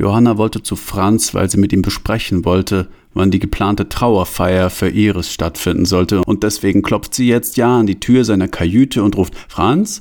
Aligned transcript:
Johanna 0.00 0.38
wollte 0.38 0.62
zu 0.62 0.76
Franz, 0.76 1.34
weil 1.34 1.50
sie 1.50 1.58
mit 1.58 1.72
ihm 1.72 1.82
besprechen 1.82 2.44
wollte, 2.44 2.88
wann 3.12 3.30
die 3.30 3.38
geplante 3.38 3.88
Trauerfeier 3.88 4.70
für 4.70 4.88
Iris 4.88 5.32
stattfinden 5.32 5.84
sollte, 5.84 6.22
und 6.24 6.42
deswegen 6.42 6.82
klopft 6.82 7.14
sie 7.14 7.28
jetzt 7.28 7.56
ja 7.56 7.80
an 7.80 7.86
die 7.86 8.00
Tür 8.00 8.24
seiner 8.24 8.48
Kajüte 8.48 9.02
und 9.02 9.16
ruft 9.16 9.34
Franz, 9.48 10.00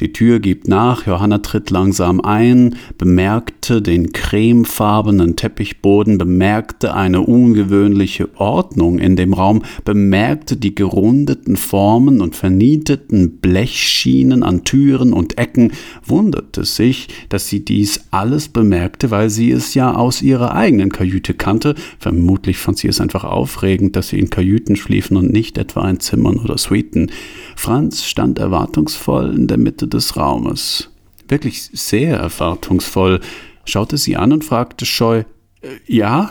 die 0.00 0.12
Tür 0.12 0.38
gibt 0.38 0.68
nach, 0.68 1.06
Johanna 1.06 1.38
tritt 1.38 1.70
langsam 1.70 2.20
ein, 2.20 2.76
bemerkte 2.98 3.82
den 3.82 4.12
cremefarbenen 4.12 5.34
Teppichboden, 5.34 6.18
bemerkte 6.18 6.94
eine 6.94 7.22
ungewöhnliche 7.22 8.28
Ordnung 8.36 8.98
in 9.00 9.16
dem 9.16 9.32
Raum, 9.32 9.62
bemerkte 9.84 10.56
die 10.56 10.74
gerundeten 10.74 11.56
Formen 11.56 12.20
und 12.20 12.36
vernieteten 12.36 13.38
Blechschienen 13.38 14.44
an 14.44 14.62
Türen 14.62 15.12
und 15.12 15.36
Ecken, 15.36 15.72
wunderte 16.04 16.64
sich, 16.64 17.08
dass 17.28 17.48
sie 17.48 17.64
dies 17.64 18.04
alles 18.12 18.48
bemerkte, 18.48 19.10
weil 19.10 19.30
sie 19.30 19.50
es 19.50 19.74
ja 19.74 19.94
aus 19.94 20.22
ihrer 20.22 20.54
eigenen 20.54 20.92
Kajüte 20.92 21.34
kannte. 21.34 21.74
Vermutlich 21.98 22.58
fand 22.58 22.78
sie 22.78 22.88
es 22.88 23.00
einfach 23.00 23.24
aufregend, 23.24 23.96
dass 23.96 24.10
sie 24.10 24.20
in 24.20 24.30
Kajüten 24.30 24.76
schliefen 24.76 25.16
und 25.16 25.32
nicht 25.32 25.58
etwa 25.58 25.88
in 25.90 25.98
Zimmern 25.98 26.36
oder 26.36 26.56
Suiten. 26.56 27.10
Franz 27.56 28.04
stand 28.04 28.38
erwartungsvoll 28.38 29.34
in 29.34 29.48
der 29.48 29.58
Mitte 29.58 29.87
des 29.90 30.16
Raumes. 30.16 30.90
Wirklich 31.28 31.70
sehr 31.72 32.18
erwartungsvoll, 32.18 33.20
schaute 33.64 33.96
sie 33.96 34.16
an 34.16 34.32
und 34.32 34.44
fragte 34.44 34.86
scheu, 34.86 35.24
äh, 35.60 35.68
ja? 35.86 36.30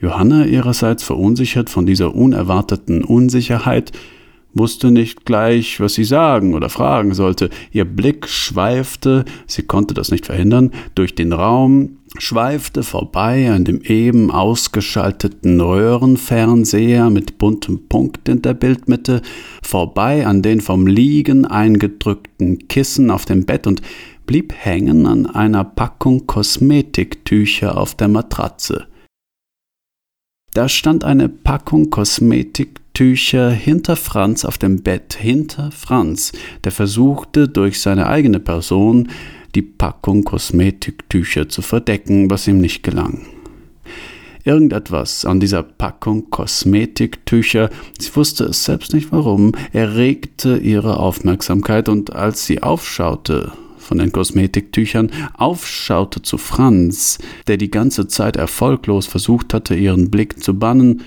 Johanna 0.00 0.46
ihrerseits 0.46 1.02
verunsichert 1.02 1.70
von 1.70 1.84
dieser 1.84 2.14
unerwarteten 2.14 3.02
Unsicherheit, 3.02 3.92
wusste 4.54 4.90
nicht 4.90 5.24
gleich, 5.24 5.80
was 5.80 5.94
sie 5.94 6.04
sagen 6.04 6.54
oder 6.54 6.68
fragen 6.68 7.14
sollte. 7.14 7.50
Ihr 7.72 7.84
Blick 7.84 8.28
schweifte, 8.28 9.24
sie 9.46 9.62
konnte 9.62 9.94
das 9.94 10.10
nicht 10.10 10.26
verhindern, 10.26 10.72
durch 10.94 11.14
den 11.14 11.32
Raum, 11.32 11.97
schweifte 12.18 12.82
vorbei 12.82 13.50
an 13.50 13.64
dem 13.64 13.82
eben 13.82 14.30
ausgeschalteten 14.30 15.60
Röhrenfernseher 15.60 17.10
mit 17.10 17.38
buntem 17.38 17.88
Punkt 17.88 18.28
in 18.28 18.42
der 18.42 18.54
Bildmitte, 18.54 19.22
vorbei 19.62 20.26
an 20.26 20.42
den 20.42 20.60
vom 20.60 20.86
Liegen 20.86 21.44
eingedrückten 21.44 22.68
Kissen 22.68 23.10
auf 23.10 23.24
dem 23.24 23.44
Bett 23.44 23.66
und 23.66 23.82
blieb 24.26 24.52
hängen 24.56 25.06
an 25.06 25.26
einer 25.26 25.64
Packung 25.64 26.26
Kosmetiktücher 26.26 27.76
auf 27.76 27.94
der 27.94 28.08
Matratze. 28.08 28.86
Da 30.54 30.68
stand 30.68 31.04
eine 31.04 31.28
Packung 31.28 31.90
Kosmetiktücher 31.90 33.50
hinter 33.50 33.96
Franz 33.96 34.44
auf 34.44 34.58
dem 34.58 34.82
Bett, 34.82 35.14
hinter 35.14 35.70
Franz, 35.70 36.32
der 36.64 36.72
versuchte 36.72 37.48
durch 37.48 37.80
seine 37.80 38.06
eigene 38.06 38.40
Person 38.40 39.08
die 39.58 39.62
Packung 39.62 40.22
Kosmetiktücher 40.22 41.48
zu 41.48 41.62
verdecken, 41.62 42.30
was 42.30 42.46
ihm 42.46 42.58
nicht 42.58 42.84
gelang. 42.84 43.26
Irgendetwas 44.44 45.24
an 45.24 45.40
dieser 45.40 45.64
Packung 45.64 46.30
Kosmetiktücher, 46.30 47.68
sie 47.98 48.14
wusste 48.14 48.44
es 48.44 48.64
selbst 48.64 48.94
nicht 48.94 49.10
warum, 49.10 49.50
erregte 49.72 50.58
ihre 50.58 51.00
Aufmerksamkeit 51.00 51.88
und 51.88 52.14
als 52.14 52.46
sie 52.46 52.62
aufschaute, 52.62 53.50
von 53.78 53.98
den 53.98 54.12
Kosmetiktüchern, 54.12 55.10
aufschaute 55.36 56.22
zu 56.22 56.38
Franz, 56.38 57.18
der 57.48 57.56
die 57.56 57.72
ganze 57.72 58.06
Zeit 58.06 58.36
erfolglos 58.36 59.08
versucht 59.08 59.54
hatte, 59.54 59.74
ihren 59.74 60.08
Blick 60.08 60.40
zu 60.40 60.56
bannen, 60.56 61.02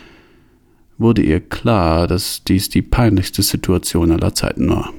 wurde 0.97 1.21
ihr 1.21 1.39
klar, 1.39 2.05
dass 2.05 2.43
dies 2.43 2.67
die 2.67 2.81
peinlichste 2.81 3.43
Situation 3.43 4.11
aller 4.11 4.35
Zeiten 4.35 4.69
war. 4.69 4.91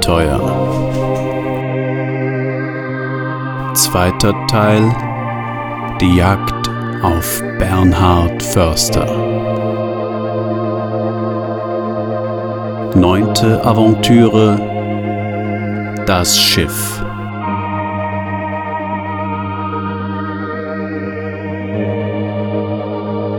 Abenteuer. 0.00 0.40
Zweiter 3.74 4.34
Teil 4.46 4.82
Die 6.00 6.16
Jagd 6.16 6.70
auf 7.02 7.42
Bernhard 7.58 8.42
Förster. 8.42 9.04
Neunte 12.94 13.62
Aventüre 13.62 14.58
Das 16.06 16.40
Schiff. 16.40 16.99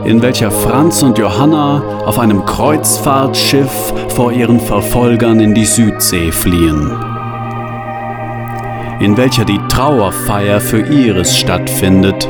In 0.03 0.21
welcher 0.21 0.51
Franz 0.51 1.03
und 1.03 1.17
Johanna 1.17 2.01
auf 2.05 2.17
einem 2.19 2.45
Kreuzfahrtschiff 2.45 3.93
vor 4.09 4.31
ihren 4.31 4.59
Verfolgern 4.59 5.39
in 5.39 5.53
die 5.53 5.65
Südsee 5.65 6.31
fliehen, 6.31 6.91
in 8.99 9.15
welcher 9.17 9.45
die 9.45 9.59
Trauerfeier 9.69 10.59
für 10.59 10.81
Iris 10.81 11.37
stattfindet, 11.37 12.27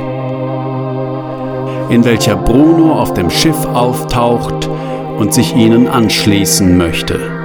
in 1.90 2.04
welcher 2.04 2.36
Bruno 2.36 3.00
auf 3.00 3.14
dem 3.14 3.30
Schiff 3.30 3.66
auftaucht 3.66 4.70
und 5.18 5.34
sich 5.34 5.56
ihnen 5.56 5.88
anschließen 5.88 6.78
möchte. 6.78 7.41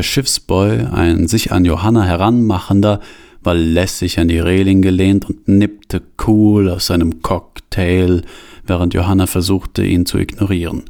Der 0.00 0.04
Schiffsboy, 0.04 0.86
ein 0.92 1.28
sich 1.28 1.52
an 1.52 1.66
Johanna 1.66 2.04
heranmachender, 2.04 3.00
war 3.42 3.52
lässig 3.52 4.18
an 4.18 4.28
die 4.28 4.38
Reling 4.38 4.80
gelehnt 4.80 5.28
und 5.28 5.46
nippte 5.46 6.00
cool 6.26 6.70
aus 6.70 6.86
seinem 6.86 7.20
Cocktail, 7.20 8.22
während 8.66 8.94
Johanna 8.94 9.26
versuchte, 9.26 9.84
ihn 9.84 10.06
zu 10.06 10.16
ignorieren. 10.16 10.84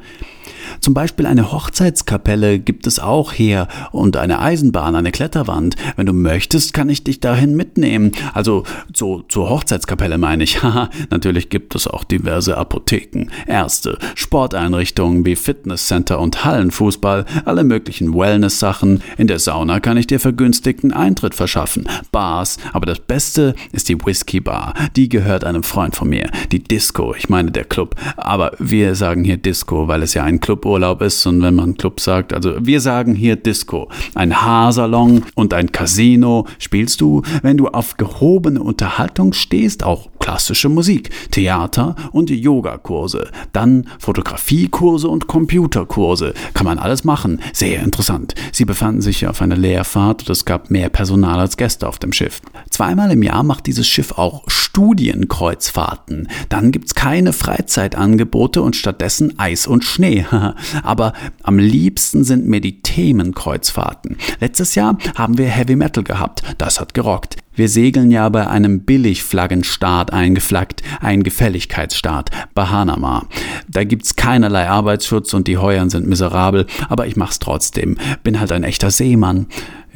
Zum 0.80 0.94
Beispiel 0.94 1.26
eine 1.26 1.52
Hochzeitskapelle 1.52 2.58
gibt 2.58 2.86
es 2.86 2.98
auch 2.98 3.32
hier 3.32 3.68
und 3.92 4.16
eine 4.16 4.40
Eisenbahn, 4.40 4.96
eine 4.96 5.12
Kletterwand. 5.12 5.76
Wenn 5.96 6.06
du 6.06 6.12
möchtest, 6.12 6.72
kann 6.72 6.88
ich 6.88 7.04
dich 7.04 7.20
dahin 7.20 7.54
mitnehmen. 7.54 8.12
Also 8.32 8.64
so 8.94 9.22
zur 9.28 9.50
Hochzeitskapelle 9.50 10.16
meine 10.16 10.44
ich. 10.44 10.62
Haha, 10.62 10.90
natürlich 11.10 11.50
gibt 11.50 11.74
es 11.74 11.86
auch 11.86 12.04
diverse 12.04 12.56
Apotheken, 12.56 13.26
Ärzte, 13.46 13.98
Sporteinrichtungen 14.14 15.24
wie 15.26 15.36
Fitnesscenter 15.36 16.18
und 16.18 16.44
Hallenfußball, 16.44 17.26
alle 17.44 17.64
möglichen 17.64 18.14
Wellness-Sachen. 18.14 19.02
In 19.18 19.26
der 19.26 19.38
Sauna 19.38 19.80
kann 19.80 19.96
ich 19.96 20.06
dir 20.06 20.20
vergünstigten 20.20 20.92
Eintritt 20.92 21.34
verschaffen. 21.34 21.88
Bars, 22.10 22.56
aber 22.72 22.86
das 22.86 23.00
Beste 23.00 23.54
ist 23.72 23.88
die 23.88 23.98
Whisky 24.04 24.40
Bar. 24.40 24.74
Die 24.96 25.08
gehört 25.08 25.44
einem 25.44 25.62
Freund 25.62 25.94
von 25.94 26.08
mir. 26.08 26.30
Die 26.52 26.62
Disco, 26.62 27.14
ich 27.14 27.28
meine 27.28 27.50
der 27.50 27.64
Club. 27.64 27.96
Aber 28.16 28.52
wir 28.58 28.94
sagen 28.94 29.24
hier 29.24 29.36
Disco, 29.36 29.88
weil 29.88 30.02
es 30.02 30.14
ja 30.14 30.24
ein 30.24 30.40
Club 30.40 30.64
Urlaub 30.70 31.02
ist 31.02 31.26
und 31.26 31.42
wenn 31.42 31.56
man 31.56 31.76
Club 31.76 32.00
sagt, 32.00 32.32
also 32.32 32.54
wir 32.60 32.80
sagen 32.80 33.14
hier 33.14 33.36
Disco, 33.36 33.88
ein 34.14 34.40
Haarsalon 34.40 35.24
und 35.34 35.52
ein 35.52 35.72
Casino. 35.72 36.46
Spielst 36.58 37.00
du, 37.00 37.22
wenn 37.42 37.56
du 37.56 37.68
auf 37.68 37.96
gehobene 37.96 38.62
Unterhaltung 38.62 39.32
stehst, 39.32 39.84
auch 39.84 40.08
klassische 40.30 40.68
Musik, 40.68 41.10
Theater 41.32 41.96
und 42.12 42.30
Yogakurse, 42.30 43.32
dann 43.52 43.88
Fotografiekurse 43.98 45.08
und 45.08 45.26
Computerkurse. 45.26 46.34
Kann 46.54 46.66
man 46.66 46.78
alles 46.78 47.02
machen. 47.02 47.40
Sehr 47.52 47.82
interessant. 47.82 48.36
Sie 48.52 48.64
befanden 48.64 49.02
sich 49.02 49.26
auf 49.26 49.42
einer 49.42 49.56
Leerfahrt 49.56 50.22
und 50.22 50.30
es 50.30 50.44
gab 50.44 50.70
mehr 50.70 50.88
Personal 50.88 51.40
als 51.40 51.56
Gäste 51.56 51.88
auf 51.88 51.98
dem 51.98 52.12
Schiff. 52.12 52.40
Zweimal 52.70 53.10
im 53.10 53.24
Jahr 53.24 53.42
macht 53.42 53.66
dieses 53.66 53.88
Schiff 53.88 54.12
auch 54.12 54.44
Studienkreuzfahrten. 54.46 56.28
Dann 56.48 56.70
gibt's 56.70 56.94
keine 56.94 57.32
Freizeitangebote 57.32 58.62
und 58.62 58.76
stattdessen 58.76 59.36
Eis 59.36 59.66
und 59.66 59.82
Schnee. 59.82 60.26
Aber 60.84 61.12
am 61.42 61.58
liebsten 61.58 62.22
sind 62.22 62.46
mir 62.46 62.60
die 62.60 62.82
Themenkreuzfahrten. 62.82 64.16
Letztes 64.38 64.76
Jahr 64.76 64.96
haben 65.16 65.38
wir 65.38 65.46
Heavy 65.48 65.74
Metal 65.74 66.04
gehabt. 66.04 66.44
Das 66.56 66.78
hat 66.78 66.94
gerockt. 66.94 67.39
Wir 67.52 67.68
segeln 67.68 68.10
ja 68.10 68.28
bei 68.28 68.46
einem 68.46 68.80
Billigflaggenstaat 68.84 70.12
eingeflaggt, 70.12 70.82
ein 71.00 71.24
Gefälligkeitsstaat, 71.24 72.30
Bahanama. 72.54 73.26
Da 73.68 73.84
gibt's 73.84 74.14
keinerlei 74.14 74.68
Arbeitsschutz 74.68 75.34
und 75.34 75.48
die 75.48 75.58
Heuern 75.58 75.90
sind 75.90 76.06
miserabel, 76.06 76.66
aber 76.88 77.06
ich 77.06 77.16
mach's 77.16 77.40
trotzdem. 77.40 77.98
Bin 78.22 78.38
halt 78.38 78.52
ein 78.52 78.64
echter 78.64 78.90
Seemann. 78.90 79.46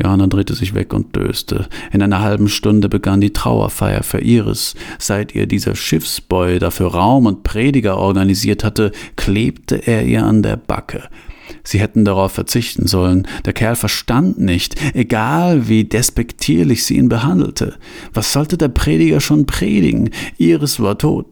Johanna 0.03 0.27
drehte 0.27 0.55
sich 0.55 0.75
weg 0.75 0.93
und 0.93 1.15
döste. 1.15 1.69
In 1.93 2.03
einer 2.03 2.21
halben 2.21 2.49
Stunde 2.49 2.89
begann 2.89 3.21
die 3.21 3.33
Trauerfeier 3.33 4.03
für 4.03 4.21
Iris. 4.21 4.75
Seit 4.99 5.35
ihr 5.37 5.47
dieser 5.47 5.77
Schiffsboy 5.77 6.59
dafür 6.59 6.89
Raum 6.89 7.27
und 7.27 7.45
Prediger 7.45 7.99
organisiert 7.99 8.65
hatte, 8.65 8.91
klebte 9.15 9.77
er 9.77 10.05
ihr 10.05 10.25
an 10.25 10.43
der 10.43 10.57
Backe. 10.57 11.05
Sie 11.63 11.81
hätten 11.81 12.05
darauf 12.05 12.33
verzichten 12.33 12.87
sollen. 12.87 13.27
Der 13.45 13.53
Kerl 13.53 13.77
verstand 13.77 14.39
nicht, 14.39 14.77
egal 14.95 15.69
wie 15.69 15.85
despektierlich 15.85 16.85
sie 16.85 16.97
ihn 16.97 17.09
behandelte. 17.09 17.75
Was 18.13 18.33
sollte 18.33 18.57
der 18.59 18.69
Prediger 18.69 19.21
schon 19.21 19.47
predigen? 19.47 20.11
Iris 20.39 20.81
war 20.81 20.99
tot. 20.99 21.27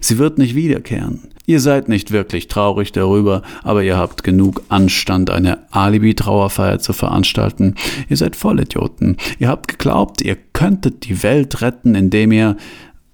Sie 0.00 0.18
wird 0.18 0.38
nicht 0.38 0.54
wiederkehren. 0.54 1.20
Ihr 1.44 1.60
seid 1.60 1.88
nicht 1.88 2.12
wirklich 2.12 2.46
traurig 2.46 2.92
darüber, 2.92 3.42
aber 3.64 3.82
ihr 3.82 3.96
habt 3.96 4.22
genug 4.22 4.62
Anstand, 4.68 5.28
eine 5.28 5.58
Alibi-Trauerfeier 5.72 6.78
zu 6.78 6.92
veranstalten. 6.92 7.74
Ihr 8.08 8.16
seid 8.16 8.36
Vollidioten. 8.36 9.16
Ihr 9.40 9.48
habt 9.48 9.66
geglaubt, 9.66 10.22
ihr 10.22 10.36
könntet 10.52 11.04
die 11.04 11.22
Welt 11.24 11.60
retten, 11.60 11.96
indem 11.96 12.30
ihr 12.30 12.56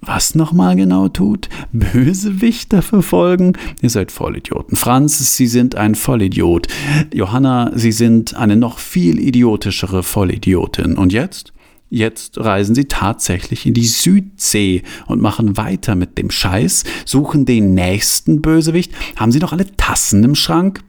was 0.01 0.35
nochmal 0.35 0.77
genau 0.77 1.09
tut? 1.09 1.49
Bösewichter 1.73 2.83
verfolgen? 2.83 3.55
Ihr 3.83 3.91
seid 3.91 4.13
Vollidioten. 4.13 4.77
Franz, 4.77 5.37
Sie 5.37 5.47
sind 5.47 5.75
ein 5.75 5.95
Vollidiot. 5.95 6.69
Johanna, 7.13 7.73
Sie 7.75 7.93
sind 7.93 8.35
eine 8.37 8.57
noch 8.57 8.79
viel 8.79 9.19
idiotischere 9.19 10.03
Vollidiotin. 10.03 10.97
Und 10.97 11.13
jetzt? 11.13 11.53
Jetzt 11.91 12.39
reisen 12.39 12.75
sie 12.75 12.85
tatsächlich 12.85 13.65
in 13.65 13.73
die 13.73 13.87
Südsee 13.87 14.83
und 15.07 15.23
machen 15.23 15.57
weiter 15.57 15.95
mit 15.95 16.19
dem 16.19 16.31
Scheiß, 16.31 16.85
suchen 17.07 17.47
den 17.47 17.73
nächsten 17.73 18.43
Bösewicht. 18.43 18.93
Haben 19.17 19.33
sie 19.33 19.39
noch 19.39 19.53
alle 19.53 19.75
Tassen 19.77 20.23
im 20.23 20.35
Schrank? 20.35 20.83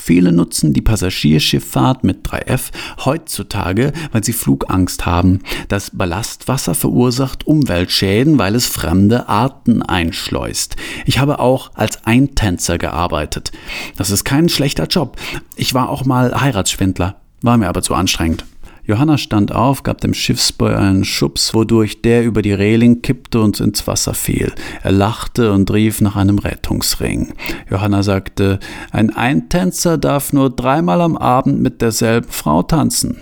Viele 0.00 0.32
nutzen 0.32 0.72
die 0.72 0.80
Passagierschifffahrt 0.80 2.04
mit 2.04 2.26
3F 2.26 2.70
heutzutage, 3.04 3.92
weil 4.12 4.24
sie 4.24 4.32
Flugangst 4.32 5.04
haben. 5.04 5.40
Das 5.68 5.90
Ballastwasser 5.90 6.74
verursacht 6.74 7.46
Umweltschäden, 7.46 8.38
weil 8.38 8.54
es 8.54 8.66
fremde 8.66 9.28
Arten 9.28 9.82
einschleust. 9.82 10.76
Ich 11.04 11.18
habe 11.18 11.38
auch 11.38 11.72
als 11.74 12.06
Eintänzer 12.06 12.78
gearbeitet. 12.78 13.52
Das 13.96 14.10
ist 14.10 14.24
kein 14.24 14.48
schlechter 14.48 14.86
Job. 14.86 15.18
Ich 15.54 15.74
war 15.74 15.90
auch 15.90 16.06
mal 16.06 16.40
Heiratsschwindler, 16.40 17.16
war 17.42 17.58
mir 17.58 17.68
aber 17.68 17.82
zu 17.82 17.94
anstrengend. 17.94 18.46
Johanna 18.90 19.18
stand 19.18 19.54
auf, 19.54 19.84
gab 19.84 20.00
dem 20.00 20.14
Schiffsboy 20.14 20.74
einen 20.74 21.04
Schubs, 21.04 21.54
wodurch 21.54 22.02
der 22.02 22.24
über 22.24 22.42
die 22.42 22.52
Reling 22.52 23.02
kippte 23.02 23.40
und 23.40 23.60
ins 23.60 23.86
Wasser 23.86 24.14
fiel. 24.14 24.52
Er 24.82 24.90
lachte 24.90 25.52
und 25.52 25.72
rief 25.72 26.00
nach 26.00 26.16
einem 26.16 26.40
Rettungsring. 26.40 27.32
Johanna 27.70 28.02
sagte, 28.02 28.58
ein 28.90 29.14
Eintänzer 29.14 29.96
darf 29.96 30.32
nur 30.32 30.50
dreimal 30.50 31.02
am 31.02 31.16
Abend 31.16 31.60
mit 31.60 31.80
derselben 31.82 32.32
Frau 32.32 32.64
tanzen. 32.64 33.18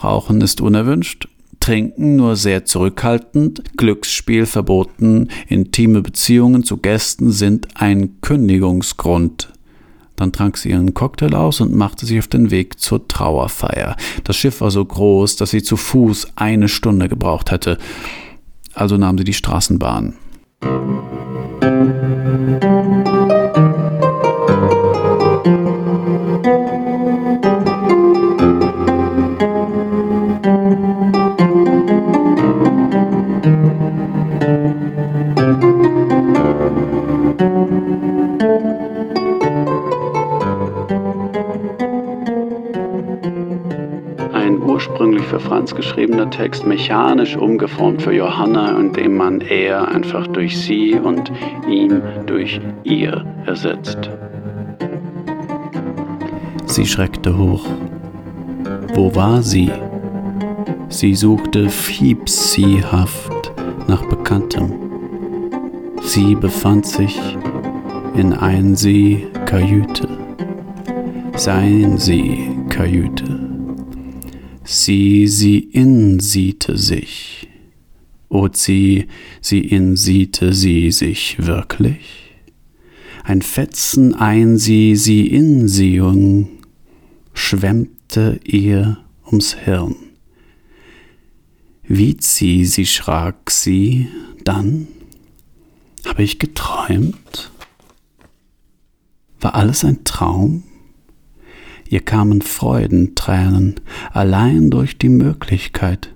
Rauchen 0.00 0.40
ist 0.42 0.60
unerwünscht, 0.60 1.26
Trinken 1.58 2.14
nur 2.14 2.36
sehr 2.36 2.64
zurückhaltend, 2.64 3.76
Glücksspiel 3.76 4.46
verboten, 4.46 5.26
intime 5.48 6.02
Beziehungen 6.02 6.62
zu 6.62 6.76
Gästen 6.76 7.32
sind 7.32 7.66
ein 7.74 8.20
Kündigungsgrund. 8.20 9.48
Dann 10.20 10.32
trank 10.32 10.58
sie 10.58 10.68
ihren 10.68 10.92
Cocktail 10.92 11.34
aus 11.34 11.62
und 11.62 11.74
machte 11.74 12.04
sich 12.04 12.18
auf 12.18 12.28
den 12.28 12.50
Weg 12.50 12.78
zur 12.78 13.08
Trauerfeier. 13.08 13.96
Das 14.22 14.36
Schiff 14.36 14.60
war 14.60 14.70
so 14.70 14.84
groß, 14.84 15.36
dass 15.36 15.50
sie 15.50 15.62
zu 15.62 15.78
Fuß 15.78 16.32
eine 16.36 16.68
Stunde 16.68 17.08
gebraucht 17.08 17.50
hätte. 17.50 17.78
Also 18.74 18.98
nahm 18.98 19.16
sie 19.16 19.24
die 19.24 19.32
Straßenbahn. 19.32 20.18
Für 45.30 45.38
Franz 45.38 45.76
geschriebener 45.76 46.28
Text 46.28 46.66
mechanisch 46.66 47.36
umgeformt 47.36 48.02
für 48.02 48.12
Johanna, 48.12 48.76
indem 48.76 49.16
man 49.16 49.40
er 49.40 49.86
einfach 49.86 50.26
durch 50.26 50.58
sie 50.58 50.94
und 50.94 51.30
ihm 51.68 52.02
durch 52.26 52.60
ihr 52.82 53.24
ersetzt. 53.46 54.10
Sie 56.66 56.84
schreckte 56.84 57.38
hoch. 57.38 57.64
Wo 58.94 59.14
war 59.14 59.42
sie? 59.42 59.70
Sie 60.88 61.14
suchte 61.14 61.68
fiepsiehaft 61.68 63.52
nach 63.86 64.04
Bekanntem. 64.06 64.72
Sie 66.02 66.34
befand 66.34 66.86
sich 66.86 67.20
in 68.16 68.32
ein 68.32 68.74
Sie 68.74 69.28
Kajüte. 69.46 70.08
Sein 71.36 71.98
Sie 71.98 72.50
Kajüte. 72.68 73.39
Sie, 74.72 75.26
sie 75.26 75.58
in 75.58 76.20
siete 76.20 76.78
sich. 76.78 77.48
O 78.28 78.46
sie, 78.52 79.08
sie 79.40 79.58
in 79.58 79.96
siete 79.96 80.52
sie 80.52 80.92
sich 80.92 81.44
wirklich? 81.44 82.36
Ein 83.24 83.42
Fetzen 83.42 84.14
ein 84.14 84.58
sie, 84.58 84.94
sie 84.94 85.26
in 85.26 85.66
Siehung, 85.66 86.50
schwemmte 87.34 88.38
ihr 88.44 88.98
ums 89.26 89.54
Hirn. 89.54 89.96
Wie 91.82 92.16
sie, 92.20 92.64
sie 92.64 92.86
schrak 92.86 93.50
sie, 93.50 94.06
dann 94.44 94.86
habe 96.06 96.22
ich 96.22 96.38
geträumt? 96.38 97.50
War 99.40 99.56
alles 99.56 99.84
ein 99.84 100.04
Traum? 100.04 100.62
Ihr 101.90 102.00
kamen 102.00 102.40
Freudentränen 102.40 103.80
allein 104.12 104.70
durch 104.70 104.96
die 104.96 105.08
Möglichkeit. 105.08 106.14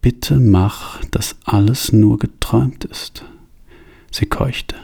Bitte 0.00 0.40
mach, 0.40 1.04
dass 1.10 1.36
alles 1.44 1.92
nur 1.92 2.18
geträumt 2.18 2.86
ist. 2.86 3.22
Sie 4.10 4.24
keuchte. 4.24 4.76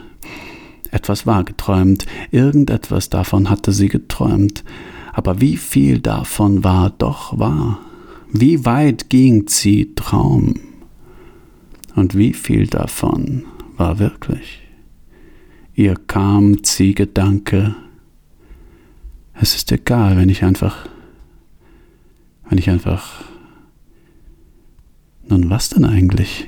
Etwas 0.91 1.25
war 1.25 1.43
geträumt, 1.43 2.05
irgendetwas 2.29 3.09
davon 3.09 3.49
hatte 3.49 3.71
sie 3.71 3.89
geträumt, 3.89 4.63
aber 5.11 5.41
wie 5.41 5.57
viel 5.57 5.99
davon 5.99 6.63
war 6.63 6.91
doch 6.91 7.39
wahr? 7.39 7.79
Wie 8.31 8.65
weit 8.65 9.09
ging 9.09 9.47
sie 9.47 9.95
Traum? 9.95 10.53
Und 11.95 12.15
wie 12.15 12.33
viel 12.33 12.67
davon 12.67 13.45
war 13.75 13.97
wirklich? 13.97 14.61
Ihr 15.73 15.95
kam 15.95 16.63
sie 16.63 16.93
Gedanke, 16.93 17.75
es 19.33 19.55
ist 19.55 19.71
egal, 19.71 20.17
wenn 20.17 20.29
ich 20.29 20.43
einfach, 20.43 20.87
wenn 22.49 22.57
ich 22.57 22.69
einfach, 22.69 23.23
nun 25.27 25.49
was 25.49 25.69
denn 25.69 25.85
eigentlich? 25.85 26.47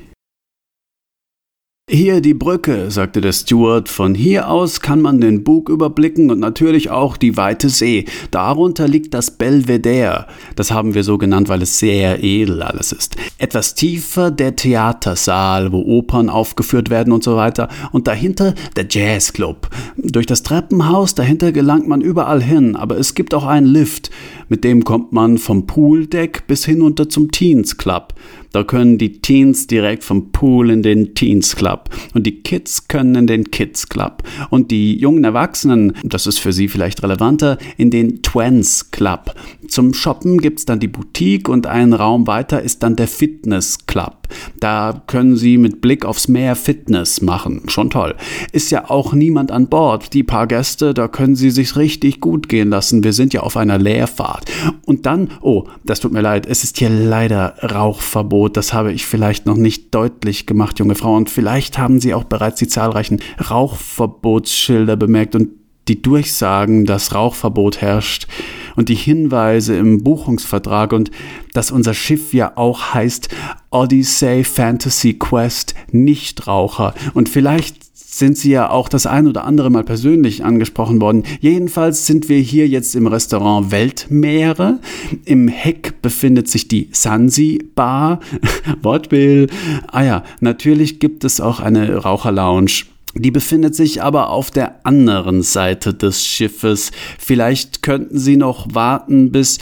Hier 1.88 2.20
die 2.20 2.34
Brücke, 2.34 2.89
sagte 2.89 3.22
der 3.22 3.32
Steward. 3.32 3.89
Von 3.89 4.15
hier 4.15 4.50
aus 4.50 4.82
kann 4.82 5.04
man 5.04 5.22
den 5.22 5.44
Bug 5.44 5.70
überblicken 5.70 6.32
und 6.32 6.39
natürlich 6.39 6.89
auch 6.89 7.15
die 7.15 7.38
weite 7.38 7.70
See. 7.70 8.06
Darunter 8.32 8.88
liegt 8.88 9.13
das 9.13 9.30
Belvedere. 9.30 10.25
Das 10.56 10.72
haben 10.72 10.96
wir 10.96 11.04
so 11.04 11.20
genannt, 11.20 11.48
weil 11.48 11.62
es 11.62 11.77
sehr 11.77 12.24
edel 12.24 12.63
alles 12.63 12.92
ist. 12.92 13.18
Etwas 13.38 13.75
tiefer 13.75 14.32
der 14.32 14.56
Theatersaal, 14.56 15.72
wo 15.72 15.84
Opern 15.84 16.32
aufgeführt 16.32 16.89
werden 16.89 17.13
und 17.13 17.24
so 17.24 17.36
weiter. 17.36 17.70
Und 17.92 18.08
dahinter 18.08 18.56
der 18.75 18.88
Jazzclub. 18.89 19.70
Durch 19.96 20.25
das 20.25 20.42
Treppenhaus 20.42 21.13
dahinter 21.13 21.51
gelangt 21.51 21.88
man 21.88 22.01
überall 22.01 22.42
hin, 22.42 22.75
aber 22.75 22.98
es 22.98 23.13
gibt 23.13 23.36
auch 23.36 23.46
einen 23.46 23.68
Lift. 23.68 24.10
Mit 24.50 24.63
dem 24.63 24.86
kommt 24.86 25.12
man 25.12 25.38
vom 25.38 25.68
Pooldeck 25.68 26.48
bis 26.48 26.65
hinunter 26.65 27.10
zum 27.10 27.30
Teens 27.30 27.77
Club. 27.77 28.15
Da 28.56 28.64
können 28.64 28.98
die 28.98 29.20
Teens 29.20 29.68
direkt 29.68 30.06
vom 30.06 30.32
Pool 30.32 30.72
in 30.72 30.82
den 30.82 31.14
Teens 31.14 31.58
Club 31.58 31.90
und 32.14 32.26
die 32.26 32.42
Kids 32.42 32.88
können 32.88 33.14
in 33.16 33.28
den 33.28 33.52
Kids 33.52 33.90
Club 33.90 34.24
und 34.50 34.72
die 34.72 34.98
jungen 34.98 35.26
Erwachsenen, 35.26 35.92
das 36.06 36.26
ist 36.26 36.40
für 36.40 36.54
sie 36.54 36.70
vielleicht 36.70 37.04
relevanter, 37.04 37.58
in 37.76 37.92
den 37.92 38.22
Twins 38.22 38.92
Club. 38.92 39.36
Zum 39.68 39.94
Shoppen 39.94 40.38
gibt 40.38 40.60
es 40.60 40.66
dann 40.66 40.80
die 40.80 40.88
Boutique 40.88 41.50
und 41.50 41.68
einen 41.68 41.92
Raum 41.92 42.28
weiter 42.28 42.62
ist 42.62 42.82
dann 42.82 42.96
der 42.96 43.10
Fitness 43.10 43.88
Club. 43.88 44.26
Da 44.60 45.04
können 45.08 45.36
sie 45.36 45.58
mit 45.58 45.82
Blick 45.82 46.06
aufs 46.06 46.28
Meer 46.28 46.56
Fitness 46.56 47.22
machen. 47.22 47.64
Schon 47.68 47.90
toll. 47.90 48.16
Ist 48.52 48.72
ja 48.72 48.90
auch 48.90 49.14
niemand 49.14 49.52
an 49.52 49.68
Bord. 49.68 50.14
Die 50.14 50.24
paar 50.24 50.48
Gäste, 50.48 50.94
da 50.94 51.08
können 51.08 51.36
sie 51.36 51.52
sich 51.52 51.76
richtig 51.76 52.22
gut 52.22 52.50
gehen 52.50 52.70
lassen. 52.70 53.04
Wir 53.04 53.14
sind 53.14 53.34
ja 53.34 53.42
auf 53.42 53.58
einer 53.58 53.78
Leerfahrt. 53.78 54.46
Und 54.86 55.06
dann, 55.06 55.30
oh, 55.42 55.66
das 55.84 56.00
tut 56.00 56.12
mir 56.12 56.22
leid, 56.22 56.46
es 56.48 56.64
ist 56.64 56.78
hier 56.78 56.90
leider 56.90 57.56
Rauchverbot. 57.62 58.45
Das 58.48 58.74
habe 58.74 58.92
ich 58.92 59.06
vielleicht 59.06 59.46
noch 59.46 59.58
nicht 59.58 59.94
deutlich 59.94 60.46
gemacht, 60.46 60.80
junge 60.80 60.96
Frau. 60.96 61.16
Und 61.16 61.30
vielleicht 61.30 61.78
haben 61.78 62.00
Sie 62.00 62.14
auch 62.14 62.24
bereits 62.24 62.60
die 62.60 62.68
zahlreichen 62.68 63.22
Rauchverbotsschilder 63.50 64.96
bemerkt 64.96 65.36
und 65.36 65.50
die 65.88 66.02
Durchsagen, 66.02 66.86
dass 66.86 67.14
Rauchverbot 67.14 67.82
herrscht 67.82 68.28
und 68.75 68.90
die 68.90 68.96
Hinweise 68.96 69.75
im 69.78 70.04
Buchungsvertrag 70.04 70.94
und 70.94 71.12
dass 71.54 71.72
unser 71.72 71.94
Schiff 71.94 72.34
ja 72.34 72.54
auch 72.56 72.94
heißt 72.94 73.30
Odyssey 73.70 74.44
Fantasy 74.44 75.14
Quest 75.14 75.75
Nichtraucher 75.92 76.94
und 77.14 77.30
vielleicht 77.30 77.85
sind 78.16 78.38
sie 78.38 78.52
ja 78.52 78.70
auch 78.70 78.88
das 78.88 79.08
ein 79.08 79.28
oder 79.28 79.44
andere 79.44 79.70
Mal 79.70 79.84
persönlich 79.84 80.46
angesprochen 80.46 81.02
worden. 81.02 81.24
Jedenfalls 81.42 82.08
sind 82.08 82.30
wir 82.30 82.40
hier 82.40 82.66
jetzt 82.66 82.96
im 82.96 83.08
Restaurant 83.08 83.72
Weltmeere. 83.72 84.80
Im 85.26 85.50
Heck 85.50 86.02
befindet 86.02 86.48
sich 86.48 86.70
die 86.70 86.88
Sansi 86.94 87.60
Bar. 87.76 88.22
Wortbild. 88.82 89.52
Ah 89.88 90.04
ja, 90.04 90.24
natürlich 90.40 91.02
gibt 91.02 91.26
es 91.26 91.42
auch 91.42 91.60
eine 91.60 91.94
Raucherlounge. 91.94 92.86
Die 93.16 93.32
befindet 93.32 93.76
sich 93.76 94.02
aber 94.02 94.30
auf 94.30 94.50
der 94.50 94.86
anderen 94.86 95.42
Seite 95.42 95.94
des 95.94 96.24
Schiffes. 96.26 96.92
Vielleicht 97.20 97.82
könnten 97.82 98.18
Sie 98.18 98.38
noch 98.38 98.74
warten 98.74 99.34
bis. 99.34 99.58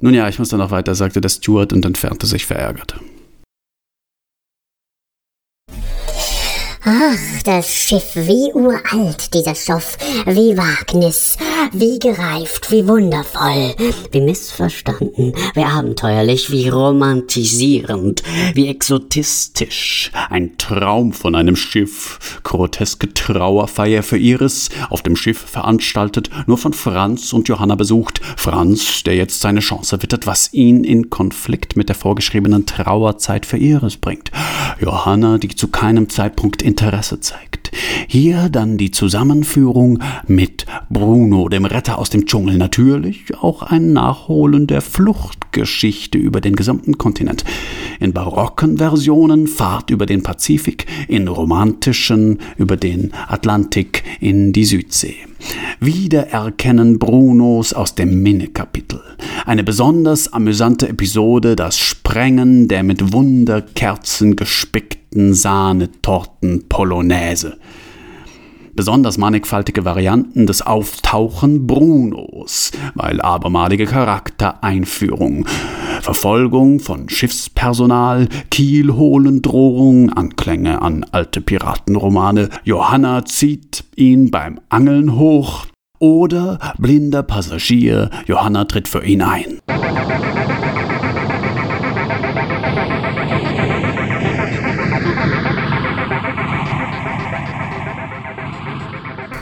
Nun 0.00 0.12
ja, 0.12 0.28
ich 0.28 0.40
muss 0.40 0.48
dann 0.48 0.58
noch 0.58 0.72
weiter, 0.72 0.96
sagte 0.96 1.20
der 1.20 1.28
Steward 1.28 1.72
und 1.72 1.84
entfernte 1.84 2.26
sich 2.26 2.46
verärgert. 2.46 2.96
Ach, 6.88 7.42
das 7.44 7.74
Schiff, 7.74 8.14
wie 8.14 8.52
uralt 8.54 9.34
dieser 9.34 9.56
Stoff, 9.56 9.98
wie 10.24 10.56
Wagnis, 10.56 11.36
wie 11.72 11.98
gereift, 11.98 12.70
wie 12.70 12.86
wundervoll, 12.86 13.74
wie 14.12 14.20
missverstanden, 14.20 15.32
wie 15.54 15.64
abenteuerlich, 15.64 16.52
wie 16.52 16.68
romantisierend, 16.68 18.22
wie 18.54 18.68
exotistisch. 18.68 20.12
Ein 20.30 20.58
Traum 20.58 21.12
von 21.12 21.34
einem 21.34 21.56
Schiff, 21.56 22.38
groteske 22.44 23.12
Trauerfeier 23.12 24.04
für 24.04 24.18
Iris, 24.18 24.68
auf 24.88 25.02
dem 25.02 25.16
Schiff 25.16 25.38
veranstaltet, 25.38 26.30
nur 26.46 26.56
von 26.56 26.72
Franz 26.72 27.32
und 27.32 27.48
Johanna 27.48 27.74
besucht. 27.74 28.20
Franz, 28.36 29.02
der 29.02 29.16
jetzt 29.16 29.40
seine 29.40 29.58
Chance 29.58 30.02
wittert, 30.02 30.28
was 30.28 30.52
ihn 30.52 30.84
in 30.84 31.10
Konflikt 31.10 31.76
mit 31.76 31.88
der 31.88 31.96
vorgeschriebenen 31.96 32.64
Trauerzeit 32.64 33.44
für 33.44 33.58
Iris 33.58 33.96
bringt. 33.96 34.30
Johanna, 34.78 35.38
die 35.38 35.48
zu 35.48 35.66
keinem 35.66 36.08
Zeitpunkt 36.08 36.62
in 36.62 36.75
Interesse 36.76 37.20
zeigt. 37.20 37.70
Hier 38.06 38.50
dann 38.50 38.76
die 38.76 38.90
Zusammenführung 38.90 40.02
mit 40.26 40.66
Bruno, 40.90 41.48
dem 41.48 41.64
Retter 41.64 41.98
aus 41.98 42.10
dem 42.10 42.26
Dschungel. 42.26 42.58
Natürlich 42.58 43.34
auch 43.34 43.62
ein 43.62 43.94
Nachholen 43.94 44.66
der 44.66 44.82
Fluchtgeschichte 44.82 46.18
über 46.18 46.42
den 46.42 46.54
gesamten 46.54 46.98
Kontinent. 46.98 47.44
In 47.98 48.12
barocken 48.12 48.76
Versionen 48.76 49.46
Fahrt 49.46 49.88
über 49.88 50.04
den 50.04 50.22
Pazifik, 50.22 50.84
in 51.08 51.28
romantischen 51.28 52.40
über 52.58 52.76
den 52.76 53.14
Atlantik 53.26 54.04
in 54.20 54.52
die 54.52 54.66
Südsee. 54.66 55.16
Wiedererkennen 55.80 56.98
Brunos 56.98 57.72
aus 57.72 57.94
dem 57.94 58.22
Minne-Kapitel. 58.22 59.00
Eine 59.44 59.64
besonders 59.64 60.32
amüsante 60.32 60.88
Episode, 60.88 61.56
das 61.56 61.78
Sprengen 61.78 62.68
der 62.68 62.82
mit 62.82 63.12
Wunderkerzen 63.12 64.36
gespickten 64.36 65.34
Sahnetorten 65.34 66.68
Polonaise 66.68 67.58
besonders 68.76 69.18
mannigfaltige 69.18 69.84
Varianten 69.84 70.46
des 70.46 70.62
Auftauchen 70.62 71.66
Brunos, 71.66 72.70
weil 72.94 73.20
abermalige 73.20 73.86
Charaktereinführung, 73.86 75.46
Verfolgung 76.02 76.78
von 76.78 77.08
Schiffspersonal, 77.08 78.28
Kielholen-Drohung, 78.50 80.12
Anklänge 80.12 80.82
an 80.82 81.04
alte 81.10 81.40
Piratenromane, 81.40 82.50
Johanna 82.64 83.24
zieht 83.24 83.84
ihn 83.96 84.30
beim 84.30 84.60
Angeln 84.68 85.16
hoch, 85.16 85.66
oder 85.98 86.58
blinder 86.78 87.22
Passagier, 87.22 88.10
Johanna 88.26 88.66
tritt 88.66 88.86
für 88.86 89.04
ihn 89.04 89.22
ein. 89.22 89.60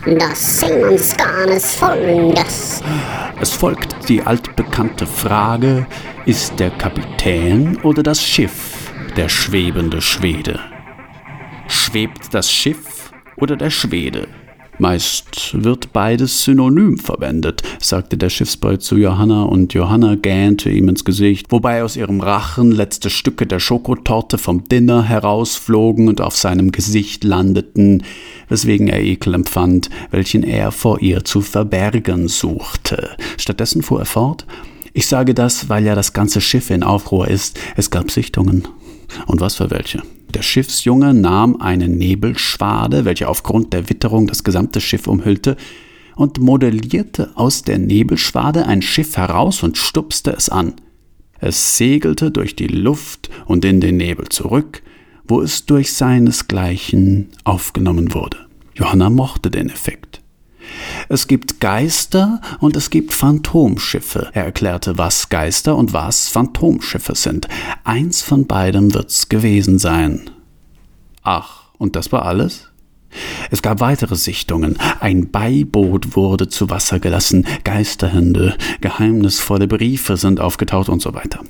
Das 0.06 0.61
Seemannsgarn 0.61 1.49
ist 1.49 1.76
folgendes. 1.76 2.82
Es 3.40 3.50
folgt 3.50 4.06
die 4.06 4.20
altbekannte 4.23 5.06
Frage, 5.06 5.87
ist 6.26 6.61
der 6.61 6.70
Kapitän 6.70 7.78
oder 7.82 8.02
das 8.02 8.23
Schiff 8.23 8.92
der 9.16 9.30
schwebende 9.30 10.02
Schwede? 10.02 10.61
Schwebt 11.68 12.34
das 12.34 12.52
Schiff 12.52 13.12
oder 13.37 13.56
der 13.56 13.70
Schwede? 13.70 14.28
Meist 14.78 15.54
wird 15.62 15.93
beides 15.93 16.43
synonym 16.43 16.99
verwendet, 16.99 17.62
sagte 17.81 18.19
der 18.19 18.28
Schiffsboy 18.28 18.78
zu 18.78 18.97
Johanna, 18.97 19.45
und 19.45 19.73
Johanna 19.73 20.16
gähnte 20.16 20.69
ihm 20.69 20.88
ins 20.88 21.04
Gesicht, 21.04 21.47
wobei 21.50 21.85
aus 21.85 21.97
ihrem 21.97 22.21
Rachen 22.21 22.73
letzte 22.73 23.09
Stücke 23.09 23.47
der 23.47 23.61
Schokotorte 23.61 24.37
vom 24.37 24.64
Dinner 24.64 25.04
herausflogen 25.04 26.09
und 26.09 26.21
auf 26.21 26.37
seinem 26.37 26.73
Gesicht 26.73 27.23
landeten, 27.23 28.02
weswegen 28.49 28.88
er 28.88 29.00
Ekel 29.00 29.35
empfand, 29.35 29.90
welchen 30.11 30.43
er 30.43 30.73
vor 30.73 31.00
ihr 31.00 31.25
zu 31.25 31.40
verbergen 31.40 32.26
suchte. 32.26 33.11
Stattdessen 33.38 33.83
fuhr 33.83 34.00
er 34.00 34.07
fort 34.07 34.45
Ich 34.93 35.07
sage 35.07 35.35
das, 35.35 35.69
weil 35.69 35.85
ja 35.85 35.95
das 35.95 36.12
ganze 36.12 36.40
Schiff 36.40 36.71
in 36.71 36.83
Aufruhr 36.83 37.28
ist. 37.28 37.59
Es 37.76 37.90
gab 37.90 38.11
Sichtungen. 38.11 38.66
Und 39.26 39.40
was 39.40 39.54
für 39.54 39.71
welche? 39.71 40.02
Der 40.35 40.43
Schiffsjunge 40.43 41.14
nahm 41.14 41.61
eine 41.61 41.88
Nebelschwade, 41.88 43.05
welche 43.05 43.29
aufgrund 43.29 43.73
der 43.73 43.88
Witterung 43.88 44.26
das 44.26 44.43
gesamte 44.43 44.81
Schiff 44.81 45.07
umhüllte, 45.07 45.57
und 46.17 46.41
modellierte 46.41 47.31
aus 47.37 47.62
der 47.62 47.79
Nebelschwade 47.79 48.67
ein 48.67 48.83
Schiff 48.83 49.17
heraus 49.17 49.62
und 49.62 49.79
stupste 49.79 50.33
es 50.33 50.49
an. 50.49 50.75
Es 51.38 51.76
segelte 51.76 52.31
durch 52.31 52.57
die 52.57 52.69
Luft 52.69 53.31
und 53.47 53.64
in 53.64 53.81
den 53.81 53.97
Nebel 53.97 54.29
zurück, 54.29 54.83
wo 55.25 55.41
es 55.41 55.67
durch 55.67 55.93
seinesgleichen 55.93 57.29
aufgenommen 57.45 58.14
wurde. 58.14 58.38
Johanna 58.75 59.11
mochte 59.11 59.50
den 59.50 59.71
Effekt. 59.71 60.24
Es 61.09 61.26
gibt 61.26 61.61
Geister 61.61 62.40
und 62.61 62.76
es 62.76 62.90
gibt 62.90 63.12
Phantomschiffe. 63.12 64.31
Er 64.33 64.45
erklärte, 64.45 64.99
was 64.99 65.28
Geister 65.28 65.76
und 65.76 65.93
was 65.93 66.28
Phantomschiffe 66.28 67.14
sind. 67.14 67.49
Eins 67.85 68.23
von 68.23 68.47
beidem 68.47 68.95
wird's 68.95 69.28
gewesen 69.28 69.78
sein. 69.78 70.31
Ach, 71.23 71.64
und 71.78 71.97
das 71.97 72.12
war 72.12 72.25
alles? 72.25 72.71
Es 73.50 73.62
gab 73.62 73.81
weitere 73.81 74.16
Sichtungen. 74.16 74.76
Ein 75.00 75.31
Beiboot 75.31 76.16
wurde 76.16 76.49
zu 76.49 76.71
Wasser 76.71 76.99
gelassen, 76.99 77.47
Geisterhände, 77.62 78.57
geheimnisvolle 78.81 79.69
Briefe 79.69 80.16
sind 80.16 80.40
aufgetaucht 80.40 80.88
und 80.88 81.00
so 81.00 81.14
weiter. 81.14 81.40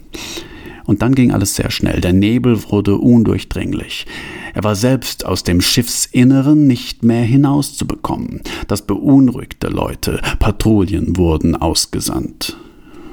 Und 0.84 1.02
dann 1.02 1.14
ging 1.14 1.32
alles 1.32 1.56
sehr 1.56 1.70
schnell. 1.70 2.00
Der 2.00 2.12
Nebel 2.12 2.70
wurde 2.70 2.96
undurchdringlich. 2.96 4.06
Er 4.54 4.64
war 4.64 4.76
selbst 4.76 5.24
aus 5.26 5.42
dem 5.42 5.60
Schiffsinneren 5.60 6.66
nicht 6.66 7.02
mehr 7.02 7.24
hinauszubekommen. 7.24 8.42
Das 8.68 8.82
beunruhigte 8.82 9.68
Leute. 9.68 10.20
Patrouillen 10.38 11.16
wurden 11.16 11.56
ausgesandt. 11.56 12.56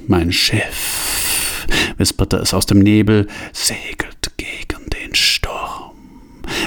Mein 0.08 0.32
Schiff, 0.32 1.66
wisperte 1.98 2.38
es 2.38 2.54
aus 2.54 2.66
dem 2.66 2.80
Nebel, 2.80 3.28
segelt 3.54 4.32
gegen 4.38 4.90
den. 4.90 5.01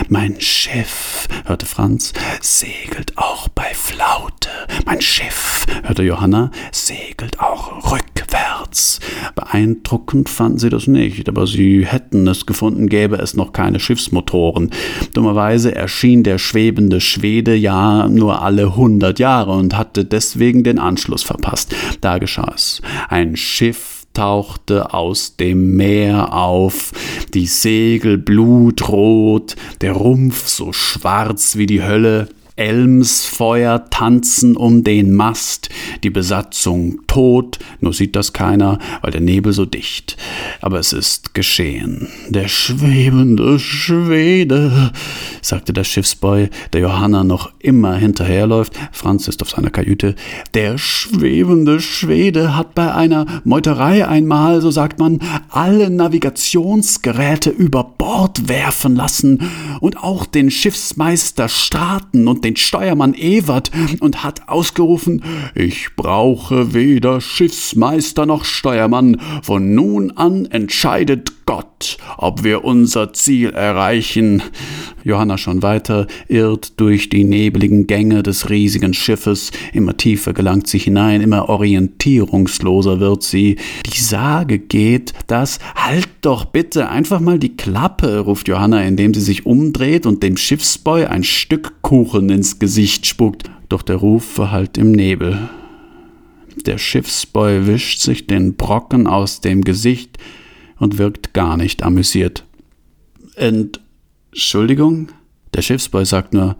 Mein 0.08 0.40
Schiff, 0.40 1.28
hörte 1.44 1.66
Franz, 1.66 2.12
segelt 2.40 3.16
auch 3.16 3.48
bei 3.48 3.72
Flaute. 3.74 4.48
Mein 4.84 5.00
Schiff, 5.00 5.66
hörte 5.82 6.02
Johanna, 6.02 6.50
segelt 6.72 7.40
auch 7.40 7.92
rückwärts. 7.92 9.00
Beeindruckend 9.34 10.28
fanden 10.28 10.58
sie 10.58 10.70
das 10.70 10.86
nicht, 10.86 11.28
aber 11.28 11.46
sie 11.46 11.86
hätten 11.86 12.26
es 12.26 12.46
gefunden, 12.46 12.88
gäbe 12.88 13.16
es 13.16 13.34
noch 13.34 13.52
keine 13.52 13.80
Schiffsmotoren. 13.80 14.70
Dummerweise 15.12 15.74
erschien 15.74 16.22
der 16.22 16.38
schwebende 16.38 17.00
Schwede 17.00 17.54
ja 17.54 18.08
nur 18.08 18.42
alle 18.42 18.76
hundert 18.76 19.18
Jahre 19.18 19.52
und 19.52 19.76
hatte 19.76 20.04
deswegen 20.04 20.64
den 20.64 20.78
Anschluss 20.78 21.22
verpasst. 21.22 21.74
Da 22.00 22.18
geschah 22.18 22.52
es. 22.54 22.82
Ein 23.08 23.36
Schiff 23.36 23.93
tauchte 24.14 24.94
aus 24.94 25.36
dem 25.36 25.76
Meer 25.76 26.32
auf, 26.32 26.92
die 27.34 27.46
Segel 27.46 28.16
blutrot, 28.16 29.56
der 29.80 29.92
Rumpf 29.92 30.48
so 30.48 30.72
schwarz 30.72 31.56
wie 31.56 31.66
die 31.66 31.82
Hölle, 31.82 32.28
Elmsfeuer 32.56 33.90
tanzen 33.90 34.56
um 34.56 34.84
den 34.84 35.12
Mast, 35.12 35.70
die 36.04 36.10
Besatzung 36.10 37.00
tot, 37.08 37.58
nur 37.80 37.92
sieht 37.92 38.14
das 38.14 38.32
keiner, 38.32 38.78
weil 39.02 39.10
der 39.10 39.20
Nebel 39.20 39.52
so 39.52 39.64
dicht. 39.64 40.16
Aber 40.60 40.78
es 40.78 40.92
ist 40.92 41.34
geschehen. 41.34 42.08
Der 42.28 42.46
schwebende 42.46 43.58
Schwede, 43.58 44.92
sagte 45.42 45.72
der 45.72 45.82
Schiffsboy, 45.82 46.48
der 46.72 46.80
Johanna 46.80 47.24
noch 47.24 47.50
immer 47.58 47.96
hinterherläuft. 47.96 48.74
Franz 48.92 49.26
ist 49.26 49.42
auf 49.42 49.50
seiner 49.50 49.70
Kajüte. 49.70 50.14
Der 50.54 50.78
schwebende 50.78 51.80
Schwede 51.80 52.56
hat 52.56 52.76
bei 52.76 52.94
einer 52.94 53.26
Meuterei 53.42 54.06
einmal, 54.06 54.60
so 54.60 54.70
sagt 54.70 55.00
man, 55.00 55.18
alle 55.48 55.90
Navigationsgeräte 55.90 57.50
über 57.50 57.82
Bord 57.82 58.48
werfen 58.48 58.94
lassen 58.94 59.50
und 59.80 59.96
auch 59.98 60.24
den 60.24 60.52
Schiffsmeister 60.52 61.48
Straten 61.48 62.28
und 62.28 62.43
den 62.44 62.56
Steuermann 62.56 63.14
Ewert 63.14 63.70
und 64.00 64.22
hat 64.22 64.48
ausgerufen, 64.48 65.24
ich 65.54 65.88
brauche 65.96 66.74
weder 66.74 67.20
Schiffsmeister 67.20 68.26
noch 68.26 68.44
Steuermann, 68.44 69.20
von 69.42 69.74
nun 69.74 70.12
an 70.12 70.46
entscheidet 70.46 71.46
Gott, 71.46 71.98
ob 72.16 72.44
wir 72.44 72.64
unser 72.64 73.12
Ziel 73.12 73.50
erreichen. 73.50 74.42
Johanna 75.02 75.36
schon 75.36 75.62
weiter, 75.62 76.06
irrt 76.28 76.80
durch 76.80 77.10
die 77.10 77.24
nebligen 77.24 77.86
Gänge 77.86 78.22
des 78.22 78.48
riesigen 78.48 78.94
Schiffes, 78.94 79.50
immer 79.74 79.96
tiefer 79.96 80.32
gelangt 80.32 80.66
sie 80.66 80.78
hinein, 80.78 81.20
immer 81.20 81.50
orientierungsloser 81.50 83.00
wird 83.00 83.22
sie. 83.22 83.56
Die 83.92 84.00
Sage 84.00 84.58
geht, 84.58 85.12
dass 85.26 85.58
Halt 85.74 86.08
doch 86.22 86.46
bitte 86.46 86.88
einfach 86.88 87.20
mal 87.20 87.38
die 87.38 87.56
Klappe, 87.56 88.20
ruft 88.20 88.48
Johanna, 88.48 88.82
indem 88.82 89.12
sie 89.12 89.20
sich 89.20 89.44
umdreht 89.44 90.06
und 90.06 90.22
dem 90.22 90.38
Schiffsboy 90.38 91.04
ein 91.04 91.24
Stück 91.24 91.82
Kuchen 91.82 92.30
ins 92.34 92.58
Gesicht 92.58 93.06
spuckt, 93.06 93.50
doch 93.68 93.82
der 93.82 93.96
Ruf 93.96 94.24
verhallt 94.24 94.76
im 94.76 94.92
Nebel. 94.92 95.48
Der 96.66 96.78
Schiffsboy 96.78 97.66
wischt 97.66 98.00
sich 98.00 98.26
den 98.26 98.56
Brocken 98.56 99.06
aus 99.06 99.40
dem 99.40 99.62
Gesicht, 99.62 100.18
und 100.78 100.98
wirkt 100.98 101.32
gar 101.32 101.56
nicht 101.56 101.82
amüsiert. 101.82 102.44
Entschuldigung? 103.36 105.08
Der 105.54 105.62
Schiffsboy 105.62 106.04
sagt 106.04 106.34
nur 106.34 106.56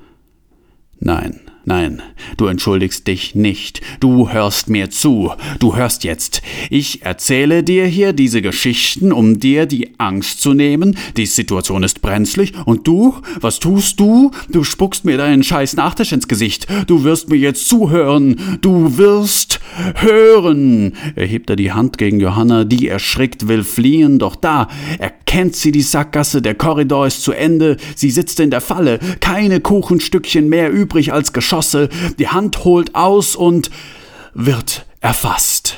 Nein. 0.98 1.40
Nein, 1.66 2.02
du 2.36 2.46
entschuldigst 2.46 3.06
dich 3.06 3.34
nicht. 3.34 3.80
Du 3.98 4.30
hörst 4.30 4.68
mir 4.68 4.90
zu. 4.90 5.32
Du 5.58 5.76
hörst 5.76 6.04
jetzt. 6.04 6.42
Ich 6.68 7.02
erzähle 7.02 7.62
dir 7.62 7.86
hier 7.86 8.12
diese 8.12 8.42
Geschichten, 8.42 9.12
um 9.12 9.40
dir 9.40 9.64
die 9.64 9.98
Angst 9.98 10.42
zu 10.42 10.52
nehmen. 10.52 10.98
Die 11.16 11.24
Situation 11.24 11.82
ist 11.82 12.02
brenzlig. 12.02 12.52
Und 12.66 12.86
du? 12.86 13.14
Was 13.40 13.60
tust 13.60 13.98
du? 13.98 14.30
Du 14.50 14.62
spuckst 14.62 15.06
mir 15.06 15.16
deinen 15.16 15.42
scheiß 15.42 15.74
Nachtisch 15.76 16.12
ins 16.12 16.28
Gesicht. 16.28 16.66
Du 16.86 17.02
wirst 17.02 17.30
mir 17.30 17.36
jetzt 17.36 17.66
zuhören. 17.66 18.58
Du 18.60 18.98
wirst 18.98 19.60
hören. 19.94 20.92
Er 21.16 21.26
hebt 21.26 21.48
er 21.48 21.56
die 21.56 21.72
Hand 21.72 21.96
gegen 21.96 22.20
Johanna, 22.20 22.64
die 22.64 22.88
erschrickt 22.88 23.48
will 23.48 23.64
fliehen. 23.64 24.18
Doch 24.18 24.36
da 24.36 24.68
erkennt 24.98 25.56
sie 25.56 25.72
die 25.72 25.80
Sackgasse. 25.80 26.42
Der 26.42 26.54
Korridor 26.54 27.06
ist 27.06 27.22
zu 27.22 27.32
Ende. 27.32 27.78
Sie 27.96 28.10
sitzt 28.10 28.38
in 28.38 28.50
der 28.50 28.60
Falle. 28.60 28.98
Keine 29.20 29.60
Kuchenstückchen 29.60 30.50
mehr 30.50 30.70
übrig 30.70 31.12
als 31.14 31.32
Geschoss 31.32 31.53
Geschosse, 31.54 31.88
die 32.18 32.26
Hand 32.26 32.64
holt 32.64 32.96
aus 32.96 33.36
und 33.36 33.70
wird 34.34 34.86
erfasst. 35.00 35.76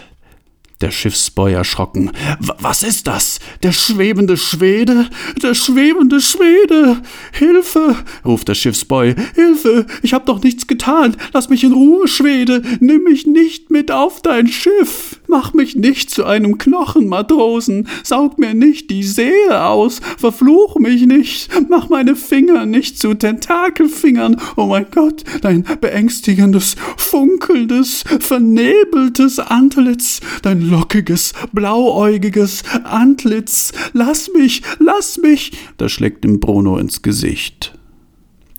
Der 0.82 0.90
Schiffsboy 0.90 1.54
erschrocken. 1.54 2.10
Was 2.38 2.82
ist 2.82 3.06
das? 3.06 3.38
Der 3.62 3.72
schwebende 3.72 4.36
Schwede? 4.36 5.08
Der 5.42 5.54
schwebende 5.54 6.20
Schwede! 6.20 6.98
Hilfe! 7.32 7.96
ruft 8.26 8.48
der 8.48 8.54
Schiffsboy. 8.54 9.14
Hilfe! 9.34 9.86
Ich 10.02 10.12
hab 10.12 10.26
doch 10.26 10.42
nichts 10.42 10.66
getan! 10.66 11.16
Lass 11.32 11.48
mich 11.48 11.64
in 11.64 11.72
Ruhe, 11.72 12.06
Schwede! 12.08 12.62
Nimm 12.80 13.04
mich 13.04 13.26
nicht 13.26 13.70
mit 13.70 13.90
auf 13.90 14.20
dein 14.20 14.48
Schiff! 14.48 15.18
Mach 15.28 15.54
mich 15.54 15.76
nicht 15.76 16.10
zu 16.10 16.26
einem 16.26 16.58
Knochenmatrosen! 16.58 17.88
Saug 18.02 18.38
mir 18.38 18.52
nicht 18.52 18.90
die 18.90 19.02
Seele 19.02 19.64
aus! 19.64 20.02
Verfluch 20.18 20.76
mich 20.76 21.06
nicht! 21.06 21.48
Mach 21.70 21.88
meine 21.88 22.16
Finger 22.16 22.66
nicht 22.66 22.98
zu 22.98 23.14
Tentakelfingern! 23.14 24.36
Oh 24.56 24.66
mein 24.66 24.86
Gott! 24.90 25.24
Dein 25.40 25.64
beängstigendes, 25.80 26.76
funkelndes, 26.98 28.04
vernebeltes 28.20 29.38
Antlitz! 29.38 30.20
Dein 30.42 30.65
lockiges, 30.66 31.32
blauäugiges 31.52 32.62
Antlitz. 32.84 33.72
Lass 33.92 34.30
mich, 34.34 34.62
lass 34.78 35.18
mich! 35.18 35.52
Da 35.76 35.88
schlägt 35.88 36.24
ihm 36.24 36.40
Bruno 36.40 36.78
ins 36.78 37.02
Gesicht. 37.02 37.72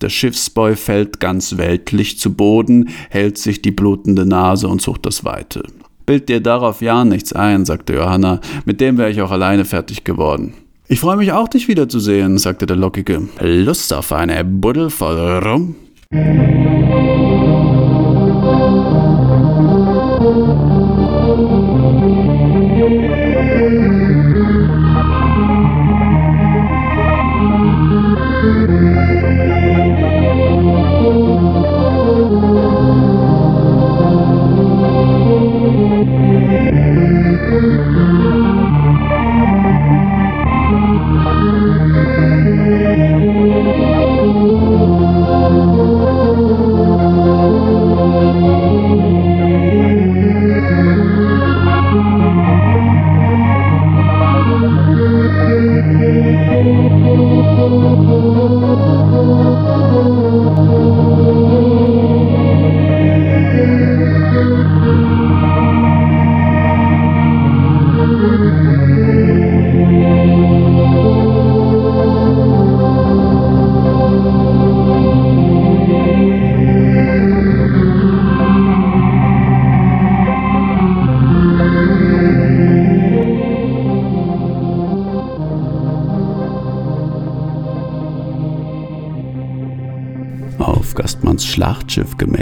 Der 0.01 0.10
Schiffsboy 0.10 0.75
fällt 0.75 1.19
ganz 1.19 1.58
weltlich 1.58 2.19
zu 2.19 2.34
Boden, 2.34 2.89
hält 3.10 3.38
sich 3.38 3.62
die 3.62 3.71
blutende 3.71 4.25
Nase 4.25 4.67
und 4.67 4.81
sucht 4.81 5.05
das 5.05 5.23
Weite. 5.23 5.63
Bild 6.05 6.29
dir 6.29 6.39
darauf 6.39 6.81
ja 6.81 7.03
nichts 7.03 7.34
ein, 7.34 7.65
sagte 7.65 7.95
Johanna, 7.95 8.39
mit 8.65 8.79
dem 8.79 8.97
wäre 8.97 9.10
ich 9.10 9.21
auch 9.21 9.31
alleine 9.31 9.65
fertig 9.65 10.03
geworden. 10.03 10.53
Ich 10.88 11.01
freue 11.01 11.17
mich 11.17 11.34
auch, 11.34 11.49
dich 11.49 11.67
wiederzusehen, 11.67 12.38
sagte 12.38 12.65
der 12.65 12.77
Lockige. 12.77 13.27
Lust 13.41 13.91
auf 13.93 14.13
eine 14.13 14.45
Buddel 14.45 14.89
voll 14.89 15.17
Rum? 15.39 15.75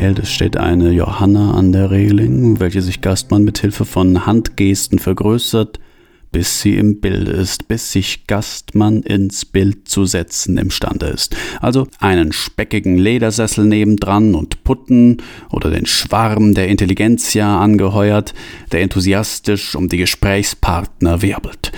Schlachtschiffgemälde 0.05 0.25
steht 0.27 0.57
eine 0.57 0.91
Johanna 0.91 1.55
an 1.55 1.71
der 1.71 1.89
Reling, 1.89 2.59
welche 2.59 2.83
sich 2.83 3.01
Gastmann 3.01 3.43
mit 3.43 3.57
Hilfe 3.57 3.85
von 3.85 4.27
Handgesten 4.27 4.99
vergrößert, 4.99 5.79
bis 6.31 6.61
sie 6.61 6.75
im 6.75 6.99
Bild 7.01 7.27
ist, 7.27 7.67
bis 7.67 7.91
sich 7.91 8.27
Gastmann 8.27 9.01
ins 9.01 9.45
Bild 9.45 9.87
zu 9.87 10.05
setzen 10.05 10.59
imstande 10.59 11.07
ist. 11.07 11.35
Also 11.59 11.87
einen 11.99 12.33
speckigen 12.33 12.99
Ledersessel 12.99 13.65
nebendran 13.65 14.35
und 14.35 14.63
Putten 14.63 15.23
oder 15.49 15.71
den 15.71 15.87
Schwarm 15.87 16.53
der 16.53 16.67
Intelligenzia 16.67 17.59
angeheuert, 17.59 18.35
der 18.71 18.83
enthusiastisch 18.83 19.75
um 19.75 19.89
die 19.89 19.97
Gesprächspartner 19.97 21.23
wirbelt. 21.23 21.71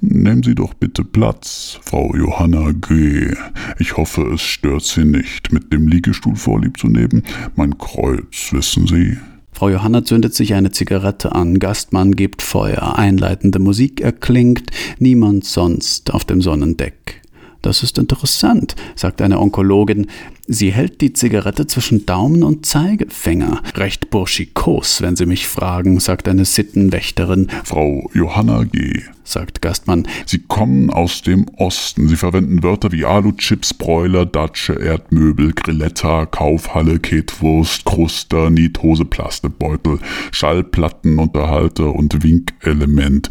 Nehmen 0.00 0.44
Sie 0.44 0.54
doch 0.54 0.74
bitte 0.74 1.02
Platz, 1.02 1.80
Frau 1.82 2.14
Johanna 2.14 2.70
G. 2.70 3.34
Ich 3.80 3.96
hoffe, 3.96 4.22
es 4.32 4.42
stört 4.42 4.84
Sie 4.84 5.04
nicht, 5.04 5.52
mit 5.52 5.72
dem 5.72 5.88
Liegestuhl 5.88 6.36
vorlieb 6.36 6.78
zu 6.78 6.86
nehmen. 6.86 7.24
Mein 7.56 7.76
Kreuz, 7.78 8.52
wissen 8.52 8.86
Sie. 8.86 9.18
Frau 9.50 9.70
Johanna 9.70 10.04
zündet 10.04 10.34
sich 10.34 10.54
eine 10.54 10.70
Zigarette 10.70 11.34
an, 11.34 11.58
Gastmann 11.58 12.12
gibt 12.12 12.42
Feuer, 12.42 12.96
einleitende 12.96 13.58
Musik 13.58 14.00
erklingt, 14.00 14.70
niemand 15.00 15.44
sonst 15.44 16.14
auf 16.14 16.24
dem 16.24 16.40
Sonnendeck. 16.42 17.22
Das 17.60 17.82
ist 17.82 17.98
interessant, 17.98 18.76
sagt 18.94 19.20
eine 19.20 19.40
Onkologin. 19.40 20.06
Sie 20.46 20.72
hält 20.72 21.00
die 21.00 21.12
Zigarette 21.12 21.66
zwischen 21.66 22.06
Daumen 22.06 22.44
und 22.44 22.66
Zeigefinger. 22.66 23.62
Recht 23.74 24.10
burschikos, 24.10 25.02
wenn 25.02 25.16
Sie 25.16 25.26
mich 25.26 25.48
fragen, 25.48 25.98
sagt 25.98 26.28
eine 26.28 26.44
Sittenwächterin. 26.44 27.48
Frau 27.64 28.08
Johanna 28.14 28.62
G., 28.62 29.02
sagt 29.32 29.62
Gastmann. 29.62 30.06
Sie 30.26 30.40
kommen 30.40 30.90
aus 30.90 31.22
dem 31.22 31.46
Osten. 31.56 32.08
Sie 32.08 32.16
verwenden 32.16 32.62
Wörter 32.62 32.92
wie 32.92 33.04
Alu-Chips, 33.04 33.74
Broiler, 33.74 34.26
Datsche, 34.26 34.74
Erdmöbel, 34.74 35.52
Grilletta, 35.52 36.26
Kaufhalle, 36.26 36.98
Ketwurst, 36.98 37.84
Kruster, 37.84 38.50
Niethose, 38.50 39.04
Plastebeutel, 39.04 39.98
Schallplattenunterhalter 40.32 41.94
und 41.94 42.22
Winkelement. 42.22 43.30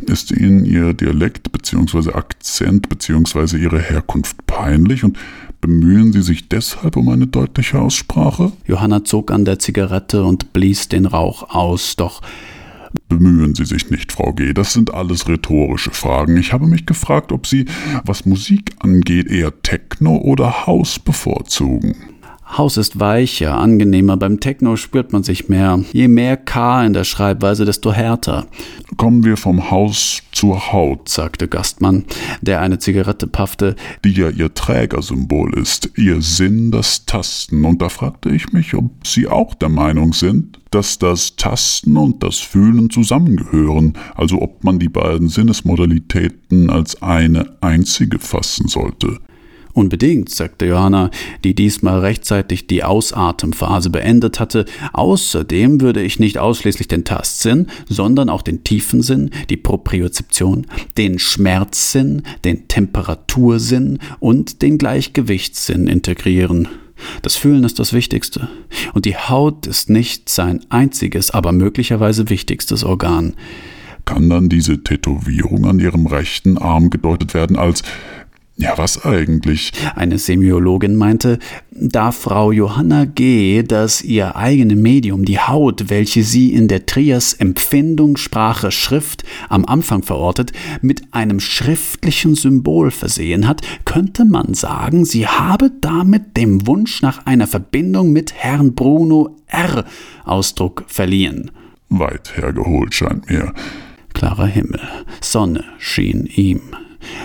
Ist 0.00 0.30
Ihnen 0.30 0.64
Ihr 0.64 0.94
Dialekt 0.94 1.52
bzw. 1.52 2.12
Akzent 2.12 2.88
bzw. 2.88 3.56
Ihre 3.56 3.80
Herkunft 3.80 4.46
peinlich 4.46 5.04
und 5.04 5.18
Bemühen 5.60 6.12
Sie 6.12 6.22
sich 6.22 6.48
deshalb 6.48 6.96
um 6.96 7.08
eine 7.08 7.26
deutliche 7.26 7.80
Aussprache? 7.80 8.52
Johanna 8.66 9.04
zog 9.04 9.32
an 9.32 9.44
der 9.44 9.58
Zigarette 9.58 10.22
und 10.22 10.52
blies 10.52 10.88
den 10.88 11.06
Rauch 11.06 11.50
aus, 11.50 11.96
doch 11.96 12.22
Bemühen 13.08 13.54
Sie 13.54 13.64
sich 13.64 13.90
nicht, 13.90 14.12
Frau 14.12 14.32
G. 14.32 14.52
Das 14.52 14.72
sind 14.72 14.92
alles 14.92 15.28
rhetorische 15.28 15.90
Fragen. 15.90 16.36
Ich 16.36 16.52
habe 16.52 16.66
mich 16.66 16.86
gefragt, 16.86 17.32
ob 17.32 17.46
Sie, 17.46 17.66
was 18.04 18.26
Musik 18.26 18.72
angeht, 18.78 19.28
eher 19.28 19.62
Techno 19.62 20.16
oder 20.16 20.66
House 20.66 20.98
bevorzugen. 20.98 21.94
Haus 22.48 22.76
ist 22.76 23.00
weicher, 23.00 23.58
angenehmer, 23.58 24.16
beim 24.16 24.40
Techno 24.40 24.76
spürt 24.76 25.12
man 25.12 25.22
sich 25.22 25.48
mehr. 25.48 25.80
Je 25.92 26.08
mehr 26.08 26.36
K 26.36 26.86
in 26.86 26.92
der 26.92 27.04
Schreibweise, 27.04 27.64
desto 27.64 27.92
härter. 27.92 28.46
Kommen 28.96 29.24
wir 29.24 29.36
vom 29.36 29.70
Haus 29.70 30.22
zur 30.32 30.72
Haut, 30.72 31.08
sagte 31.08 31.48
Gastmann, 31.48 32.04
der 32.40 32.60
eine 32.60 32.78
Zigarette 32.78 33.26
paffte, 33.26 33.74
die 34.04 34.12
ja 34.12 34.30
ihr 34.30 34.54
Trägersymbol 34.54 35.58
ist, 35.58 35.90
ihr 35.96 36.22
Sinn 36.22 36.70
das 36.70 37.04
Tasten. 37.04 37.64
Und 37.64 37.82
da 37.82 37.88
fragte 37.88 38.30
ich 38.30 38.52
mich, 38.52 38.74
ob 38.74 39.06
Sie 39.06 39.26
auch 39.26 39.54
der 39.54 39.68
Meinung 39.68 40.12
sind, 40.12 40.58
dass 40.70 40.98
das 40.98 41.36
Tasten 41.36 41.96
und 41.96 42.22
das 42.22 42.38
Fühlen 42.38 42.90
zusammengehören, 42.90 43.94
also 44.14 44.40
ob 44.40 44.64
man 44.64 44.78
die 44.78 44.88
beiden 44.88 45.28
Sinnesmodalitäten 45.28 46.70
als 46.70 47.02
eine 47.02 47.56
einzige 47.60 48.18
fassen 48.18 48.68
sollte. 48.68 49.18
Unbedingt, 49.76 50.30
sagte 50.30 50.64
Johanna, 50.64 51.10
die 51.44 51.54
diesmal 51.54 51.98
rechtzeitig 52.00 52.66
die 52.66 52.82
Ausatemphase 52.82 53.90
beendet 53.90 54.40
hatte. 54.40 54.64
Außerdem 54.94 55.82
würde 55.82 56.00
ich 56.00 56.18
nicht 56.18 56.38
ausschließlich 56.38 56.88
den 56.88 57.04
Tastsinn, 57.04 57.66
sondern 57.86 58.30
auch 58.30 58.40
den 58.40 58.64
Tiefensinn, 58.64 59.32
die 59.50 59.58
Propriozeption, 59.58 60.66
den 60.96 61.18
Schmerzsinn, 61.18 62.22
den 62.42 62.68
Temperatursinn 62.68 63.98
und 64.18 64.62
den 64.62 64.78
Gleichgewichtssinn 64.78 65.88
integrieren. 65.88 66.68
Das 67.20 67.36
Fühlen 67.36 67.64
ist 67.64 67.78
das 67.78 67.92
Wichtigste. 67.92 68.48
Und 68.94 69.04
die 69.04 69.18
Haut 69.18 69.66
ist 69.66 69.90
nicht 69.90 70.30
sein 70.30 70.64
einziges, 70.70 71.32
aber 71.32 71.52
möglicherweise 71.52 72.30
wichtigstes 72.30 72.82
Organ. 72.82 73.34
Kann 74.06 74.30
dann 74.30 74.48
diese 74.48 74.82
Tätowierung 74.82 75.66
an 75.66 75.80
ihrem 75.80 76.06
rechten 76.06 76.56
Arm 76.56 76.88
gedeutet 76.88 77.34
werden 77.34 77.56
als 77.56 77.82
ja, 78.58 78.78
was 78.78 79.04
eigentlich? 79.04 79.72
Eine 79.96 80.18
Semiologin 80.18 80.96
meinte, 80.96 81.38
da 81.70 82.10
Frau 82.10 82.52
Johanna 82.52 83.04
G., 83.04 83.62
das 83.62 84.00
ihr 84.00 84.34
eigene 84.34 84.76
Medium, 84.76 85.26
die 85.26 85.38
Haut, 85.38 85.90
welche 85.90 86.22
sie 86.24 86.54
in 86.54 86.66
der 86.66 86.86
Trias 86.86 87.34
Empfindung, 87.34 88.16
Sprache, 88.16 88.70
Schrift 88.70 89.24
am 89.50 89.66
Anfang 89.66 90.02
verortet, 90.02 90.52
mit 90.80 91.12
einem 91.12 91.38
schriftlichen 91.38 92.34
Symbol 92.34 92.90
versehen 92.90 93.46
hat, 93.46 93.60
könnte 93.84 94.24
man 94.24 94.54
sagen, 94.54 95.04
sie 95.04 95.26
habe 95.26 95.70
damit 95.82 96.38
dem 96.38 96.66
Wunsch 96.66 97.02
nach 97.02 97.26
einer 97.26 97.46
Verbindung 97.46 98.10
mit 98.10 98.32
Herrn 98.32 98.74
Bruno 98.74 99.36
R. 99.48 99.84
Ausdruck 100.24 100.84
verliehen. 100.86 101.50
Weit 101.90 102.38
hergeholt 102.38 102.94
scheint 102.94 103.28
mir. 103.28 103.52
Klarer 104.14 104.46
Himmel, 104.46 104.80
Sonne 105.20 105.62
schien 105.78 106.24
ihm. 106.24 106.62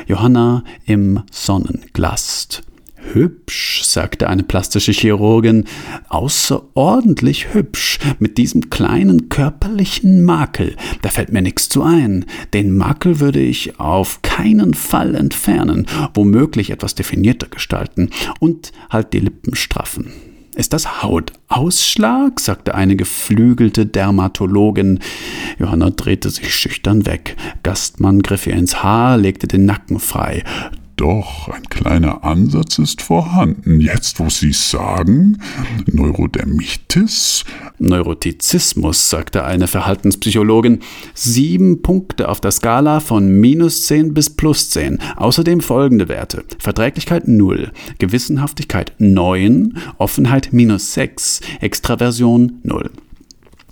Johanna 0.08 0.64
im 0.86 1.22
Sonnenglast. 1.32 2.64
Hübsch, 3.14 3.84
sagte 3.84 4.30
eine 4.30 4.44
plastische 4.44 4.92
Chirurgin, 4.92 5.66
außerordentlich 6.10 7.54
hübsch, 7.54 8.00
mit 8.20 8.38
diesem 8.38 8.70
kleinen 8.70 9.30
körperlichen 9.30 10.24
Makel. 10.24 10.76
Da 11.02 11.10
fällt 11.10 11.32
mir 11.32 11.42
nichts 11.42 11.68
zu 11.68 11.84
ein. 11.84 12.26
Den 12.54 12.76
Makel 12.76 13.20
würde 13.20 13.42
ich 13.42 13.80
auf 13.80 14.22
keinen 14.22 14.74
Fall 14.74 15.16
entfernen, 15.16 15.88
womöglich 16.14 16.70
etwas 16.70 16.96
definierter 16.96 17.48
gestalten 17.48 18.10
und 18.40 18.72
halt 18.90 19.14
die 19.14 19.20
Lippen 19.20 19.56
straffen. 19.56 20.31
Ist 20.56 20.74
das 20.74 21.02
Hautausschlag? 21.02 22.40
sagte 22.40 22.76
eine 22.76 22.96
geflügelte 22.96 23.86
Dermatologin. 23.86 25.00
Johanna 25.60 25.92
drehte 25.92 26.30
sich 26.30 26.54
schüchtern 26.54 27.06
weg. 27.06 27.38
Gastmann 27.64 28.22
griff 28.22 28.48
ihr 28.48 28.56
ins 28.56 28.84
Haar, 28.84 29.18
legte 29.18 29.48
den 29.48 29.66
Nacken 29.66 30.00
frei. 30.00 30.44
Doch, 31.02 31.50
ein 31.50 31.64
kleiner 31.64 32.24
Ansatz 32.24 32.78
ist 32.78 33.02
vorhanden. 33.02 33.82
Jetzt, 33.82 34.20
wo 34.20 34.30
Sie 34.30 34.54
sagen, 34.54 35.40
Neurodermitis? 35.88 37.44
Neurotizismus, 37.80 39.10
sagte 39.10 39.44
eine 39.44 39.66
Verhaltenspsychologin. 39.66 40.82
Sieben 41.16 41.82
Punkte 41.82 42.30
auf 42.30 42.40
der 42.40 42.52
Skala 42.52 43.00
von 43.00 43.32
minus 43.32 43.88
zehn 43.88 44.14
bis 44.14 44.30
plus 44.30 44.70
zehn. 44.70 45.00
Außerdem 45.16 45.62
folgende 45.62 46.08
Werte. 46.08 46.44
Verträglichkeit 46.60 47.28
null, 47.28 47.72
Gewissenhaftigkeit 47.98 48.94
neun, 49.00 49.80
Offenheit 49.98 50.50
minus 50.52 50.94
sechs, 50.94 51.42
Extraversion 51.62 52.60
null. 52.62 52.92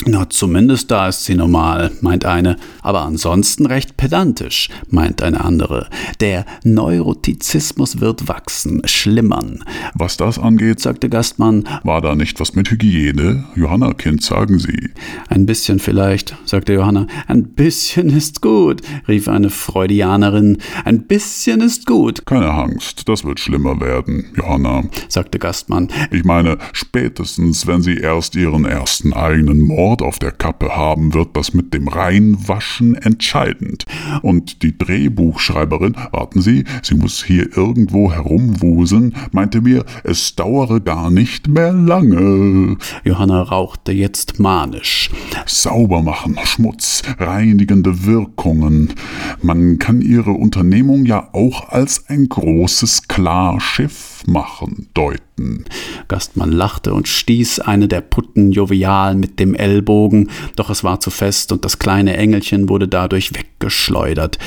Na, 0.06 0.30
zumindest 0.30 0.90
da 0.92 1.10
ist 1.10 1.26
sie 1.26 1.36
normal, 1.36 1.92
meint 2.00 2.24
eine, 2.24 2.56
aber 2.82 3.02
ansonsten 3.02 3.66
recht 3.66 3.98
pedantisch, 3.98 4.70
meint 4.90 5.22
eine 5.22 5.44
andere. 5.44 5.90
Der 6.22 6.46
Neurotizismus 6.64 8.00
wird 8.00 8.30
wachsen, 8.30 8.82
schlimmern. 8.86 9.62
Was 9.94 10.16
das 10.16 10.40
angeht, 10.40 10.80
sagte 10.80 11.10
Gastmann, 11.10 11.68
war 11.84 12.00
da 12.00 12.16
nicht 12.16 12.40
was 12.40 12.56
mit 12.56 12.72
Hygiene? 12.72 13.44
Johanna, 13.56 13.94
Kind, 13.94 14.24
sagen 14.24 14.58
Sie. 14.58 14.90
Ein 15.28 15.46
bisschen 15.46 15.80
vielleicht, 15.80 16.34
sagte 16.46 16.74
Johanna. 16.74 17.06
Ein 17.28 17.50
bisschen 17.50 18.10
ist 18.10 18.42
gut, 18.42 18.82
rief 19.10 19.28
eine 19.28 19.50
Freudianerin. 19.50 20.60
Ein 20.86 21.08
bisschen 21.08 21.60
ist 21.60 21.86
gut. 21.86 22.26
Keine 22.26 22.52
Angst, 22.52 23.10
das 23.10 23.26
wird 23.26 23.42
schlimmer 23.42 23.82
werden, 23.82 24.28
Johanna, 24.38 24.86
sagte 25.10 25.40
Gastmann. 25.40 25.90
Ich 26.10 26.24
meine, 26.24 26.58
spätestens, 26.72 27.68
wenn 27.68 27.82
Sie 27.82 27.98
erst 27.98 28.38
Ihren 28.38 28.64
ersten 28.64 29.12
eigenen 29.12 29.60
Mord 29.60 29.89
Mord 29.90 30.04
auf 30.04 30.20
der 30.20 30.32
Kappe 30.32 30.76
haben, 30.76 31.16
wird 31.16 31.36
das 31.36 31.56
mit 31.56 31.74
dem 31.74 31.88
Reinwaschen 31.88 32.94
entscheidend. 32.94 33.86
Und 34.22 34.62
die 34.62 34.78
Drehbuchschreiberin, 34.78 35.96
warten 36.12 36.44
Sie, 36.44 36.64
sie 36.84 36.94
muss 36.94 37.24
hier 37.24 37.58
irgendwo 37.58 38.12
herumwuseln, 38.12 39.16
meinte 39.32 39.62
mir, 39.62 39.84
es 40.04 40.36
dauere 40.36 40.80
gar 40.80 41.10
nicht 41.10 41.48
mehr 41.48 41.74
lange. 41.74 42.78
Johanna 43.04 43.42
rauchte 43.42 43.92
jetzt 43.92 44.40
manisch. 44.40 45.10
Sauber 45.48 46.04
machen, 46.04 46.38
Schmutz, 46.44 47.02
reinigende 47.18 48.06
Wirkungen. 48.06 48.94
Man 49.42 49.80
kann 49.80 50.02
ihre 50.02 50.34
Unternehmung 50.34 51.08
ja 51.08 51.30
auch 51.34 51.70
als 51.70 52.08
ein 52.10 52.30
großes 52.30 53.08
Klarschiff 53.08 54.19
machen, 54.28 54.90
deuten. 54.94 55.66
Gastmann 56.08 56.52
lachte 56.52 56.94
und 56.94 57.08
stieß 57.08 57.60
eine 57.60 57.88
der 57.88 58.02
Putten 58.02 58.52
jovial 58.52 59.16
mit 59.16 59.40
dem 59.40 59.56
Ellbogen, 59.56 60.30
doch 60.56 60.70
es 60.70 60.84
war 60.84 61.00
zu 61.00 61.10
fest 61.10 61.52
und 61.52 61.66
das 61.66 61.80
kleine 61.80 62.18
Engelchen 62.18 62.70
wurde 62.70 62.88
dadurch 62.88 63.34
weggeschleudert. 63.34 64.38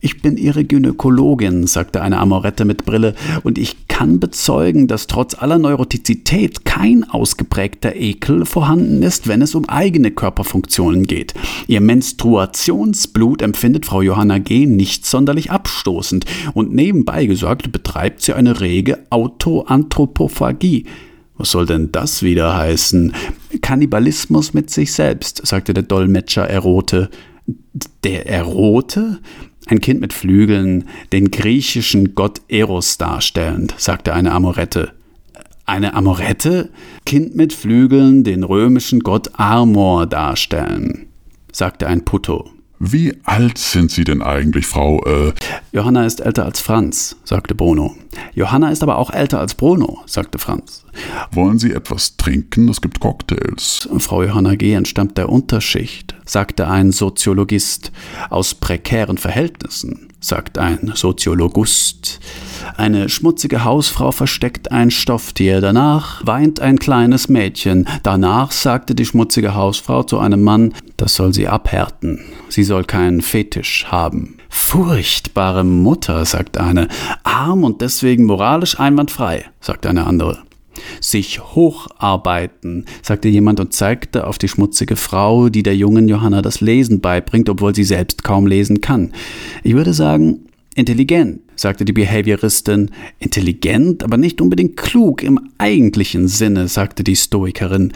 Ich 0.00 0.22
bin 0.22 0.36
Ihre 0.36 0.64
Gynäkologin, 0.64 1.66
sagte 1.66 2.02
eine 2.02 2.18
Amorette 2.18 2.64
mit 2.64 2.84
Brille, 2.84 3.14
und 3.42 3.58
ich 3.58 3.88
kann 3.88 4.20
bezeugen, 4.20 4.88
dass 4.88 5.06
trotz 5.06 5.34
aller 5.34 5.58
Neurotizität 5.58 6.64
kein 6.64 7.04
ausgeprägter 7.04 7.96
Ekel 7.96 8.44
vorhanden 8.44 9.02
ist, 9.02 9.26
wenn 9.26 9.42
es 9.42 9.54
um 9.54 9.68
eigene 9.68 10.10
Körperfunktionen 10.10 11.04
geht. 11.04 11.34
Ihr 11.66 11.80
Menstruationsblut 11.80 13.42
empfindet 13.42 13.86
Frau 13.86 14.02
Johanna 14.02 14.38
G. 14.38 14.66
nicht 14.66 15.06
sonderlich 15.06 15.50
abstoßend, 15.50 16.26
und 16.54 16.74
nebenbei 16.74 17.26
gesagt 17.26 17.72
betreibt 17.72 18.22
sie 18.22 18.34
eine 18.34 18.60
rege 18.60 18.98
Autoanthropophagie. 19.10 20.86
Was 21.38 21.50
soll 21.50 21.66
denn 21.66 21.92
das 21.92 22.22
wieder 22.22 22.56
heißen? 22.56 23.12
Kannibalismus 23.60 24.54
mit 24.54 24.70
sich 24.70 24.92
selbst, 24.92 25.46
sagte 25.46 25.74
der 25.74 25.82
Dolmetscher 25.82 26.48
Erote. 26.48 27.10
Der 28.04 28.26
Erote? 28.26 29.18
Ein 29.68 29.80
Kind 29.80 30.00
mit 30.00 30.12
Flügeln, 30.12 30.88
den 31.12 31.32
griechischen 31.32 32.14
Gott 32.14 32.40
Eros 32.48 32.98
darstellend, 32.98 33.74
sagte 33.78 34.14
eine 34.14 34.30
Amorette. 34.30 34.92
Eine 35.64 35.94
Amorette? 35.94 36.70
Kind 37.04 37.34
mit 37.34 37.52
Flügeln, 37.52 38.22
den 38.22 38.44
römischen 38.44 39.00
Gott 39.00 39.30
Amor 39.38 40.06
darstellen, 40.06 41.06
sagte 41.50 41.88
ein 41.88 42.04
Putto. 42.04 42.48
Wie 42.78 43.14
alt 43.24 43.58
sind 43.58 43.90
Sie 43.90 44.04
denn 44.04 44.22
eigentlich, 44.22 44.66
Frau, 44.66 45.02
äh, 45.04 45.32
Johanna 45.72 46.04
ist 46.04 46.20
älter 46.20 46.44
als 46.44 46.60
Franz, 46.60 47.16
sagte 47.24 47.54
Bruno. 47.54 47.96
Johanna 48.34 48.70
ist 48.70 48.82
aber 48.82 48.98
auch 48.98 49.10
älter 49.10 49.40
als 49.40 49.54
Bruno, 49.54 50.00
sagte 50.06 50.38
Franz. 50.38 50.84
wollen 51.32 51.58
Sie 51.58 51.72
etwas 51.72 52.16
trinken? 52.18 52.68
Es 52.68 52.82
gibt 52.82 53.00
Cocktails. 53.00 53.88
Frau 53.98 54.22
Johanna 54.22 54.54
G. 54.56 54.74
entstammt 54.74 55.16
der 55.16 55.30
Unterschicht, 55.30 56.14
sagte 56.26 56.68
ein 56.68 56.92
Soziologist. 56.92 57.92
Aus 58.28 58.54
prekären 58.54 59.16
Verhältnissen, 59.16 60.08
sagt 60.20 60.58
ein 60.58 60.92
Soziologust. 60.94 62.20
Eine 62.76 63.08
schmutzige 63.08 63.64
Hausfrau 63.64 64.12
versteckt 64.12 64.72
ein 64.72 64.90
Stofftier. 64.90 65.60
Danach 65.60 66.26
weint 66.26 66.60
ein 66.60 66.78
kleines 66.78 67.28
Mädchen. 67.28 67.88
Danach 68.02 68.50
sagte 68.50 68.94
die 68.94 69.06
schmutzige 69.06 69.54
Hausfrau 69.54 70.02
zu 70.02 70.18
einem 70.18 70.42
Mann, 70.42 70.74
das 70.96 71.14
soll 71.14 71.32
sie 71.32 71.48
abhärten. 71.48 72.20
Sie 72.48 72.64
soll 72.64 72.84
keinen 72.84 73.22
Fetisch 73.22 73.86
haben. 73.88 74.36
Furchtbare 74.48 75.64
Mutter, 75.64 76.24
sagt 76.24 76.58
eine. 76.58 76.88
Arm 77.22 77.64
und 77.64 77.80
deswegen 77.80 78.24
moralisch 78.24 78.78
einwandfrei, 78.78 79.44
sagt 79.60 79.86
eine 79.86 80.06
andere. 80.06 80.42
Sich 81.00 81.40
hocharbeiten, 81.54 82.86
sagte 83.02 83.28
jemand 83.28 83.60
und 83.60 83.72
zeigte 83.72 84.26
auf 84.26 84.38
die 84.38 84.48
schmutzige 84.48 84.96
Frau, 84.96 85.48
die 85.48 85.62
der 85.62 85.76
jungen 85.76 86.08
Johanna 86.08 86.42
das 86.42 86.60
Lesen 86.60 87.00
beibringt, 87.00 87.48
obwohl 87.48 87.74
sie 87.74 87.84
selbst 87.84 88.24
kaum 88.24 88.46
lesen 88.46 88.80
kann. 88.80 89.12
Ich 89.62 89.74
würde 89.74 89.92
sagen, 89.92 90.46
intelligent, 90.74 91.40
sagte 91.56 91.84
die 91.84 91.92
Behavioristin. 91.92 92.90
Intelligent, 93.18 94.04
aber 94.04 94.16
nicht 94.16 94.40
unbedingt 94.40 94.76
klug 94.76 95.22
im 95.22 95.40
eigentlichen 95.58 96.28
Sinne, 96.28 96.68
sagte 96.68 97.02
die 97.02 97.16
Stoikerin. 97.16 97.92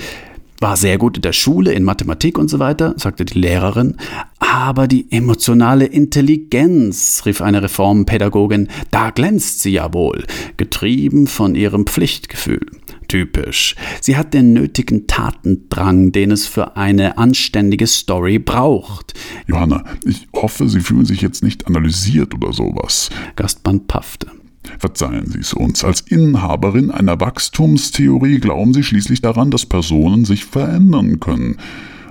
War 0.61 0.77
sehr 0.77 0.99
gut 0.99 1.17
in 1.17 1.23
der 1.23 1.33
Schule, 1.33 1.73
in 1.73 1.85
Mathematik 1.85 2.37
und 2.37 2.49
so 2.49 2.59
weiter, 2.59 2.95
sagte 2.99 3.25
die 3.25 3.39
Lehrerin. 3.39 3.97
Aber 4.39 4.87
die 4.87 5.11
emotionale 5.11 5.87
Intelligenz, 5.87 7.23
rief 7.25 7.41
eine 7.41 7.63
Reformpädagogin, 7.63 8.69
da 8.91 9.11
glänzt 9.11 9.63
sie 9.63 9.71
ja 9.71 9.95
wohl, 9.95 10.27
getrieben 10.59 11.27
von 11.27 11.55
ihrem 11.55 11.87
Pflichtgefühl. 11.87 12.67
Typisch. 13.09 13.75
Sie 14.03 14.17
hat 14.17 14.35
den 14.35 14.53
nötigen 14.53 15.07
Tatendrang, 15.07 16.13
den 16.13 16.31
es 16.31 16.47
für 16.47 16.77
eine 16.77 17.17
anständige 17.17 17.87
Story 17.87 18.39
braucht. 18.39 19.15
Johanna, 19.47 19.85
ich 20.05 20.29
hoffe, 20.35 20.69
Sie 20.69 20.81
fühlen 20.81 21.07
sich 21.07 21.23
jetzt 21.23 21.43
nicht 21.43 21.67
analysiert 21.67 22.35
oder 22.35 22.53
sowas. 22.53 23.09
Gastmann 23.35 23.87
paffte. 23.87 24.31
Verzeihen 24.79 25.27
Sie 25.31 25.41
es 25.41 25.53
uns. 25.53 25.85
Als 25.85 26.01
Inhaberin 26.01 26.91
einer 26.91 27.21
Wachstumstheorie 27.21 28.39
glauben 28.39 28.75
Sie 28.75 28.83
schließlich 28.83 29.21
daran, 29.21 29.51
dass 29.51 29.67
Personen 29.67 30.25
sich 30.25 30.45
verändern 30.45 31.21
können. 31.21 31.57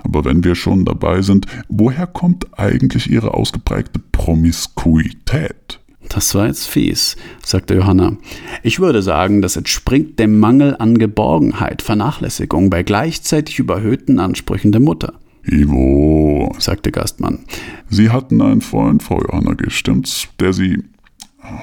Aber 0.02 0.24
wenn 0.24 0.44
wir 0.44 0.54
schon 0.54 0.84
dabei 0.84 1.22
sind, 1.22 1.46
woher 1.68 2.06
kommt 2.06 2.58
eigentlich 2.58 3.10
Ihre 3.10 3.34
ausgeprägte 3.34 4.00
Promiskuität? 4.12 5.80
Das 6.08 6.34
war 6.34 6.48
jetzt 6.48 6.66
fies, 6.66 7.16
sagte 7.44 7.74
Johanna. 7.74 8.16
Ich 8.64 8.80
würde 8.80 9.00
sagen, 9.00 9.42
das 9.42 9.56
entspringt 9.56 10.18
dem 10.18 10.40
Mangel 10.40 10.74
an 10.76 10.98
Geborgenheit, 10.98 11.82
Vernachlässigung 11.82 12.68
bei 12.68 12.82
gleichzeitig 12.82 13.60
überhöhten 13.60 14.18
Ansprüchen 14.18 14.72
der 14.72 14.80
Mutter, 14.80 15.14
Ivo, 15.44 16.54
sagte 16.58 16.90
Gastmann. 16.90 17.40
Sie 17.88 18.10
hatten 18.10 18.40
einen 18.42 18.60
Freund, 18.60 19.02
Frau 19.02 19.20
Johanna, 19.20 19.56
stimmt's, 19.68 20.28
der 20.38 20.52
Sie... 20.52 20.82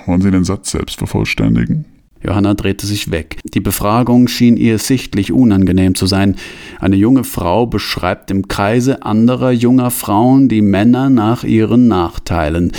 Wollen 0.06 0.22
Sie 0.22 0.32
den 0.32 0.44
Satz 0.44 0.72
selbst 0.72 0.98
vervollständigen? 0.98 1.86
Johanna 2.24 2.56
drehte 2.56 2.88
sich 2.88 3.12
weg. 3.12 3.40
Die 3.54 3.60
Befragung 3.60 4.28
schien 4.28 4.58
ihr 4.58 4.80
sichtlich 4.80 5.32
unangenehm 5.32 5.96
zu 5.96 6.08
sein. 6.08 6.36
Eine 6.80 6.96
junge 6.96 7.24
Frau 7.24 7.68
beschreibt 7.68 8.32
im 8.32 8.48
Kreise 8.48 9.04
anderer 9.04 9.52
junger 9.52 9.92
Frauen 9.92 10.50
die 10.50 10.62
Männer 10.62 11.10
nach 11.10 11.44
ihren 11.44 11.88
Nachteilen. 11.88 12.72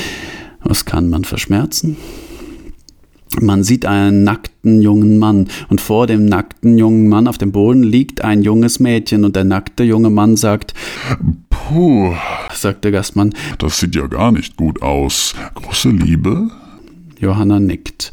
Was 0.63 0.85
kann 0.85 1.09
man 1.09 1.25
verschmerzen? 1.25 1.97
Man 3.41 3.63
sieht 3.63 3.87
einen 3.87 4.25
nackten 4.25 4.83
jungen 4.83 5.19
Mann 5.19 5.49
und 5.69 5.81
vor 5.81 6.07
dem 6.07 6.25
nackten 6.27 6.79
jungen 6.79 7.09
Mann 7.09 7.29
auf 7.29 7.39
dem 7.39 7.53
Boden 7.53 7.83
liegt 7.83 8.25
ein 8.25 8.43
junges 8.43 8.81
Mädchen 8.81 9.25
und 9.25 9.37
der 9.37 9.45
nackte 9.45 9.85
junge 9.85 10.11
Mann 10.11 10.37
sagt, 10.37 10.75
Puh, 11.51 12.15
sagt 12.53 12.85
der 12.85 12.91
Gastmann. 12.91 13.35
das 13.59 13.79
sieht 13.79 13.95
ja 13.95 14.07
gar 14.07 14.33
nicht 14.33 14.57
gut 14.57 14.83
aus. 14.83 15.35
Große 15.55 15.91
Liebe? 15.91 16.51
Johanna 17.21 17.61
nickt. 17.61 18.13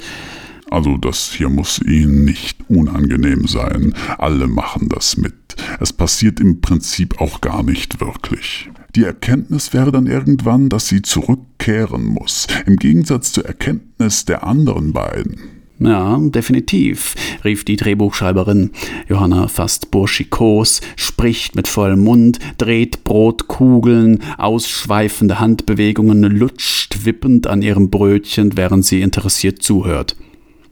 Also 0.70 0.98
das 0.98 1.32
hier 1.32 1.50
muss 1.50 1.80
Ihnen 1.80 2.26
nicht 2.26 2.58
unangenehm 2.70 3.48
sein. 3.48 3.94
Alle 4.18 4.48
machen 4.48 4.90
das 4.90 5.18
mit. 5.18 5.56
Es 5.80 5.94
passiert 5.94 6.40
im 6.40 6.62
Prinzip 6.62 7.22
auch 7.22 7.42
gar 7.42 7.64
nicht 7.64 8.02
wirklich. 8.02 8.70
Die 8.96 9.04
Erkenntnis 9.04 9.74
wäre 9.74 9.92
dann 9.92 10.08
irgendwann, 10.08 10.70
dass 10.70 10.88
sie 10.88 11.02
zurückkehren 11.02 12.06
muss, 12.06 12.48
im 12.66 12.78
Gegensatz 12.78 13.34
zur 13.34 13.46
Erkenntnis 13.46 14.26
der 14.26 14.46
anderen 14.46 14.94
beiden. 14.94 15.55
Ja, 15.78 16.18
definitiv, 16.22 17.16
rief 17.44 17.66
die 17.66 17.76
Drehbuchschreiberin. 17.76 18.72
Johanna 19.10 19.50
fast 19.50 19.92
burschikos, 19.92 20.80
spricht 20.96 21.56
mit 21.56 21.68
vollem 21.68 22.02
Mund, 22.02 22.40
dreht 22.58 23.04
Brotkugeln, 23.04 24.24
ausschweifende 24.38 25.40
Handbewegungen, 25.40 26.24
lutscht 26.24 27.04
wippend 27.06 27.48
an 27.48 27.62
ihrem 27.62 27.90
Brötchen, 27.90 28.56
während 28.56 28.86
sie 28.86 29.02
interessiert 29.02 29.62
zuhört. 29.64 30.16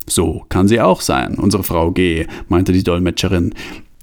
So 0.08 0.46
kann 0.48 0.70
sie 0.70 0.80
auch 0.80 1.02
sein, 1.02 1.36
unsere 1.36 1.64
Frau 1.64 1.92
G., 1.92 2.26
meinte 2.48 2.72
die 2.72 2.84
Dolmetscherin. 2.84 3.54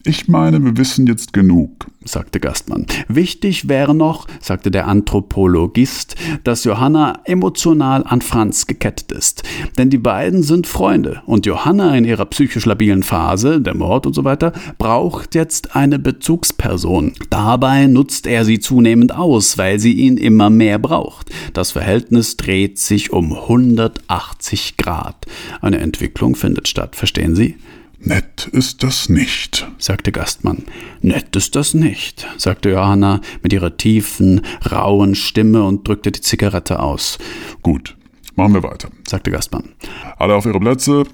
Ich 0.03 0.29
meine, 0.29 0.65
wir 0.65 0.79
wissen 0.79 1.07
jetzt 1.07 1.35
genug. 1.35 1.87
sagte 2.03 2.41
Gastmann. 2.41 2.87
Wichtig 3.09 3.69
wäre 3.69 3.95
noch, 3.95 4.27
sagte 4.41 4.71
der 4.71 4.89
Anthropologist, 4.89 6.15
dass 6.43 6.65
Johanna 6.65 7.21
emotional 7.25 8.05
an 8.05 8.23
Franz 8.23 8.67
gekettet 8.67 9.13
ist. 9.13 9.43
Denn 9.77 9.91
die 9.91 9.99
beiden 9.99 10.43
sind 10.43 10.67
Freunde 10.67 11.21
und 11.27 11.45
Johanna 11.45 11.95
in 11.99 12.07
ihrer 12.07 12.25
psychisch 12.25 12.65
labilen 12.65 13.03
Phase, 13.03 13.61
der 13.61 13.77
Mord 13.77 14.07
und 14.07 14.15
so 14.15 14.25
weiter, 14.25 14.55
braucht 14.79 15.35
jetzt 15.35 15.77
eine 15.77 15.99
Bezugsperson. 15.99 17.13
Dabei 17.29 17.87
nutzt 17.87 18.27
er 18.27 18.47
sie 18.47 18.59
zunehmend 18.59 19.15
aus, 19.15 19.59
weil 19.59 19.79
sie 19.79 19.93
ihn 19.93 20.17
immer 20.17 20.49
mehr 20.49 20.79
braucht. 20.79 21.29
Das 21.53 21.73
Verhältnis 21.73 22.39
dreht 22.39 22.79
sich 22.79 23.13
um 23.13 23.35
180 23.35 24.79
Grad. 24.79 25.27
Eine 25.61 25.81
Entwicklung 25.81 26.37
findet 26.37 26.69
statt, 26.69 26.97
verstehen 26.97 27.35
Sie? 27.35 27.57
Nett 28.03 28.49
ist 28.53 28.83
das 28.83 29.09
nicht. 29.11 29.69
sagte 29.79 30.11
Gastmann. 30.11 30.65
Nett 31.03 31.37
ist 31.37 31.55
das 31.55 31.75
nicht, 31.75 32.27
sagte 32.39 32.71
Johanna 32.71 33.21
mit 33.43 33.53
ihrer 33.53 33.77
tiefen, 33.77 34.41
rauen 34.73 35.15
Stimme 35.15 35.65
und 35.65 35.87
drückte 35.87 36.11
die 36.11 36.23
Zigarette 36.23 36.81
aus, 36.81 37.19
Gut, 37.63 37.97
machen 38.37 38.55
wir 38.55 38.63
weiter. 38.63 38.89
sagte 39.07 39.31
Gastmann. 39.31 39.75
Alle 40.17 40.35
auf 40.35 40.47
ihre 40.47 40.59
Plätze. 40.61 41.05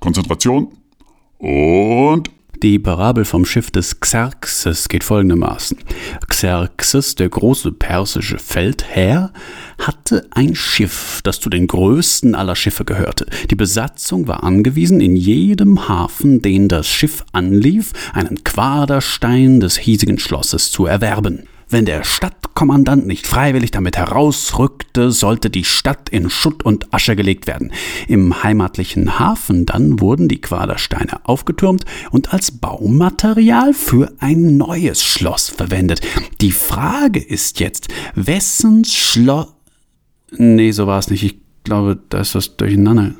Konzentration. 0.00 0.68
Und 1.38 2.30
Die 2.62 2.78
Parabel 2.78 3.24
vom 3.24 3.46
Schiff 3.46 3.70
des 3.70 4.00
Xerxes 4.00 4.90
geht 4.90 5.02
folgendermaßen. 5.02 5.78
Xerxes, 6.28 7.14
der 7.14 7.30
große 7.30 7.72
persische 7.72 8.38
Feldherr, 8.38 9.32
hatte 9.78 10.26
ein 10.32 10.54
Schiff, 10.54 11.20
das 11.24 11.40
zu 11.40 11.48
den 11.48 11.66
größten 11.66 12.34
aller 12.34 12.54
Schiffe 12.54 12.84
gehörte. 12.84 13.24
Die 13.50 13.54
Besatzung 13.54 14.28
war 14.28 14.44
angewiesen, 14.44 15.00
in 15.00 15.16
jedem 15.16 15.88
Hafen, 15.88 16.42
den 16.42 16.68
das 16.68 16.86
Schiff 16.86 17.24
anlief, 17.32 17.94
einen 18.12 18.44
Quaderstein 18.44 19.60
des 19.60 19.78
hiesigen 19.78 20.18
Schlosses 20.18 20.70
zu 20.70 20.84
erwerben. 20.84 21.44
Wenn 21.72 21.84
der 21.84 22.02
Stadtkommandant 22.02 23.06
nicht 23.06 23.28
freiwillig 23.28 23.70
damit 23.70 23.96
herausrückte, 23.96 25.12
sollte 25.12 25.50
die 25.50 25.62
Stadt 25.62 26.08
in 26.08 26.28
Schutt 26.28 26.64
und 26.64 26.92
Asche 26.92 27.14
gelegt 27.14 27.46
werden. 27.46 27.72
Im 28.08 28.42
heimatlichen 28.42 29.20
Hafen 29.20 29.66
dann 29.66 30.00
wurden 30.00 30.26
die 30.26 30.40
Quadersteine 30.40 31.24
aufgetürmt 31.24 31.84
und 32.10 32.34
als 32.34 32.50
Baumaterial 32.50 33.72
für 33.72 34.12
ein 34.18 34.56
neues 34.56 35.04
Schloss 35.04 35.48
verwendet. 35.48 36.00
Die 36.40 36.50
Frage 36.50 37.20
ist 37.20 37.60
jetzt, 37.60 37.86
wessen 38.16 38.84
Schloss... 38.84 39.54
Nee, 40.32 40.72
so 40.72 40.88
war 40.88 40.98
es 40.98 41.08
nicht. 41.08 41.22
Ich 41.22 41.38
glaube, 41.62 42.00
da 42.08 42.22
ist 42.22 42.34
was 42.34 42.56
durcheinander. 42.56 43.14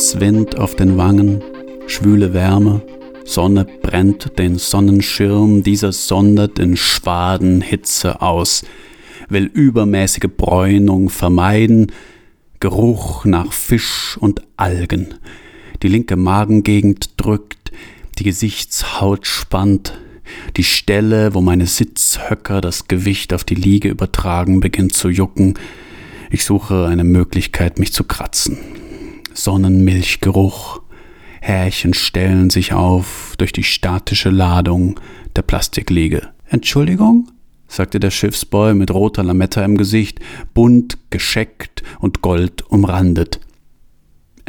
Salzwind 0.00 0.56
auf 0.58 0.76
den 0.76 0.96
Wangen, 0.96 1.44
schwüle 1.86 2.32
Wärme, 2.32 2.80
Sonne 3.26 3.66
brennt 3.82 4.38
den 4.38 4.56
Sonnenschirm, 4.56 5.62
dieser 5.62 5.92
sondert 5.92 6.58
in 6.58 6.78
Schwaden 6.78 7.60
Hitze 7.60 8.22
aus, 8.22 8.64
will 9.28 9.44
übermäßige 9.44 10.30
Bräunung 10.34 11.10
vermeiden, 11.10 11.92
Geruch 12.60 13.26
nach 13.26 13.52
Fisch 13.52 14.16
und 14.18 14.40
Algen. 14.56 15.08
Die 15.82 15.88
linke 15.88 16.16
Magengegend 16.16 17.10
drückt, 17.18 17.70
die 18.18 18.24
Gesichtshaut 18.24 19.26
spannt, 19.26 19.98
die 20.56 20.64
Stelle, 20.64 21.34
wo 21.34 21.42
meine 21.42 21.66
Sitzhöcker 21.66 22.62
das 22.62 22.88
Gewicht 22.88 23.34
auf 23.34 23.44
die 23.44 23.54
Liege 23.54 23.90
übertragen, 23.90 24.60
beginnt 24.60 24.94
zu 24.94 25.10
jucken. 25.10 25.58
Ich 26.30 26.46
suche 26.46 26.86
eine 26.86 27.04
Möglichkeit, 27.04 27.78
mich 27.78 27.92
zu 27.92 28.04
kratzen. 28.04 28.56
Sonnenmilchgeruch. 29.34 30.80
Härchen 31.40 31.94
stellen 31.94 32.50
sich 32.50 32.72
auf 32.72 33.34
durch 33.38 33.52
die 33.52 33.62
statische 33.62 34.30
Ladung 34.30 35.00
der 35.36 35.42
Plastikliege. 35.42 36.28
Entschuldigung? 36.48 37.30
sagte 37.68 38.00
der 38.00 38.10
Schiffsboy 38.10 38.74
mit 38.74 38.90
roter 38.90 39.22
Lametta 39.22 39.64
im 39.64 39.78
Gesicht, 39.78 40.18
bunt, 40.54 40.98
gescheckt 41.10 41.82
und 42.00 42.20
gold 42.20 42.62
umrandet. 42.68 43.40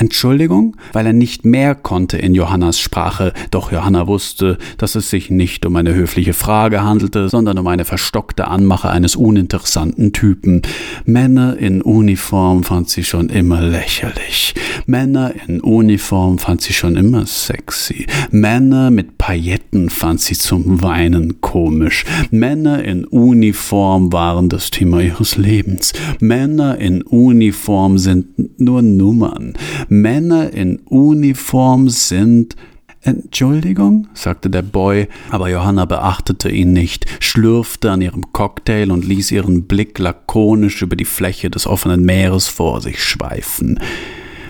Entschuldigung, 0.01 0.77
weil 0.93 1.05
er 1.05 1.13
nicht 1.13 1.45
mehr 1.45 1.75
konnte 1.75 2.17
in 2.17 2.33
Johannas 2.33 2.79
Sprache, 2.79 3.33
doch 3.51 3.71
Johanna 3.71 4.07
wusste, 4.07 4.57
dass 4.79 4.95
es 4.95 5.11
sich 5.11 5.29
nicht 5.29 5.63
um 5.63 5.75
eine 5.75 5.93
höfliche 5.93 6.33
Frage 6.33 6.83
handelte, 6.83 7.29
sondern 7.29 7.59
um 7.59 7.67
eine 7.67 7.85
verstockte 7.85 8.47
Anmache 8.47 8.89
eines 8.89 9.15
uninteressanten 9.15 10.11
Typen. 10.11 10.63
Männer 11.05 11.55
in 11.55 11.83
Uniform 11.83 12.63
fand 12.63 12.89
sie 12.89 13.03
schon 13.03 13.29
immer 13.29 13.61
lächerlich. 13.61 14.55
Männer 14.87 15.33
in 15.47 15.61
Uniform 15.61 16.39
fand 16.39 16.61
sie 16.61 16.73
schon 16.73 16.95
immer 16.95 17.27
sexy. 17.27 18.07
Männer 18.31 18.89
mit 18.89 19.19
Pailletten 19.19 19.91
fand 19.91 20.19
sie 20.19 20.35
zum 20.35 20.81
Weinen 20.81 21.41
komisch. 21.41 22.05
Männer 22.31 22.83
in 22.83 23.05
Uniform 23.05 24.11
waren 24.11 24.49
das 24.49 24.71
Thema 24.71 25.01
ihres 25.01 25.37
Lebens. 25.37 25.93
Männer 26.19 26.79
in 26.79 27.03
Uniform 27.03 27.99
sind 27.99 28.59
nur 28.59 28.81
Nummern. 28.81 29.53
Männer 29.93 30.53
in 30.53 30.79
Uniform 30.85 31.89
sind 31.89 32.55
Entschuldigung, 33.01 34.07
sagte 34.13 34.49
der 34.49 34.61
Boy, 34.61 35.09
aber 35.31 35.49
Johanna 35.49 35.83
beachtete 35.83 36.49
ihn 36.49 36.71
nicht, 36.71 37.07
schlürfte 37.19 37.91
an 37.91 38.01
ihrem 38.01 38.31
Cocktail 38.31 38.89
und 38.89 39.03
ließ 39.03 39.31
ihren 39.31 39.67
Blick 39.67 39.99
lakonisch 39.99 40.81
über 40.81 40.95
die 40.95 41.03
Fläche 41.03 41.49
des 41.49 41.67
offenen 41.67 42.05
Meeres 42.05 42.47
vor 42.47 42.79
sich 42.79 43.03
schweifen. 43.03 43.81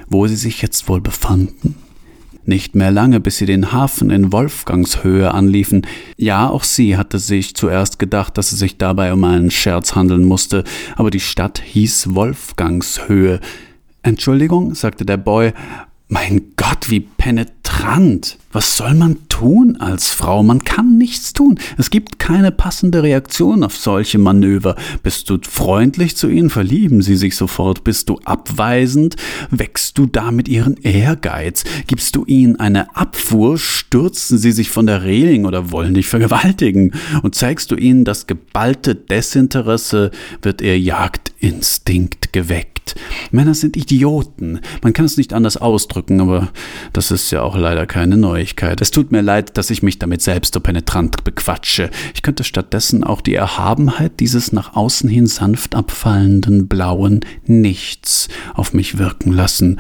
Wo 0.08 0.28
sie 0.28 0.36
sich 0.36 0.62
jetzt 0.62 0.88
wohl 0.88 1.02
befanden? 1.02 1.74
Nicht 2.46 2.76
mehr 2.76 2.92
lange, 2.92 3.20
bis 3.20 3.38
sie 3.38 3.48
den 3.48 3.72
Hafen 3.72 4.12
in 4.12 4.32
Wolfgangshöhe 4.32 5.34
anliefen. 5.34 5.88
Ja, 6.18 6.52
auch 6.52 6.64
sie 6.64 6.98
hatte 6.98 7.18
sich 7.18 7.56
zuerst 7.56 7.98
gedacht, 7.98 8.38
dass 8.38 8.52
es 8.52 8.60
sich 8.60 8.78
dabei 8.78 9.12
um 9.12 9.24
einen 9.24 9.50
Scherz 9.50 9.96
handeln 9.96 10.24
musste, 10.24 10.66
aber 10.98 11.10
die 11.10 11.20
Stadt 11.20 11.64
hieß 11.66 12.14
Wolfgangshöhe. 12.14 13.40
Entschuldigung, 14.04 14.74
sagte 14.76 15.06
der 15.06 15.18
Boy. 15.18 15.54
Mein 16.08 16.54
Gott, 16.58 16.90
wie 16.90 17.00
penetrant. 17.02 18.38
Was 18.52 18.76
soll 18.76 18.94
man 18.96 19.30
tun 19.42 19.78
als 19.80 20.10
Frau? 20.12 20.44
Man 20.44 20.64
kann 20.64 21.00
nichts 21.00 21.34
tun. 21.34 21.58
Es 21.80 21.90
gibt 21.90 22.20
keine 22.20 22.52
passende 22.52 23.02
Reaktion 23.02 23.64
auf 23.64 23.76
solche 23.76 24.20
Manöver. 24.20 24.76
Bist 25.02 25.32
du 25.32 25.40
freundlich 25.42 26.16
zu 26.16 26.30
ihnen, 26.30 26.52
verlieben 26.52 27.02
sie 27.02 27.16
sich 27.16 27.36
sofort. 27.36 27.84
Bist 27.84 28.10
du 28.10 28.20
abweisend, 28.24 29.16
wächst 29.50 29.98
du 29.98 30.06
damit 30.06 30.48
ihren 30.48 30.78
Ehrgeiz. 30.78 31.64
Gibst 31.88 32.16
du 32.16 32.24
ihnen 32.26 32.60
eine 32.60 32.96
Abfuhr, 32.96 33.58
stürzen 33.58 34.38
sie 34.38 34.52
sich 34.52 34.70
von 34.70 34.86
der 34.86 35.02
Reling 35.02 35.46
oder 35.46 35.72
wollen 35.72 35.96
dich 35.96 36.08
vergewaltigen. 36.08 36.92
Und 37.24 37.34
zeigst 37.34 37.72
du 37.72 37.76
ihnen 37.76 38.06
das 38.06 38.28
geballte 38.28 38.94
Desinteresse, 38.94 40.12
wird 40.44 40.62
ihr 40.62 40.80
Jagdinstinkt 40.80 42.32
geweckt. 42.32 42.96
Männer 43.32 43.54
sind 43.54 43.78
Idioten. 43.78 44.60
Man 44.82 44.94
kann 44.94 45.06
es 45.06 45.18
nicht 45.18 45.34
anders 45.34 45.58
ausdrücken, 45.58 46.22
aber 46.22 46.50
das 46.94 47.12
ist 47.12 47.32
ja 47.32 47.42
auch 47.42 47.58
leider 47.58 47.86
keine 47.86 48.18
Neuigkeit. 48.18 48.82
Es 48.82 48.92
tut 48.92 49.12
mir 49.12 49.22
leid, 49.22 49.31
dass 49.40 49.70
ich 49.70 49.82
mich 49.82 49.98
damit 49.98 50.22
selbst 50.22 50.54
so 50.54 50.60
penetrant 50.60 51.24
bequatsche. 51.24 51.90
Ich 52.14 52.22
könnte 52.22 52.44
stattdessen 52.44 53.04
auch 53.04 53.22
die 53.22 53.36
Erhabenheit 53.36 54.20
dieses 54.20 54.52
nach 54.52 54.76
außen 54.76 55.10
hin 55.10 55.28
sanft 55.28 55.76
abfallenden 55.76 56.68
blauen 56.68 57.22
Nichts 57.46 58.28
auf 58.54 58.74
mich 58.74 58.98
wirken 58.98 59.32
lassen 59.32 59.80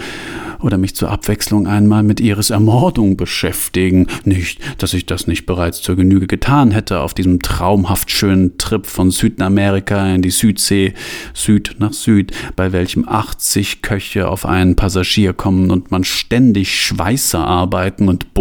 oder 0.63 0.77
mich 0.77 0.95
zur 0.95 1.09
Abwechslung 1.09 1.67
einmal 1.67 2.03
mit 2.03 2.19
Iris 2.19 2.49
Ermordung 2.49 3.17
beschäftigen. 3.17 4.07
Nicht, 4.23 4.59
dass 4.77 4.93
ich 4.93 5.05
das 5.05 5.27
nicht 5.27 5.45
bereits 5.45 5.81
zur 5.81 5.95
Genüge 5.95 6.27
getan 6.27 6.71
hätte 6.71 6.99
auf 6.99 7.13
diesem 7.13 7.41
traumhaft 7.41 8.11
schönen 8.11 8.57
Trip 8.57 8.85
von 8.85 9.11
Südamerika 9.11 10.13
in 10.13 10.21
die 10.21 10.31
Südsee, 10.31 10.93
Süd 11.33 11.75
nach 11.79 11.93
Süd, 11.93 12.31
bei 12.55 12.71
welchem 12.71 13.07
80 13.07 13.81
Köche 13.81 14.29
auf 14.29 14.45
einen 14.45 14.75
Passagier 14.75 15.33
kommen 15.33 15.71
und 15.71 15.91
man 15.91 16.03
ständig 16.03 16.79
Schweißer 16.79 17.45
arbeiten 17.45 18.07
und 18.07 18.33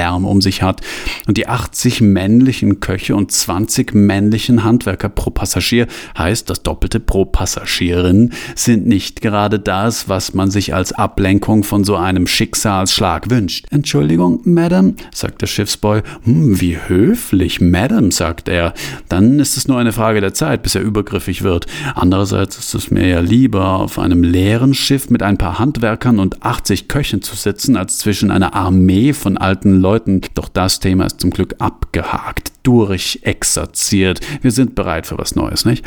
Bohrmaschinenlärm 0.00 0.24
um 0.24 0.40
sich 0.40 0.62
hat 0.62 0.80
und 1.26 1.36
die 1.36 1.46
80 1.46 2.00
männlichen 2.00 2.80
Köche 2.80 3.14
und 3.14 3.30
20 3.30 3.94
männlichen 3.94 4.64
Handwerker 4.64 5.08
pro 5.08 5.30
Passagier 5.30 5.86
heißt 6.16 6.48
das 6.48 6.62
Doppelte 6.62 7.00
pro 7.00 7.24
Passagierin 7.24 8.32
sind 8.54 8.86
nicht 8.86 9.20
gerade 9.20 9.58
das, 9.58 10.08
was 10.08 10.34
man 10.34 10.50
sich 10.50 10.74
als 10.74 10.92
Ab 10.92 11.10
Ablenkung 11.10 11.64
von 11.64 11.82
so 11.82 11.96
einem 11.96 12.28
Schicksalsschlag 12.28 13.30
wünscht. 13.30 13.66
Entschuldigung, 13.70 14.42
Madame, 14.44 14.94
sagt 15.12 15.42
der 15.42 15.48
Schiffsboy. 15.48 16.02
Hm, 16.22 16.60
wie 16.60 16.78
höflich, 16.86 17.60
Madame, 17.60 18.12
sagt 18.12 18.48
er. 18.48 18.74
Dann 19.08 19.40
ist 19.40 19.56
es 19.56 19.66
nur 19.66 19.76
eine 19.76 19.92
Frage 19.92 20.20
der 20.20 20.32
Zeit, 20.32 20.62
bis 20.62 20.76
er 20.76 20.82
übergriffig 20.82 21.42
wird. 21.42 21.66
Andererseits 21.96 22.58
ist 22.58 22.74
es 22.74 22.92
mir 22.92 23.08
ja 23.08 23.18
lieber, 23.18 23.80
auf 23.80 23.98
einem 23.98 24.22
leeren 24.22 24.72
Schiff 24.72 25.10
mit 25.10 25.24
ein 25.24 25.36
paar 25.36 25.58
Handwerkern 25.58 26.20
und 26.20 26.44
80 26.44 26.86
Köchen 26.86 27.22
zu 27.22 27.34
sitzen, 27.34 27.76
als 27.76 27.98
zwischen 27.98 28.30
einer 28.30 28.54
Armee 28.54 29.12
von 29.12 29.36
alten 29.36 29.80
Leuten. 29.80 29.89
Doch 30.34 30.48
das 30.48 30.78
Thema 30.78 31.06
ist 31.06 31.20
zum 31.20 31.30
Glück 31.30 31.56
abgehakt, 31.58 32.52
durchexerziert. 32.62 34.20
Wir 34.42 34.52
sind 34.52 34.74
bereit 34.74 35.06
für 35.06 35.18
was 35.18 35.34
Neues, 35.34 35.64
nicht? 35.64 35.84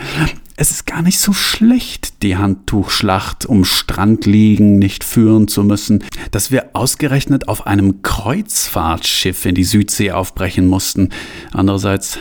Es 0.55 0.71
ist 0.71 0.85
gar 0.85 1.01
nicht 1.01 1.19
so 1.19 1.33
schlecht, 1.33 2.21
die 2.21 2.37
Handtuchschlacht 2.37 3.45
um 3.45 3.65
Strand 3.65 4.25
liegen 4.25 4.77
nicht 4.77 5.03
führen 5.03 5.47
zu 5.47 5.63
müssen, 5.63 6.03
dass 6.31 6.51
wir 6.51 6.71
ausgerechnet 6.73 7.47
auf 7.47 7.65
einem 7.65 8.01
Kreuzfahrtschiff 8.01 9.45
in 9.45 9.55
die 9.55 9.63
Südsee 9.63 10.11
aufbrechen 10.11 10.67
mussten. 10.67 11.09
Andererseits 11.51 12.19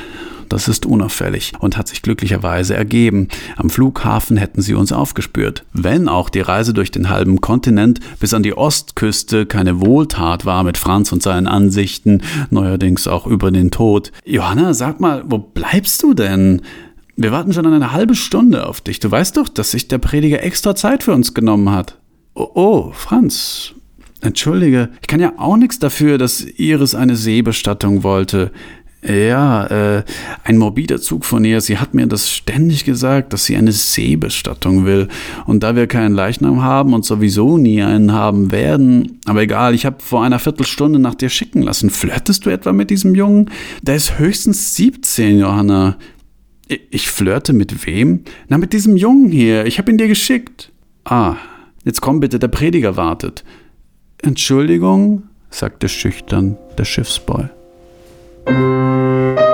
das 0.52 0.68
ist 0.68 0.86
unauffällig 0.86 1.52
und 1.58 1.76
hat 1.76 1.88
sich 1.88 2.02
glücklicherweise 2.02 2.74
ergeben. 2.74 3.28
Am 3.56 3.70
Flughafen 3.70 4.36
hätten 4.36 4.60
sie 4.60 4.74
uns 4.74 4.92
aufgespürt. 4.92 5.64
Wenn 5.72 6.08
auch 6.08 6.28
die 6.28 6.40
Reise 6.40 6.74
durch 6.74 6.90
den 6.90 7.08
halben 7.08 7.40
Kontinent 7.40 8.00
bis 8.20 8.34
an 8.34 8.42
die 8.42 8.56
Ostküste 8.56 9.46
keine 9.46 9.80
Wohltat 9.80 10.44
war 10.44 10.62
mit 10.62 10.76
Franz 10.76 11.10
und 11.10 11.22
seinen 11.22 11.46
Ansichten, 11.46 12.22
neuerdings 12.50 13.08
auch 13.08 13.26
über 13.26 13.50
den 13.50 13.70
Tod. 13.70 14.12
Johanna, 14.24 14.74
sag 14.74 15.00
mal, 15.00 15.24
wo 15.26 15.38
bleibst 15.38 16.02
du 16.02 16.14
denn? 16.14 16.62
Wir 17.16 17.32
warten 17.32 17.52
schon 17.52 17.66
eine 17.66 17.92
halbe 17.92 18.14
Stunde 18.14 18.66
auf 18.66 18.80
dich. 18.80 19.00
Du 19.00 19.10
weißt 19.10 19.36
doch, 19.36 19.48
dass 19.48 19.70
sich 19.70 19.88
der 19.88 19.98
Prediger 19.98 20.42
extra 20.42 20.74
Zeit 20.74 21.02
für 21.02 21.12
uns 21.12 21.34
genommen 21.34 21.70
hat. 21.70 21.98
Oh, 22.34 22.48
oh, 22.54 22.92
Franz. 22.92 23.74
Entschuldige, 24.22 24.90
ich 25.00 25.08
kann 25.08 25.20
ja 25.20 25.32
auch 25.36 25.56
nichts 25.56 25.80
dafür, 25.80 26.16
dass 26.16 26.42
Iris 26.42 26.94
eine 26.94 27.16
Seebestattung 27.16 28.04
wollte. 28.04 28.52
Ja, 29.04 29.66
äh, 29.66 30.04
ein 30.44 30.58
morbider 30.58 31.00
Zug 31.00 31.24
von 31.24 31.44
ihr. 31.44 31.60
Sie 31.60 31.78
hat 31.78 31.92
mir 31.92 32.06
das 32.06 32.30
ständig 32.30 32.84
gesagt, 32.84 33.32
dass 33.32 33.44
sie 33.44 33.56
eine 33.56 33.72
Seebestattung 33.72 34.86
will. 34.86 35.08
Und 35.44 35.64
da 35.64 35.74
wir 35.74 35.88
keinen 35.88 36.14
Leichnam 36.14 36.62
haben 36.62 36.94
und 36.94 37.04
sowieso 37.04 37.58
nie 37.58 37.82
einen 37.82 38.12
haben 38.12 38.52
werden, 38.52 39.18
aber 39.24 39.42
egal, 39.42 39.74
ich 39.74 39.86
habe 39.86 39.96
vor 39.98 40.22
einer 40.22 40.38
Viertelstunde 40.38 41.00
nach 41.00 41.16
dir 41.16 41.30
schicken 41.30 41.62
lassen. 41.62 41.90
Flirtest 41.90 42.46
du 42.46 42.50
etwa 42.50 42.72
mit 42.72 42.90
diesem 42.90 43.16
Jungen? 43.16 43.50
Der 43.82 43.96
ist 43.96 44.20
höchstens 44.20 44.76
17, 44.76 45.40
Johanna. 45.40 45.96
Ich 46.68 47.10
flirte 47.10 47.52
mit 47.52 47.84
wem? 47.86 48.20
Na, 48.48 48.56
mit 48.56 48.72
diesem 48.72 48.96
Jungen 48.96 49.32
hier. 49.32 49.66
Ich 49.66 49.78
habe 49.78 49.90
ihn 49.90 49.98
dir 49.98 50.08
geschickt. 50.08 50.70
Ah, 51.04 51.36
jetzt 51.84 52.00
komm 52.00 52.20
bitte, 52.20 52.38
der 52.38 52.48
Prediger 52.48 52.96
wartet. 52.96 53.42
Entschuldigung, 54.22 55.24
sagte 55.50 55.88
schüchtern 55.88 56.56
der 56.78 56.84
Schiffsboy. 56.84 57.48
Thank 58.44 59.38
you. 59.38 59.51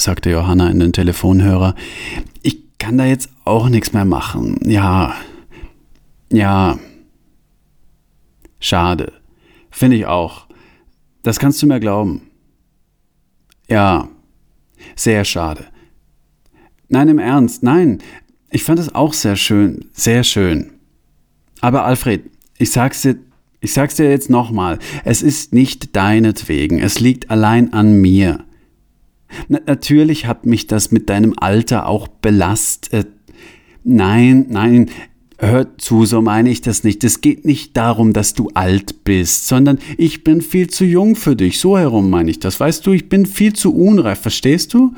Sagte 0.00 0.30
Johanna 0.30 0.70
in 0.70 0.80
den 0.80 0.92
Telefonhörer. 0.92 1.74
Ich 2.42 2.58
kann 2.78 2.98
da 2.98 3.04
jetzt 3.04 3.30
auch 3.44 3.68
nichts 3.68 3.92
mehr 3.92 4.04
machen. 4.04 4.58
Ja. 4.64 5.14
Ja. 6.32 6.78
Schade. 8.60 9.12
Finde 9.70 9.96
ich 9.96 10.06
auch. 10.06 10.46
Das 11.22 11.38
kannst 11.38 11.62
du 11.62 11.66
mir 11.66 11.80
glauben. 11.80 12.22
Ja. 13.68 14.08
Sehr 14.96 15.24
schade. 15.24 15.66
Nein, 16.88 17.08
im 17.08 17.18
Ernst, 17.18 17.62
nein. 17.62 17.98
Ich 18.50 18.64
fand 18.64 18.78
es 18.78 18.94
auch 18.94 19.12
sehr 19.12 19.36
schön, 19.36 19.86
sehr 19.92 20.24
schön. 20.24 20.72
Aber 21.60 21.84
Alfred, 21.84 22.30
ich 22.56 22.70
sag's 22.70 23.02
dir, 23.02 23.16
ich 23.60 23.72
sag's 23.72 23.96
dir 23.96 24.08
jetzt 24.08 24.30
nochmal, 24.30 24.78
es 25.04 25.22
ist 25.22 25.52
nicht 25.52 25.94
deinetwegen, 25.94 26.78
es 26.78 27.00
liegt 27.00 27.30
allein 27.30 27.72
an 27.72 28.00
mir. 28.00 28.44
Na, 29.48 29.60
natürlich 29.66 30.26
hat 30.26 30.46
mich 30.46 30.66
das 30.66 30.90
mit 30.90 31.08
deinem 31.08 31.34
Alter 31.36 31.86
auch 31.86 32.08
belastet. 32.08 33.08
Nein, 33.84 34.46
nein, 34.50 34.90
hör 35.38 35.78
zu, 35.78 36.04
so 36.04 36.20
meine 36.20 36.50
ich 36.50 36.60
das 36.60 36.84
nicht. 36.84 37.02
Es 37.04 37.20
geht 37.20 37.44
nicht 37.44 37.76
darum, 37.76 38.12
dass 38.12 38.34
du 38.34 38.50
alt 38.54 39.04
bist, 39.04 39.46
sondern 39.46 39.78
ich 39.96 40.24
bin 40.24 40.42
viel 40.42 40.68
zu 40.68 40.84
jung 40.84 41.16
für 41.16 41.36
dich. 41.36 41.58
So 41.58 41.78
herum 41.78 42.10
meine 42.10 42.30
ich 42.30 42.40
das. 42.40 42.60
Weißt 42.60 42.86
du, 42.86 42.92
ich 42.92 43.08
bin 43.08 43.24
viel 43.24 43.52
zu 43.54 43.74
unreif, 43.74 44.20
verstehst 44.20 44.74
du? 44.74 44.94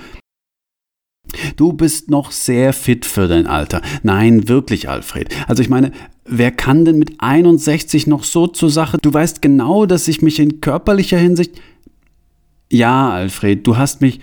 Du 1.55 1.73
bist 1.73 2.11
noch 2.11 2.33
sehr 2.33 2.73
fit 2.73 3.07
für 3.07 3.29
dein 3.29 3.47
Alter. 3.47 3.83
Nein, 4.03 4.49
wirklich, 4.49 4.89
Alfred. 4.89 5.29
Also 5.47 5.63
ich 5.63 5.69
meine, 5.69 5.93
wer 6.25 6.51
kann 6.51 6.85
denn 6.85 6.99
mit 6.99 7.21
61 7.21 8.09
noch 8.09 8.25
so 8.25 8.49
zur 8.49 8.71
Sache? 8.71 8.99
Du 9.01 9.13
weißt 9.13 9.41
genau, 9.41 9.87
dass 9.87 10.09
ich 10.09 10.23
mich 10.23 10.41
in 10.41 10.61
körperlicher 10.61 11.19
Hinsicht 11.19 11.53
ja, 12.73 13.11
Alfred, 13.11 13.67
du 13.67 13.77
hast 13.77 14.01
mich. 14.01 14.21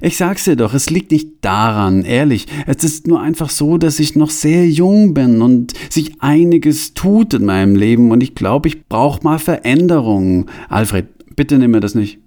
Ich 0.00 0.16
sag's 0.16 0.44
dir 0.44 0.56
doch, 0.56 0.74
es 0.74 0.90
liegt 0.90 1.10
nicht 1.10 1.28
daran, 1.42 2.02
ehrlich. 2.02 2.46
Es 2.66 2.84
ist 2.84 3.06
nur 3.06 3.20
einfach 3.20 3.50
so, 3.50 3.78
dass 3.78 4.00
ich 4.00 4.16
noch 4.16 4.30
sehr 4.30 4.68
jung 4.68 5.14
bin 5.14 5.42
und 5.42 5.74
sich 5.88 6.20
einiges 6.22 6.94
tut 6.94 7.34
in 7.34 7.44
meinem 7.44 7.76
Leben 7.76 8.10
und 8.10 8.22
ich 8.22 8.34
glaube, 8.34 8.68
ich 8.68 8.86
brauche 8.86 9.22
mal 9.22 9.38
Veränderungen. 9.38 10.46
Alfred, 10.68 11.06
bitte 11.36 11.58
nimm 11.58 11.72
mir 11.72 11.80
das 11.80 11.94
nicht. 11.94 12.18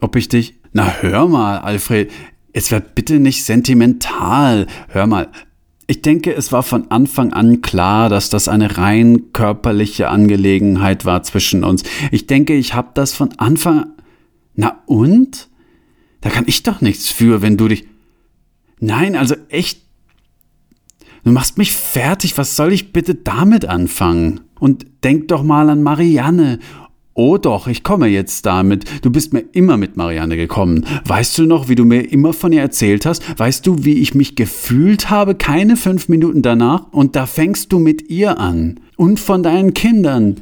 Ob 0.00 0.16
ich 0.16 0.28
dich. 0.28 0.54
Na, 0.72 0.94
hör 1.00 1.28
mal, 1.28 1.58
Alfred, 1.58 2.10
es 2.52 2.70
wird 2.70 2.94
bitte 2.94 3.18
nicht 3.18 3.44
sentimental. 3.44 4.66
Hör 4.88 5.06
mal. 5.06 5.28
Ich 5.88 6.02
denke, 6.02 6.34
es 6.34 6.50
war 6.50 6.64
von 6.64 6.90
Anfang 6.90 7.32
an 7.32 7.60
klar, 7.62 8.08
dass 8.08 8.28
das 8.28 8.48
eine 8.48 8.76
rein 8.76 9.32
körperliche 9.32 10.08
Angelegenheit 10.08 11.04
war 11.04 11.22
zwischen 11.22 11.62
uns. 11.62 11.84
Ich 12.10 12.26
denke, 12.26 12.54
ich 12.54 12.74
habe 12.74 12.88
das 12.94 13.12
von 13.12 13.30
Anfang 13.38 13.78
an. 13.80 13.92
Na 14.56 14.82
und? 14.86 15.48
Da 16.20 16.30
kann 16.30 16.44
ich 16.46 16.62
doch 16.62 16.80
nichts 16.80 17.10
für, 17.10 17.42
wenn 17.42 17.56
du 17.56 17.68
dich. 17.68 17.86
Nein, 18.80 19.16
also 19.16 19.34
echt. 19.48 19.82
Du 21.24 21.32
machst 21.32 21.58
mich 21.58 21.72
fertig. 21.72 22.36
Was 22.38 22.56
soll 22.56 22.72
ich 22.72 22.92
bitte 22.92 23.14
damit 23.14 23.64
anfangen? 23.64 24.40
Und 24.58 24.86
denk 25.04 25.28
doch 25.28 25.42
mal 25.42 25.68
an 25.70 25.82
Marianne. 25.82 26.58
Oh 27.18 27.38
doch, 27.38 27.66
ich 27.66 27.82
komme 27.82 28.08
jetzt 28.08 28.44
damit. 28.44 28.84
Du 29.02 29.10
bist 29.10 29.32
mir 29.32 29.40
immer 29.52 29.78
mit 29.78 29.96
Marianne 29.96 30.36
gekommen. 30.36 30.84
Weißt 31.06 31.38
du 31.38 31.46
noch, 31.46 31.68
wie 31.68 31.74
du 31.74 31.86
mir 31.86 32.12
immer 32.12 32.34
von 32.34 32.52
ihr 32.52 32.60
erzählt 32.60 33.06
hast? 33.06 33.38
Weißt 33.38 33.66
du, 33.66 33.84
wie 33.84 33.94
ich 33.94 34.14
mich 34.14 34.36
gefühlt 34.36 35.08
habe, 35.08 35.34
keine 35.34 35.76
fünf 35.76 36.10
Minuten 36.10 36.42
danach? 36.42 36.92
Und 36.92 37.16
da 37.16 37.24
fängst 37.24 37.72
du 37.72 37.78
mit 37.78 38.10
ihr 38.10 38.38
an. 38.38 38.80
Und 38.96 39.18
von 39.18 39.42
deinen 39.42 39.72
Kindern. 39.72 40.36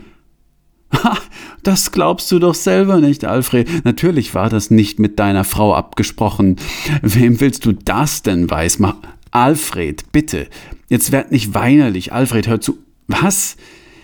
Ha, 1.03 1.19
das 1.63 1.93
glaubst 1.93 2.31
du 2.31 2.39
doch 2.39 2.55
selber 2.55 3.01
nicht, 3.01 3.25
Alfred. 3.25 3.85
Natürlich 3.85 4.35
war 4.35 4.49
das 4.49 4.71
nicht 4.71 4.99
mit 4.99 5.19
deiner 5.19 5.45
Frau 5.45 5.75
abgesprochen. 5.75 6.57
Wem 7.03 7.41
willst 7.41 7.65
du 7.65 7.73
das 7.73 8.23
denn 8.23 8.51
weismachen? 8.51 9.01
Alfred, 9.31 10.13
bitte. 10.13 10.47
Jetzt 10.89 11.11
werd 11.11 11.33
nicht 11.33 11.55
weinerlich. 11.55 12.13
Alfred, 12.13 12.47
hör 12.47 12.61
zu. 12.61 12.79
Was? 13.09 13.57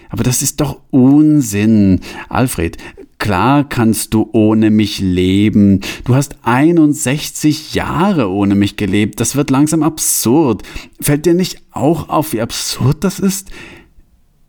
Aber 0.09 0.25
das 0.25 0.43
ist 0.43 0.61
doch 0.61 0.81
Unsinn. 0.91 2.01
Alfred, 2.29 2.79
klar 3.19 3.69
kannst 3.69 4.13
du 4.13 4.29
ohne 4.33 4.71
mich 4.71 4.99
leben. 4.99 5.81
Du 6.05 6.17
hast 6.17 6.37
61 6.43 7.75
Jahre 7.75 8.29
ohne 8.29 8.57
mich 8.57 8.77
gelebt. 8.77 9.21
Das 9.21 9.37
wird 9.37 9.51
langsam 9.51 9.85
absurd. 9.85 10.63
Fällt 11.01 11.27
dir 11.27 11.35
nicht 11.35 11.63
auch 11.71 12.09
auf, 12.09 12.33
wie 12.33 12.41
absurd 12.41 13.05
das 13.05 13.21
ist? 13.21 13.51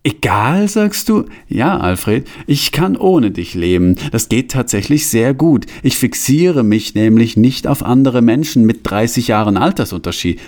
Egal, 0.04 0.68
sagst 0.68 1.10
du? 1.10 1.26
Ja, 1.48 1.78
Alfred, 1.78 2.28
ich 2.48 2.72
kann 2.72 2.98
ohne 2.98 3.30
dich 3.30 3.54
leben. 3.54 3.98
Das 4.12 4.30
geht 4.30 4.50
tatsächlich 4.50 5.08
sehr 5.08 5.36
gut. 5.36 5.68
Ich 5.84 5.98
fixiere 5.98 6.64
mich 6.64 6.96
nämlich 6.96 7.38
nicht 7.38 7.68
auf 7.68 7.84
andere 7.84 8.24
Menschen 8.24 8.66
mit 8.66 8.80
30 8.84 9.28
Jahren 9.28 9.58
Altersunterschied. 9.58 10.40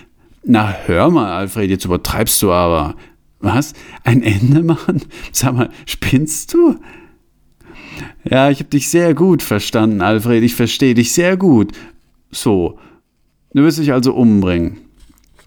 Na, 0.43 0.76
hör 0.86 1.12
mal, 1.12 1.32
Alfred, 1.32 1.70
jetzt 1.70 1.86
übertreibst 1.86 2.41
du 2.41 2.51
aber. 2.51 2.95
Was? 3.39 3.74
Ein 4.04 4.24
Ende 4.24 4.64
machen? 4.64 5.04
Sag 5.32 5.54
mal, 5.54 5.70
spinnst 5.86 6.54
du? 6.54 6.78
Ja, 8.28 8.49
ich 8.49 8.60
hab 8.60 8.72
dich 8.72 8.89
sehr 8.89 9.14
gut 9.14 9.43
verstanden, 9.43 10.01
Alfred. 10.01 10.43
Ich 10.43 10.56
verstehe 10.56 10.95
dich 10.95 11.14
sehr 11.14 11.38
gut. 11.38 11.74
So. 12.32 12.80
Du 13.54 13.62
wirst 13.62 13.78
dich 13.78 13.93
also 13.93 14.14
umbringen. 14.16 14.78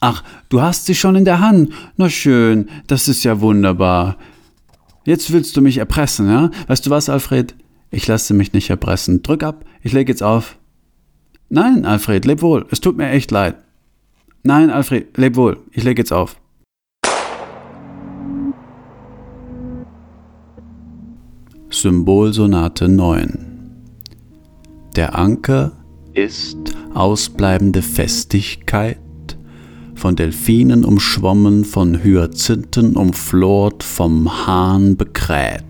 Ach, 0.01 0.23
du 0.49 0.61
hast 0.61 0.87
sie 0.87 0.95
schon 0.95 1.17
in 1.17 1.25
der 1.25 1.41
Hand. 1.41 1.73
Na 1.97 2.09
schön, 2.11 2.69
das 2.87 3.09
ist 3.09 3.25
ja 3.25 3.41
wunderbar. 3.41 4.17
Jetzt 5.05 5.33
willst 5.33 5.57
du 5.57 5.61
mich 5.61 5.79
erpressen, 5.79 6.29
ja? 6.29 6.51
Weißt 6.67 6.85
du 6.87 6.91
was, 6.91 7.09
Alfred? 7.09 7.55
Ich 7.91 8.07
lasse 8.07 8.35
mich 8.35 8.53
nicht 8.53 8.71
erpressen. 8.71 9.23
Drück 9.23 9.43
ab, 9.43 9.65
ich 9.83 9.93
leg 9.93 10.09
jetzt 10.09 10.23
auf. 10.23 10.59
Nein, 11.49 11.85
Alfred, 11.85 12.25
leb 12.25 12.43
wohl. 12.43 12.67
Es 12.71 12.81
tut 12.81 12.97
mir 12.97 13.09
echt 13.11 13.31
leid. 13.31 13.57
Nein, 14.43 14.71
Alfred, 14.71 15.17
leb 15.17 15.37
wohl. 15.37 15.59
Ich 15.71 15.85
leg 15.85 15.97
jetzt 15.97 16.13
auf. 16.13 16.37
Symbolsonate 21.71 22.89
9 22.89 23.47
Der 24.97 25.17
Anker 25.17 25.73
ist 26.15 26.57
ausbleibende 26.95 27.83
Festigkeit, 27.83 28.99
von 29.97 30.15
Delfinen 30.15 30.85
umschwommen, 30.85 31.65
von 31.65 32.05
Hyazinthen 32.05 32.97
umflort, 32.97 33.83
vom 33.83 34.47
Hahn 34.47 34.97
bekräht. 34.97 35.65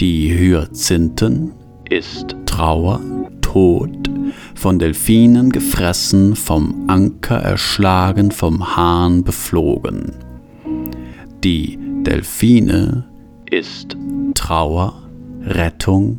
Die 0.00 0.28
Hyazinthen 0.36 1.52
ist 1.88 2.36
Trauer, 2.44 3.00
Tod, 3.40 4.10
von 4.54 4.78
Delfinen 4.78 5.50
gefressen, 5.50 6.36
vom 6.36 6.84
Anker 6.88 7.38
erschlagen, 7.38 8.32
vom 8.32 8.76
Hahn 8.76 9.22
beflogen. 9.24 10.12
Die 11.44 11.78
Delfine 12.02 13.06
ist 13.50 13.96
Trauer, 14.34 15.08
Rettung, 15.42 16.18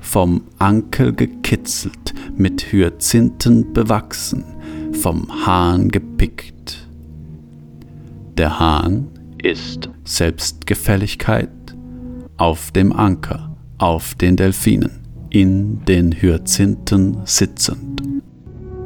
vom 0.00 0.42
Ankel 0.58 1.14
gekitzelt, 1.14 2.14
mit 2.36 2.72
Hyazinthen 2.72 3.72
bewachsen, 3.72 4.44
vom 4.92 5.46
Hahn 5.46 5.88
gepickt. 5.90 6.86
Der 8.36 8.58
Hahn 8.58 9.08
ist 9.42 9.88
Selbstgefälligkeit 10.04 11.50
auf 12.36 12.70
dem 12.70 12.92
Anker, 12.92 13.54
auf 13.78 14.14
den 14.14 14.36
Delfinen, 14.36 15.02
in 15.30 15.84
den 15.84 16.12
Hyazinthen 16.12 17.18
sitzend. 17.24 18.02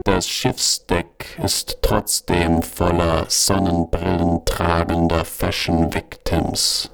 Das 0.05 0.29
Schiffsdeck 0.29 1.39
ist 1.43 1.79
trotzdem 1.83 2.63
voller 2.63 3.25
Sonnenbrillen 3.29 4.45
tragender 4.45 5.25
Fashion 5.25 5.95
Victims. 5.95 6.94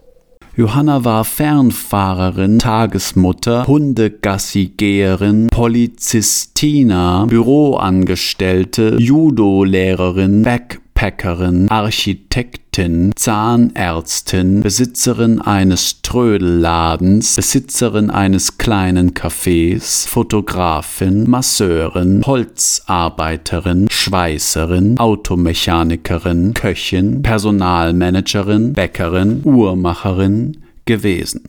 Johanna 0.60 1.06
war 1.06 1.24
Fernfahrerin, 1.24 2.58
Tagesmutter, 2.58 3.66
Hundegassigeherin, 3.66 5.46
Polizistina, 5.46 7.24
Büroangestellte, 7.24 8.98
Judo-Lehrerin, 8.98 10.42
Backpacker, 10.42 10.89
Backpackerin, 11.00 11.70
Architektin, 11.70 13.12
Zahnärztin, 13.16 14.60
Besitzerin 14.60 15.40
eines 15.40 16.02
Trödelladens, 16.02 17.36
Besitzerin 17.36 18.10
eines 18.10 18.58
kleinen 18.58 19.14
Cafés, 19.14 20.06
Fotografin, 20.06 21.28
Masseurin, 21.28 22.22
Holzarbeiterin, 22.26 23.88
Schweißerin, 23.90 24.98
Automechanikerin, 24.98 26.52
Köchin, 26.52 27.22
Personalmanagerin, 27.22 28.74
Bäckerin, 28.74 29.40
Uhrmacherin 29.44 30.58
gewesen. 30.84 31.44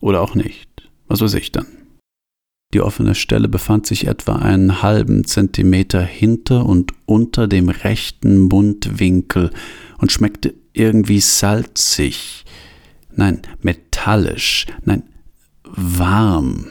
Oder 0.00 0.20
auch 0.22 0.34
nicht. 0.34 0.68
Was 1.06 1.20
weiß 1.20 1.34
ich 1.34 1.52
dann. 1.52 1.81
Die 2.74 2.80
offene 2.80 3.14
Stelle 3.14 3.48
befand 3.48 3.86
sich 3.86 4.06
etwa 4.06 4.36
einen 4.36 4.82
halben 4.82 5.24
Zentimeter 5.24 6.00
hinter 6.00 6.64
und 6.64 6.92
unter 7.04 7.46
dem 7.46 7.68
rechten 7.68 8.38
Mundwinkel 8.38 9.50
und 9.98 10.10
schmeckte 10.10 10.54
irgendwie 10.72 11.20
salzig. 11.20 12.44
Nein, 13.14 13.42
metallisch. 13.60 14.66
Nein, 14.84 15.02
warm. 15.64 16.66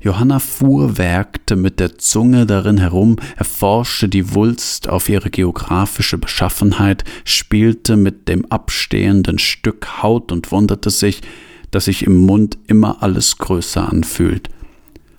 Johanna 0.00 0.38
fuhrwerkte 0.38 1.56
mit 1.56 1.78
der 1.78 1.98
Zunge 1.98 2.46
darin 2.46 2.78
herum, 2.78 3.16
erforschte 3.36 4.08
die 4.08 4.34
Wulst 4.34 4.88
auf 4.88 5.10
ihre 5.10 5.28
geografische 5.28 6.16
Beschaffenheit, 6.16 7.04
spielte 7.24 7.98
mit 7.98 8.28
dem 8.28 8.46
abstehenden 8.46 9.38
Stück 9.38 10.02
Haut 10.02 10.32
und 10.32 10.52
wunderte 10.52 10.88
sich, 10.88 11.20
dass 11.70 11.84
sich 11.86 12.04
im 12.04 12.16
Mund 12.16 12.56
immer 12.66 13.02
alles 13.02 13.36
größer 13.36 13.86
anfühlt. 13.86 14.48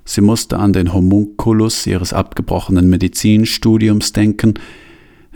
Sie 0.10 0.22
musste 0.22 0.58
an 0.58 0.74
den 0.74 0.92
Homunculus 0.92 1.86
ihres 1.86 2.14
abgebrochenen 2.14 2.90
Medizinstudiums 2.90 4.12
denken. 4.12 4.56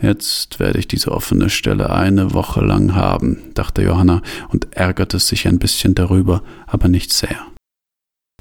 Jetzt 0.02 0.58
werde 0.58 0.80
ich 0.80 0.88
diese 0.88 1.12
offene 1.12 1.48
Stelle 1.48 1.90
eine 1.90 2.34
Woche 2.34 2.60
lang 2.60 2.92
haben, 2.92 3.38
dachte 3.54 3.82
Johanna 3.82 4.20
und 4.48 4.76
ärgerte 4.76 5.20
sich 5.20 5.46
ein 5.46 5.60
bisschen 5.60 5.94
darüber, 5.94 6.42
aber 6.66 6.88
nicht 6.88 7.12
sehr. 7.12 7.38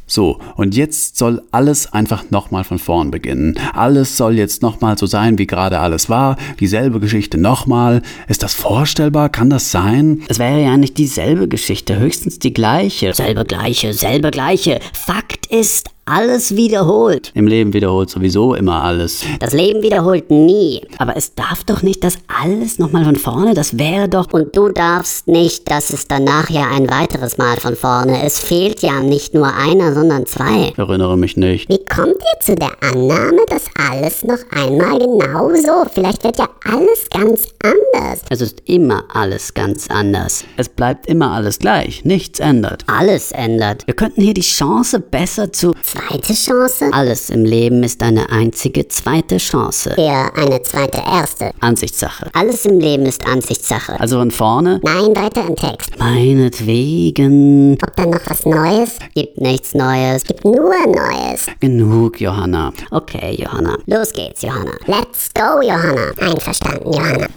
So, 0.05 0.39
und 0.57 0.75
jetzt 0.75 1.17
soll 1.17 1.41
alles 1.51 1.93
einfach 1.93 2.29
nochmal 2.29 2.63
von 2.63 2.77
vorn 2.77 3.09
beginnen. 3.09 3.57
Alles 3.73 4.17
soll 4.17 4.37
jetzt 4.37 4.61
nochmal 4.61 4.97
so 4.97 5.05
sein, 5.05 5.37
wie 5.37 5.47
gerade 5.47 5.79
alles 5.79 6.09
war. 6.09 6.35
Dieselbe 6.59 6.99
Geschichte 6.99 7.37
nochmal. 7.37 8.01
Ist 8.27 8.43
das 8.43 8.53
vorstellbar? 8.53 9.29
Kann 9.29 9.49
das 9.49 9.71
sein? 9.71 10.21
Es 10.27 10.39
wäre 10.39 10.61
ja 10.61 10.77
nicht 10.77 10.97
dieselbe 10.97 11.47
Geschichte, 11.47 11.97
höchstens 11.97 12.37
die 12.37 12.53
gleiche. 12.53 13.13
Selbe 13.13 13.45
gleiche, 13.45 13.93
selbe 13.93 14.29
gleiche. 14.29 14.81
Fakt 14.93 15.42
ist, 15.53 15.93
alles 16.05 16.55
wiederholt. 16.57 17.31
Im 17.33 17.47
Leben 17.47 17.73
wiederholt 17.73 18.09
sowieso 18.09 18.55
immer 18.55 18.83
alles. 18.83 19.23
Das 19.39 19.53
Leben 19.53 19.81
wiederholt 19.83 20.29
nie. 20.29 20.81
Aber 20.97 21.15
es 21.15 21.33
darf 21.33 21.63
doch 21.63 21.81
nicht 21.81 22.03
das 22.03 22.17
alles 22.27 22.77
nochmal 22.77 23.05
von 23.05 23.15
vorne, 23.15 23.53
das 23.53 23.77
wäre 23.77 24.09
doch. 24.09 24.31
Und 24.33 24.55
du 24.55 24.69
darfst 24.69 25.27
nicht, 25.27 25.69
dass 25.71 25.91
es 25.91 26.07
danach 26.07 26.49
ja 26.49 26.67
ein 26.69 26.89
weiteres 26.89 27.37
Mal 27.37 27.57
von 27.57 27.75
vorne. 27.75 28.21
Es 28.23 28.39
fehlt 28.39 28.81
ja 28.81 28.99
nicht 28.99 29.33
nur 29.33 29.53
einer, 29.55 29.93
sondern 29.93 30.25
zwei. 30.25 30.71
Ich 30.71 30.77
erinnere 30.77 31.17
mich 31.17 31.37
nicht. 31.37 31.69
Wie 31.69 31.83
kommt 31.85 32.15
ihr 32.15 32.39
zu 32.41 32.55
der 32.55 32.71
Annahme, 32.81 33.45
dass 33.47 33.65
alles 33.89 34.23
noch 34.25 34.39
einmal 34.51 34.99
genau 34.99 35.49
so? 35.55 35.89
Vielleicht 35.93 36.23
wird 36.25 36.37
ja 36.37 36.49
alles 36.65 37.07
ganz 37.11 37.47
anders. 37.63 38.21
Es 38.29 38.41
ist 38.41 38.61
immer 38.65 39.05
alles 39.13 39.53
ganz 39.53 39.87
anders. 39.89 40.43
Es 40.57 40.67
bleibt 40.67 41.07
immer 41.07 41.31
alles 41.31 41.59
gleich. 41.59 42.03
Nichts 42.03 42.41
ändert. 42.41 42.83
Alles 42.87 43.31
ändert. 43.31 43.87
Wir 43.87 43.93
könnten 43.93 44.21
hier 44.21 44.33
die 44.33 44.41
Chance 44.41 44.99
besser 44.99 45.42
zu 45.51 45.73
Zweite 45.83 46.33
Chance? 46.33 46.89
Alles 46.91 47.29
im 47.29 47.43
Leben 47.45 47.83
ist 47.83 48.01
eine 48.01 48.29
einzige 48.29 48.87
zweite 48.87 49.37
Chance. 49.37 49.93
Eher 49.97 50.31
eine 50.35 50.61
zweite 50.63 50.97
erste. 50.99 51.51
Ansichtssache. 51.59 52.29
Alles 52.33 52.65
im 52.65 52.79
Leben 52.79 53.05
ist 53.05 53.25
Ansichtssache. 53.27 53.99
Also 53.99 54.17
von 54.19 54.31
vorne? 54.31 54.79
Nein, 54.83 55.15
weiter 55.15 55.45
im 55.47 55.55
Text. 55.55 55.97
Meinetwegen. 55.99 57.77
Ob 57.81 57.95
da 57.95 58.05
noch 58.05 58.21
was 58.25 58.45
Neues? 58.45 58.97
Gibt 59.13 59.39
nichts 59.39 59.73
Neues. 59.73 60.23
Gibt 60.23 60.45
nur 60.45 60.55
Neues. 60.55 61.47
Genug, 61.59 62.19
Johanna. 62.21 62.71
Okay, 62.91 63.35
Johanna. 63.37 63.77
Los 63.85 64.13
geht's, 64.13 64.41
Johanna. 64.41 64.73
Let's 64.87 65.29
go, 65.33 65.61
Johanna. 65.61 66.11
Einverstanden, 66.19 66.91
Johanna. 66.91 67.27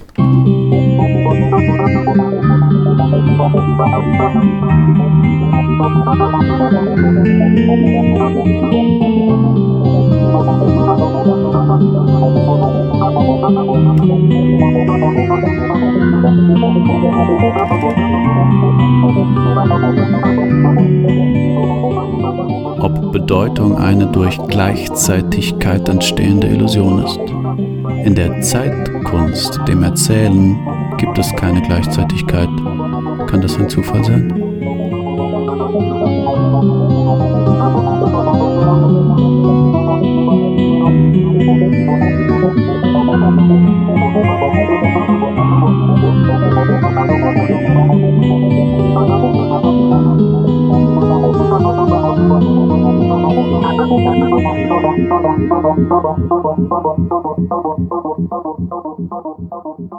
Ob 22.78 23.12
Bedeutung 23.12 23.76
eine 23.76 24.06
durch 24.06 24.38
Gleichzeitigkeit 24.48 25.88
entstehende 25.88 26.48
Illusion 26.48 27.02
ist? 27.04 27.20
In 28.04 28.14
der 28.14 28.40
Zeitkunst, 28.42 29.60
dem 29.66 29.82
Erzählen, 29.82 30.58
gibt 30.98 31.18
es 31.18 31.34
keine 31.36 31.62
Gleichzeitigkeit. 31.62 32.48
Kann 33.26 33.40
das 33.40 33.58
ein 33.58 33.68
Zufall 33.68 34.04
sein? 34.04 34.46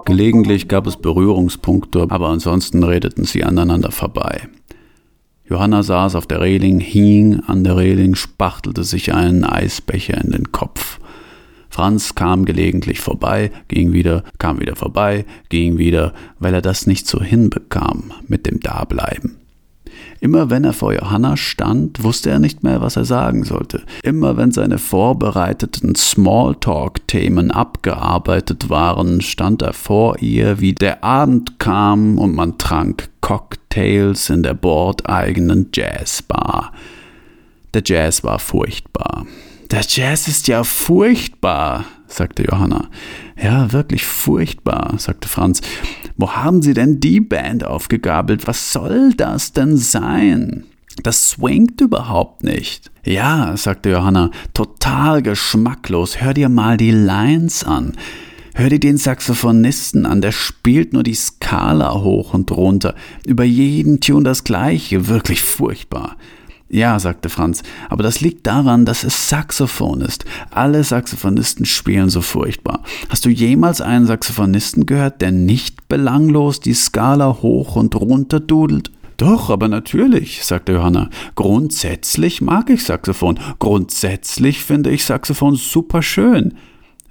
Gelegentlich 0.06 0.68
gab 0.68 0.88
es 0.88 0.98
Berührungspunkte, 0.98 2.08
aber 2.10 2.28
ansonsten 2.30 2.84
redeten 2.84 3.24
sie 3.24 3.44
aneinander 3.44 3.92
vorbei. 3.92 4.50
Johanna 5.46 5.82
saß 5.82 6.16
auf 6.16 6.28
der 6.28 6.42
Reling, 6.42 6.82
hing 6.82 7.40
an 7.48 7.64
der 7.64 7.78
Reling, 7.78 8.16
spachtelte 8.16 8.84
sich 8.84 9.14
einen 9.14 9.46
Eisbecher 9.46 10.22
in 10.22 10.32
den 10.32 10.52
Kopf. 10.52 10.97
Franz 11.78 12.16
kam 12.16 12.46
gelegentlich 12.46 13.00
vorbei, 13.00 13.52
ging 13.68 13.94
wieder, 13.94 14.24
kam 14.40 14.60
wieder 14.60 14.76
vorbei, 14.76 15.26
ging 15.50 15.78
wieder, 15.78 16.12
weil 16.40 16.56
er 16.56 16.64
das 16.64 16.88
nicht 16.88 17.06
so 17.06 17.22
hinbekam 17.22 18.12
mit 18.28 18.48
dem 18.48 18.62
Dableiben. 18.62 19.36
Immer 20.20 20.50
wenn 20.50 20.64
er 20.64 20.74
vor 20.74 20.92
Johanna 20.92 21.38
stand, 21.38 22.02
wusste 22.02 22.32
er 22.32 22.40
nicht 22.40 22.64
mehr, 22.64 22.82
was 22.82 22.96
er 22.96 23.06
sagen 23.06 23.44
sollte. 23.44 23.84
Immer 24.02 24.38
wenn 24.38 24.52
seine 24.52 24.80
vorbereiteten 24.80 25.94
Smalltalk-Themen 25.94 27.52
abgearbeitet 27.52 28.72
waren, 28.72 29.22
stand 29.22 29.62
er 29.62 29.74
vor 29.74 30.18
ihr, 30.18 30.60
wie 30.60 30.74
der 30.74 31.04
Abend 31.04 31.60
kam 31.60 32.18
und 32.18 32.34
man 32.34 32.58
trank 32.58 33.10
Cocktails 33.22 34.32
in 34.32 34.42
der 34.42 34.56
bordeigenen 34.56 35.70
Jazzbar. 35.76 36.74
Der 37.76 37.84
Jazz 37.86 38.24
war 38.24 38.40
furchtbar. 38.40 39.28
Der 39.72 39.82
Jazz 39.86 40.30
ist 40.30 40.48
ja 40.48 40.64
furchtbar, 40.64 41.86
sagte 42.08 42.44
Johanna. 42.44 42.90
Ja, 43.42 43.74
wirklich 43.74 44.06
furchtbar, 44.06 44.94
sagte 44.98 45.28
Franz. 45.28 45.62
Wo 46.16 46.32
haben 46.32 46.62
Sie 46.62 46.74
denn 46.74 47.02
die 47.02 47.20
Band 47.20 47.66
aufgegabelt? 47.66 48.48
Was 48.48 48.72
soll 48.72 49.14
das 49.14 49.52
denn 49.52 49.76
sein? 49.76 50.64
Das 51.04 51.32
swingt 51.32 51.82
überhaupt 51.82 52.44
nicht. 52.44 52.92
Ja, 53.04 53.58
sagte 53.58 53.90
Johanna, 53.90 54.32
total 54.54 55.22
geschmacklos. 55.22 56.22
Hör 56.22 56.34
dir 56.34 56.50
mal 56.50 56.78
die 56.78 56.92
Lines 56.92 57.66
an. 57.66 57.94
Hör 58.56 58.70
dir 58.70 58.80
den 58.80 58.98
Saxophonisten 58.98 60.06
an, 60.06 60.22
der 60.22 60.32
spielt 60.32 60.94
nur 60.94 61.04
die 61.04 61.14
Skala 61.14 61.94
hoch 61.94 62.34
und 62.34 62.52
runter. 62.52 62.96
Über 63.26 63.44
jeden 63.44 64.00
Tune 64.00 64.24
das 64.24 64.46
gleiche, 64.46 65.08
wirklich 65.08 65.44
furchtbar. 65.44 66.16
Ja, 66.70 67.00
sagte 67.00 67.30
Franz, 67.30 67.64
aber 67.90 68.04
das 68.04 68.20
liegt 68.20 68.46
daran, 68.46 68.84
dass 68.84 69.06
es 69.06 69.30
Saxophon 69.30 70.02
ist. 70.02 70.26
Alle 70.52 70.84
Saxophonisten 70.84 71.66
spielen 71.66 72.10
so 72.10 72.20
furchtbar. 72.20 72.84
Hast 73.08 73.24
du 73.24 73.30
jemals 73.30 73.80
einen 73.80 74.06
Saxophonisten 74.06 74.86
gehört, 74.86 75.22
der 75.22 75.32
nicht 75.32 75.88
belanglos 75.88 76.60
die 76.60 76.74
Skala 76.74 77.38
hoch 77.42 77.78
und 77.78 77.96
runter 77.96 78.42
dudelt? 78.42 78.92
Doch, 79.16 79.50
aber 79.50 79.68
natürlich, 79.70 80.44
sagte 80.44 80.74
Johanna. 80.74 81.10
Grundsätzlich 81.36 82.42
mag 82.42 82.70
ich 82.70 82.84
Saxophon. 82.84 83.40
Grundsätzlich 83.60 84.64
finde 84.64 84.92
ich 84.92 85.06
Saxophon 85.06 85.56
super 85.56 86.04
schön. 86.04 86.54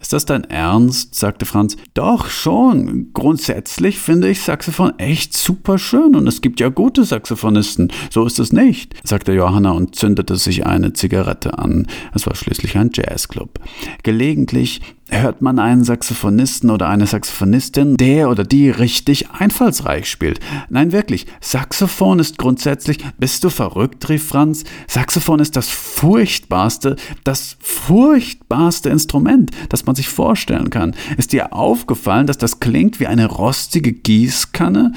Ist 0.01 0.13
das 0.13 0.27
dein 0.27 0.45
Ernst? 0.45 1.15
sagte 1.15 1.47
Franz. 1.47 1.77
Doch, 1.95 2.29
schon. 2.29 3.13
Grundsätzlich 3.13 3.99
finde 3.99 4.29
ich 4.29 4.43
Saxophon 4.43 4.99
echt 4.99 5.35
super 5.35 5.79
schön 5.79 6.15
und 6.15 6.27
es 6.27 6.43
gibt 6.43 6.61
ja 6.61 6.69
gute 6.69 7.05
Saxophonisten. 7.05 7.91
So 8.11 8.25
ist 8.27 8.39
es 8.39 8.53
nicht, 8.53 8.95
sagte 9.05 9.33
Johanna 9.33 9.71
und 9.71 9.97
zündete 9.97 10.37
sich 10.37 10.67
eine 10.67 10.93
Zigarette 10.93 11.59
an. 11.59 11.87
Es 12.15 12.27
war 12.27 12.35
schließlich 12.35 12.77
ein 12.77 12.91
Jazzclub. 12.93 13.59
Gelegentlich 14.03 14.81
hört 15.09 15.41
man 15.41 15.59
einen 15.59 15.85
Saxophonisten 15.85 16.71
oder 16.71 16.89
eine 16.89 17.07
Saxophonistin, 17.07 17.97
der 17.97 18.29
oder 18.29 18.45
die 18.45 18.71
richtig 18.71 19.31
einfallsreich 19.31 20.11
spielt. 20.11 20.41
Nein, 20.69 20.93
wirklich, 20.93 21.27
Saxophon 21.41 22.19
ist 22.19 22.39
grundsätzlich, 22.39 22.99
bist 23.19 23.45
du 23.45 23.51
verrückt, 23.51 24.09
rief 24.09 24.27
Franz, 24.27 24.65
Saxophon 24.89 25.39
ist 25.39 25.57
das 25.57 25.69
furchtbarste, 25.69 26.97
das 27.25 27.57
furchtbarste 27.61 28.91
Instrument, 28.91 29.51
das 29.69 29.87
man 29.87 29.95
sich 29.95 30.09
vorstellen 30.09 30.71
kann. 30.71 30.95
Ist 31.17 31.33
dir 31.33 31.53
aufgefallen, 31.53 32.27
dass 32.27 32.39
das 32.39 32.61
klingt 32.61 32.99
wie 32.99 33.07
eine 33.07 33.27
rostige 33.27 33.93
Gießkanne? 33.93 34.93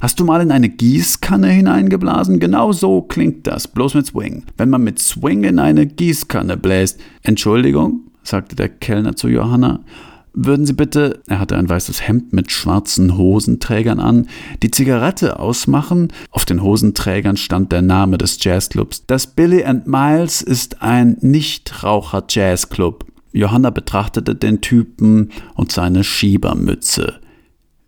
Hast 0.00 0.18
du 0.18 0.24
mal 0.24 0.40
in 0.40 0.50
eine 0.50 0.70
Gießkanne 0.70 1.48
hineingeblasen? 1.48 2.40
Genau 2.40 2.72
so 2.72 3.02
klingt 3.02 3.46
das, 3.46 3.68
bloß 3.68 3.94
mit 3.94 4.06
Swing. 4.06 4.44
Wenn 4.56 4.70
man 4.70 4.82
mit 4.82 4.98
Swing 4.98 5.44
in 5.44 5.58
eine 5.58 5.86
Gießkanne 5.86 6.56
bläst. 6.56 6.98
Entschuldigung? 7.22 8.09
Sagte 8.30 8.56
der 8.56 8.68
Kellner 8.68 9.16
zu 9.16 9.28
Johanna. 9.28 9.80
Würden 10.32 10.64
Sie 10.64 10.74
bitte, 10.74 11.20
er 11.26 11.40
hatte 11.40 11.56
ein 11.56 11.68
weißes 11.68 12.06
Hemd 12.06 12.32
mit 12.32 12.52
schwarzen 12.52 13.16
Hosenträgern 13.16 13.98
an, 13.98 14.28
die 14.62 14.70
Zigarette 14.70 15.40
ausmachen? 15.40 16.12
Auf 16.30 16.44
den 16.44 16.62
Hosenträgern 16.62 17.36
stand 17.36 17.72
der 17.72 17.82
Name 17.82 18.16
des 18.16 18.42
Jazzclubs. 18.42 19.06
Das 19.06 19.26
Billy 19.26 19.64
and 19.64 19.88
Miles 19.88 20.40
ist 20.40 20.82
ein 20.82 21.16
Nichtraucher-Jazzclub. 21.20 23.06
Johanna 23.32 23.70
betrachtete 23.70 24.36
den 24.36 24.60
Typen 24.60 25.30
und 25.56 25.72
seine 25.72 26.04
Schiebermütze. 26.04 27.20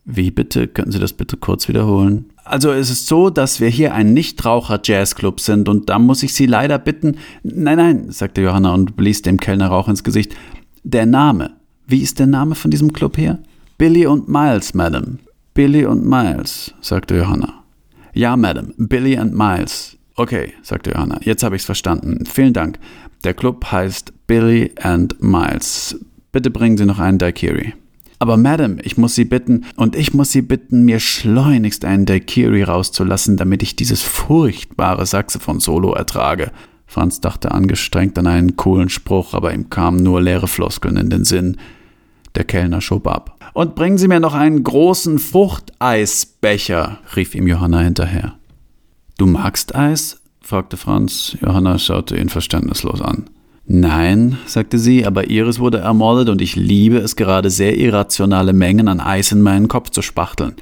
Wie 0.05 0.32
bitte? 0.32 0.66
Könnten 0.66 0.93
Sie 0.93 0.99
das 0.99 1.12
bitte 1.12 1.36
kurz 1.36 1.68
wiederholen? 1.68 2.32
Also 2.45 2.72
es 2.72 2.90
ist 2.90 3.07
so, 3.07 3.30
dass 3.30 3.61
wir 3.61 3.68
hier 3.68 3.95
ein 3.95 4.12
Nichtraucher-Jazzclub 4.14 5.40
sind 5.40 5.68
und 5.68 5.88
da 5.88 5.99
muss 5.99 6.22
ich 6.22 6.34
Sie 6.34 6.47
leider 6.47 6.78
bitten. 6.78 7.16
Nein, 7.43 7.76
nein, 7.76 8.11
sagte 8.11 8.43
Johanna 8.43 8.74
und 8.74 8.97
blies 8.97 9.22
dem 9.22 9.38
Kellner 9.38 9.68
Rauch 9.68 9.88
ins 9.88 10.03
Gesicht. 10.03 10.34
Der 10.82 11.07
Name. 11.07 11.53
Wie 11.86 12.01
ist 12.01 12.18
der 12.18 12.26
Name 12.26 12.55
von 12.55 12.70
diesem 12.70 12.93
Club 12.93 13.16
hier? 13.16 13.38
Billy 13.78 14.07
und 14.07 14.28
Miles, 14.28 14.74
Madam. 14.74 15.18
Billy 15.55 15.84
und 15.84 16.05
Miles, 16.05 16.74
sagte 16.80 17.16
Johanna. 17.16 17.62
Ja, 18.14 18.36
Madam, 18.36 18.74
Billy 18.76 19.16
and 19.16 19.34
Miles. 19.34 19.97
Okay, 20.16 20.53
sagte 20.62 20.93
Johanna, 20.93 21.20
jetzt 21.22 21.43
habe 21.43 21.57
ich's 21.57 21.64
verstanden. 21.64 22.24
Vielen 22.26 22.53
Dank. 22.53 22.78
Der 23.24 23.34
Club 23.34 23.64
heißt 23.70 24.12
Billy 24.26 24.72
and 24.80 25.22
Miles. 25.22 25.99
Bitte 26.32 26.51
bringen 26.51 26.76
Sie 26.76 26.86
noch 26.86 26.99
einen 26.99 27.18
Daiquiri. 27.18 27.74
Aber 28.23 28.37
Madam, 28.37 28.79
ich 28.81 28.97
muss 28.97 29.16
Sie 29.16 29.25
bitten, 29.25 29.64
und 29.75 29.97
ich 29.97 30.14
muss 30.14 30.31
Sie 30.31 30.43
bitten, 30.43 30.85
mir 30.85 31.01
schleunigst 31.01 31.85
einen 31.85 32.07
Daiquiri 32.07 32.62
rauszulassen, 32.62 33.37
damit 33.37 33.64
ich 33.64 33.75
dieses 33.75 34.01
furchtbare 34.01 35.07
Saxophon-Solo 35.07 35.93
ertrage. 35.95 36.53
Franz 36.87 37.20
dachte 37.20 37.51
angestrengt 37.51 38.16
an 38.20 38.29
einen 38.29 38.55
coolen 38.55 38.91
Spruch, 38.91 39.35
aber 39.35 39.53
ihm 39.53 39.70
kamen 39.70 40.05
nur 40.05 40.23
leere 40.23 40.47
Floskeln 40.47 40.97
in 40.99 41.11
den 41.11 41.25
Sinn. 41.25 41.57
Der 42.37 42.45
Kellner 42.45 42.81
schob 42.81 43.09
ab. 43.09 43.41
Und 43.55 43.75
bringen 43.75 43.99
Sie 43.99 44.07
mir 44.07 44.20
noch 44.20 44.35
einen 44.35 44.62
großen 44.62 45.18
Fruchteisbecher, 45.18 47.01
rief 47.16 47.35
ihm 47.35 47.49
Johanna 47.49 47.81
hinterher. 47.81 48.35
Du 49.18 49.27
magst 49.27 49.75
Eis? 49.75 50.20
fragte 50.41 50.77
Franz. 50.77 51.37
Johanna 51.45 51.77
schaute 51.77 52.16
ihn 52.16 52.29
verständnislos 52.29 53.03
an. 53.03 53.25
Nein, 53.65 54.39
sagte 54.47 54.79
sie, 54.79 55.07
aber 55.07 55.31
Iris 55.31 55.61
wurde 55.61 55.79
ermordet 55.79 56.29
und 56.29 56.43
ich 56.43 56.57
liebe 56.57 56.99
es 56.99 57.17
gerade 57.17 57.49
sehr 57.49 57.77
irrationale 57.77 58.53
Mengen 58.53 58.89
an 58.89 59.01
Eis 59.01 59.33
in 59.33 59.41
meinen 59.41 59.69
Kopf 59.69 59.91
zu 59.91 60.03
spachteln. 60.03 60.55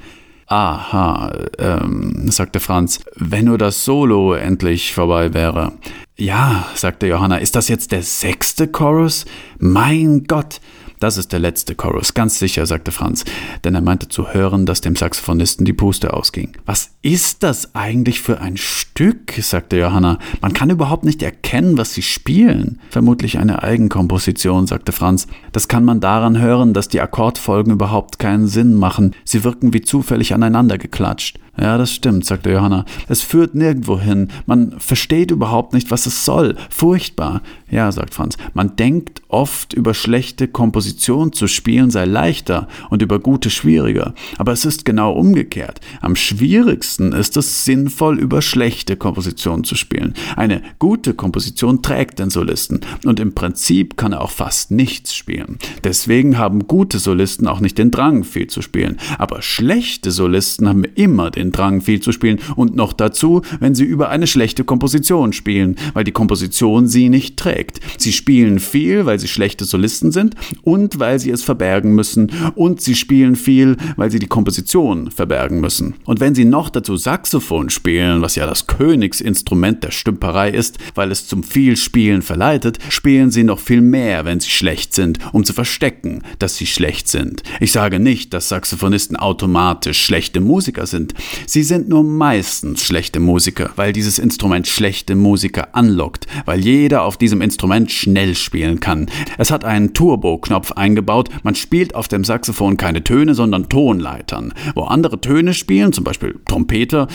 Aha, 0.45 1.31
ähm, 1.59 2.29
sagte 2.29 2.59
Franz, 2.59 2.99
wenn 3.15 3.45
nur 3.45 3.57
das 3.57 3.85
Solo 3.85 4.33
endlich 4.33 4.93
vorbei 4.93 5.33
wäre. 5.33 5.71
Ja, 6.17 6.67
sagte 6.75 7.07
Johanna, 7.07 7.37
ist 7.37 7.55
das 7.55 7.69
jetzt 7.69 7.93
der 7.93 8.03
sechste 8.03 8.67
Chorus? 8.67 9.25
Mein 9.59 10.25
Gott, 10.25 10.59
das 11.01 11.17
ist 11.17 11.31
der 11.31 11.39
letzte 11.39 11.73
Chorus, 11.73 12.13
ganz 12.13 12.37
sicher, 12.37 12.67
sagte 12.67 12.91
Franz, 12.91 13.25
denn 13.63 13.73
er 13.73 13.81
meinte 13.81 14.07
zu 14.07 14.33
hören, 14.33 14.67
dass 14.67 14.81
dem 14.81 14.95
Saxophonisten 14.95 15.65
die 15.65 15.73
Puste 15.73 16.13
ausging. 16.13 16.51
Was 16.67 16.91
ist 17.01 17.41
das 17.41 17.73
eigentlich 17.73 18.21
für 18.21 18.39
ein 18.39 18.55
Stück? 18.55 19.33
sagte 19.41 19.77
Johanna. 19.77 20.19
Man 20.41 20.53
kann 20.53 20.69
überhaupt 20.69 21.03
nicht 21.03 21.23
erkennen, 21.23 21.79
was 21.79 21.95
sie 21.95 22.03
spielen. 22.03 22.79
Vermutlich 22.91 23.39
eine 23.39 23.63
Eigenkomposition, 23.63 24.67
sagte 24.67 24.91
Franz. 24.91 25.25
Das 25.51 25.67
kann 25.67 25.83
man 25.83 26.01
daran 26.01 26.37
hören, 26.39 26.73
dass 26.73 26.87
die 26.87 27.01
Akkordfolgen 27.01 27.73
überhaupt 27.73 28.19
keinen 28.19 28.47
Sinn 28.47 28.75
machen. 28.75 29.15
Sie 29.23 29.43
wirken 29.43 29.73
wie 29.73 29.81
zufällig 29.81 30.35
aneinander 30.35 30.77
geklatscht. 30.77 31.39
Ja, 31.59 31.77
das 31.77 31.93
stimmt, 31.93 32.25
sagte 32.25 32.51
Johanna. 32.51 32.85
Es 33.09 33.21
führt 33.21 33.55
nirgendwo 33.55 33.99
hin. 33.99 34.29
Man 34.45 34.79
versteht 34.79 35.31
überhaupt 35.31 35.73
nicht, 35.73 35.91
was 35.91 36.05
es 36.05 36.23
soll. 36.23 36.55
Furchtbar. 36.69 37.41
Ja, 37.69 37.91
sagt 37.91 38.13
Franz. 38.13 38.37
Man 38.53 38.75
denkt 38.77 39.21
oft, 39.27 39.73
über 39.73 39.93
schlechte 39.93 40.47
Komposition 40.47 41.33
zu 41.33 41.47
spielen 41.47 41.91
sei 41.91 42.05
leichter 42.05 42.67
und 42.89 43.01
über 43.01 43.19
gute 43.19 43.49
schwieriger. 43.49 44.13
Aber 44.37 44.53
es 44.53 44.63
ist 44.63 44.85
genau 44.85 45.11
umgekehrt. 45.11 45.81
Am 45.99 46.15
schwierigsten 46.15 47.11
ist 47.11 47.35
es 47.35 47.65
sinnvoll, 47.65 48.17
über 48.19 48.41
schlechte 48.41 48.95
Komposition 48.95 49.63
zu 49.65 49.75
spielen. 49.75 50.13
Eine 50.37 50.61
gute 50.79 51.13
Komposition 51.13 51.81
trägt 51.81 52.19
den 52.19 52.29
Solisten 52.29 52.81
und 53.03 53.19
im 53.19 53.33
Prinzip 53.33 53.97
kann 53.97 54.13
er 54.13 54.21
auch 54.21 54.31
fast 54.31 54.71
nichts 54.71 55.13
spielen. 55.15 55.57
Deswegen 55.83 56.37
haben 56.37 56.67
gute 56.67 56.99
Solisten 56.99 57.47
auch 57.47 57.59
nicht 57.59 57.77
den 57.77 57.91
Drang, 57.91 58.23
viel 58.23 58.47
zu 58.47 58.61
spielen. 58.61 58.97
Aber 59.17 59.41
schlechte 59.41 60.11
Solisten 60.11 60.67
haben 60.69 60.83
immer 60.83 61.29
den 61.31 61.40
den 61.41 61.51
Drang, 61.51 61.81
viel 61.81 61.99
zu 61.99 62.11
spielen 62.11 62.39
und 62.55 62.75
noch 62.75 62.93
dazu, 62.93 63.41
wenn 63.59 63.75
sie 63.75 63.83
über 63.83 64.09
eine 64.09 64.27
schlechte 64.27 64.63
Komposition 64.63 65.33
spielen, 65.33 65.75
weil 65.93 66.03
die 66.03 66.11
Komposition 66.11 66.87
sie 66.87 67.09
nicht 67.09 67.37
trägt. 67.37 67.79
Sie 67.97 68.13
spielen 68.13 68.59
viel, 68.59 69.05
weil 69.05 69.19
sie 69.19 69.27
schlechte 69.27 69.65
Solisten 69.65 70.11
sind 70.11 70.35
und 70.63 70.99
weil 70.99 71.19
sie 71.19 71.31
es 71.31 71.43
verbergen 71.43 71.93
müssen 71.93 72.31
und 72.55 72.81
sie 72.81 72.95
spielen 72.95 73.35
viel, 73.35 73.77
weil 73.97 74.11
sie 74.11 74.19
die 74.19 74.27
Komposition 74.27 75.11
verbergen 75.11 75.59
müssen. 75.59 75.95
Und 76.05 76.19
wenn 76.19 76.35
sie 76.35 76.45
noch 76.45 76.69
dazu 76.69 76.95
Saxophon 76.95 77.69
spielen, 77.69 78.21
was 78.21 78.35
ja 78.35 78.45
das 78.45 78.67
Königsinstrument 78.67 79.83
der 79.83 79.91
Stümperei 79.91 80.49
ist, 80.51 80.77
weil 80.95 81.11
es 81.11 81.27
zum 81.27 81.43
Vielspielen 81.43 82.21
verleitet, 82.21 82.77
spielen 82.89 83.31
sie 83.31 83.43
noch 83.43 83.59
viel 83.59 83.81
mehr, 83.81 84.25
wenn 84.25 84.39
sie 84.39 84.49
schlecht 84.49 84.93
sind, 84.93 85.19
um 85.33 85.43
zu 85.43 85.53
verstecken, 85.53 86.23
dass 86.39 86.57
sie 86.57 86.67
schlecht 86.67 87.07
sind. 87.07 87.43
Ich 87.59 87.71
sage 87.71 87.99
nicht, 87.99 88.33
dass 88.33 88.49
Saxophonisten 88.49 89.17
automatisch 89.17 90.03
schlechte 90.05 90.41
Musiker 90.41 90.85
sind. 90.85 91.13
Sie 91.45 91.63
sind 91.63 91.89
nur 91.89 92.03
meistens 92.03 92.83
schlechte 92.83 93.19
Musiker, 93.19 93.71
weil 93.75 93.93
dieses 93.93 94.19
Instrument 94.19 94.67
schlechte 94.67 95.15
Musiker 95.15 95.75
anlockt, 95.75 96.27
weil 96.45 96.59
jeder 96.59 97.03
auf 97.03 97.17
diesem 97.17 97.41
Instrument 97.41 97.91
schnell 97.91 98.35
spielen 98.35 98.79
kann. 98.79 99.09
Es 99.37 99.51
hat 99.51 99.65
einen 99.65 99.93
Turbo-Knopf 99.93 100.73
eingebaut, 100.73 101.29
man 101.43 101.55
spielt 101.55 101.95
auf 101.95 102.07
dem 102.07 102.23
Saxophon 102.23 102.77
keine 102.77 103.03
Töne, 103.03 103.35
sondern 103.35 103.69
Tonleitern. 103.69 104.53
Wo 104.75 104.83
andere 104.83 105.21
Töne 105.21 105.53
spielen, 105.53 105.93
zum 105.93 106.03
Beispiel 106.03 106.39
Trompeter, 106.45 107.07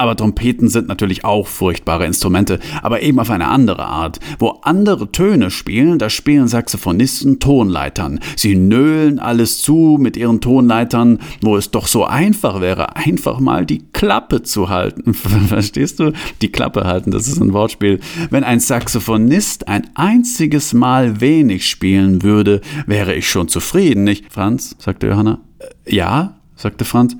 aber 0.00 0.16
Trompeten 0.16 0.68
sind 0.68 0.88
natürlich 0.88 1.26
auch 1.26 1.46
furchtbare 1.46 2.06
Instrumente, 2.06 2.58
aber 2.82 3.02
eben 3.02 3.20
auf 3.20 3.28
eine 3.30 3.48
andere 3.48 3.84
Art. 3.84 4.18
Wo 4.38 4.60
andere 4.62 5.12
Töne 5.12 5.50
spielen, 5.50 5.98
da 5.98 6.08
spielen 6.08 6.48
Saxophonisten 6.48 7.38
Tonleitern. 7.38 8.18
Sie 8.34 8.56
nölen 8.56 9.18
alles 9.18 9.60
zu 9.60 9.98
mit 10.00 10.16
ihren 10.16 10.40
Tonleitern, 10.40 11.18
wo 11.42 11.54
es 11.58 11.70
doch 11.70 11.86
so 11.86 12.06
einfach 12.06 12.62
wäre, 12.62 12.96
einfach 12.96 13.40
mal 13.40 13.66
die 13.66 13.82
Klappe 13.92 14.42
zu 14.42 14.70
halten. 14.70 15.12
Verstehst 15.14 16.00
du? 16.00 16.12
Die 16.40 16.50
Klappe 16.50 16.84
halten, 16.84 17.10
das 17.10 17.28
ist 17.28 17.38
ein 17.38 17.52
Wortspiel. 17.52 18.00
Wenn 18.30 18.42
ein 18.42 18.60
Saxophonist 18.60 19.68
ein 19.68 19.90
einziges 19.96 20.72
Mal 20.72 21.20
wenig 21.20 21.68
spielen 21.68 22.22
würde, 22.22 22.62
wäre 22.86 23.14
ich 23.14 23.28
schon 23.28 23.48
zufrieden, 23.48 24.04
nicht? 24.04 24.32
Franz, 24.32 24.76
sagte 24.78 25.08
Johanna. 25.08 25.40
Äh, 25.58 25.94
ja, 25.94 26.36
sagte 26.56 26.86
Franz. 26.86 27.16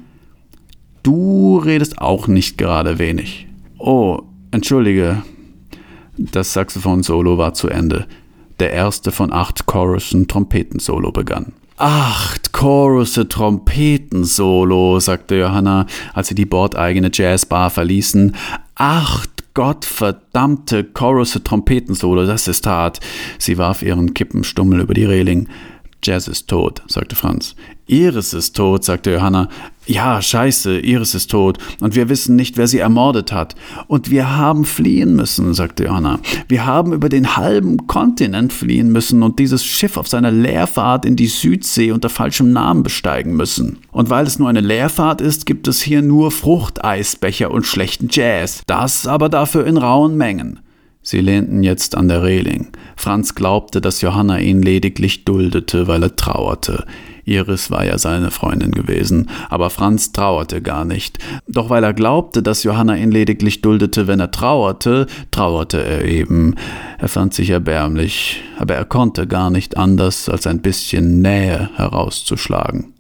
Du 1.02 1.58
redest 1.58 1.98
auch 1.98 2.28
nicht 2.28 2.58
gerade 2.58 2.98
wenig. 2.98 3.46
Oh, 3.78 4.20
entschuldige. 4.50 5.22
Das 6.16 6.52
Saxophon-Solo 6.52 7.38
war 7.38 7.54
zu 7.54 7.68
Ende. 7.68 8.06
Der 8.58 8.72
erste 8.72 9.10
von 9.10 9.32
acht 9.32 9.66
Chorussen 9.66 10.28
Trompetensolo 10.28 11.12
begann. 11.12 11.52
Acht 11.78 12.52
Chorusse 12.52 13.26
Trompetensolo, 13.26 15.00
sagte 15.00 15.36
Johanna, 15.36 15.86
als 16.12 16.28
sie 16.28 16.34
die 16.34 16.44
bordeigene 16.44 17.10
Jazzbar 17.10 17.70
verließen. 17.70 18.36
Acht 18.74 19.54
gottverdammte 19.54 20.84
Chorus-Trompetensolo, 20.84 22.26
das 22.26 22.48
ist 22.48 22.66
hart. 22.66 23.00
Sie 23.38 23.56
warf 23.56 23.82
ihren 23.82 24.12
Kippenstummel 24.12 24.80
über 24.80 24.94
die 24.94 25.06
Reling. 25.06 25.48
Jazz 26.02 26.28
ist 26.28 26.48
tot, 26.48 26.82
sagte 26.86 27.14
Franz. 27.14 27.54
Iris 27.86 28.32
ist 28.32 28.56
tot, 28.56 28.84
sagte 28.84 29.12
Johanna. 29.12 29.48
Ja, 29.86 30.22
scheiße, 30.22 30.78
Iris 30.78 31.14
ist 31.14 31.30
tot. 31.30 31.58
Und 31.80 31.94
wir 31.96 32.08
wissen 32.08 32.36
nicht, 32.36 32.56
wer 32.56 32.68
sie 32.68 32.78
ermordet 32.78 33.32
hat. 33.32 33.56
Und 33.88 34.10
wir 34.10 34.36
haben 34.36 34.64
fliehen 34.64 35.16
müssen, 35.16 35.52
sagte 35.52 35.84
Johanna. 35.84 36.20
Wir 36.48 36.64
haben 36.64 36.92
über 36.92 37.08
den 37.08 37.36
halben 37.36 37.86
Kontinent 37.86 38.52
fliehen 38.52 38.92
müssen 38.92 39.22
und 39.22 39.38
dieses 39.38 39.64
Schiff 39.64 39.96
auf 39.96 40.08
seiner 40.08 40.30
Leerfahrt 40.30 41.04
in 41.04 41.16
die 41.16 41.26
Südsee 41.26 41.90
unter 41.90 42.08
falschem 42.08 42.52
Namen 42.52 42.82
besteigen 42.82 43.34
müssen. 43.34 43.78
Und 43.90 44.08
weil 44.08 44.26
es 44.26 44.38
nur 44.38 44.48
eine 44.48 44.60
Leerfahrt 44.60 45.20
ist, 45.20 45.44
gibt 45.44 45.66
es 45.66 45.82
hier 45.82 46.00
nur 46.00 46.30
Fruchteisbecher 46.30 47.50
und 47.50 47.66
schlechten 47.66 48.08
Jazz. 48.10 48.62
Das 48.66 49.06
aber 49.06 49.28
dafür 49.28 49.66
in 49.66 49.76
rauen 49.76 50.16
Mengen. 50.16 50.60
Sie 51.10 51.20
lehnten 51.20 51.64
jetzt 51.64 51.96
an 51.96 52.06
der 52.06 52.22
Reling. 52.22 52.68
Franz 52.94 53.34
glaubte, 53.34 53.80
dass 53.80 54.00
Johanna 54.00 54.38
ihn 54.38 54.62
lediglich 54.62 55.24
duldete, 55.24 55.88
weil 55.88 56.04
er 56.04 56.14
trauerte. 56.14 56.84
Iris 57.24 57.68
war 57.68 57.84
ja 57.84 57.98
seine 57.98 58.30
Freundin 58.30 58.70
gewesen, 58.70 59.28
aber 59.48 59.70
Franz 59.70 60.12
trauerte 60.12 60.62
gar 60.62 60.84
nicht. 60.84 61.18
Doch 61.48 61.68
weil 61.68 61.82
er 61.82 61.94
glaubte, 61.94 62.44
dass 62.44 62.62
Johanna 62.62 62.96
ihn 62.96 63.10
lediglich 63.10 63.60
duldete, 63.60 64.06
wenn 64.06 64.20
er 64.20 64.30
trauerte, 64.30 65.08
trauerte 65.32 65.82
er 65.82 66.04
eben. 66.04 66.54
Er 66.98 67.08
fand 67.08 67.34
sich 67.34 67.50
erbärmlich, 67.50 68.44
aber 68.56 68.76
er 68.76 68.84
konnte 68.84 69.26
gar 69.26 69.50
nicht 69.50 69.76
anders, 69.76 70.28
als 70.28 70.46
ein 70.46 70.62
bisschen 70.62 71.22
Nähe 71.22 71.70
herauszuschlagen. 71.74 72.94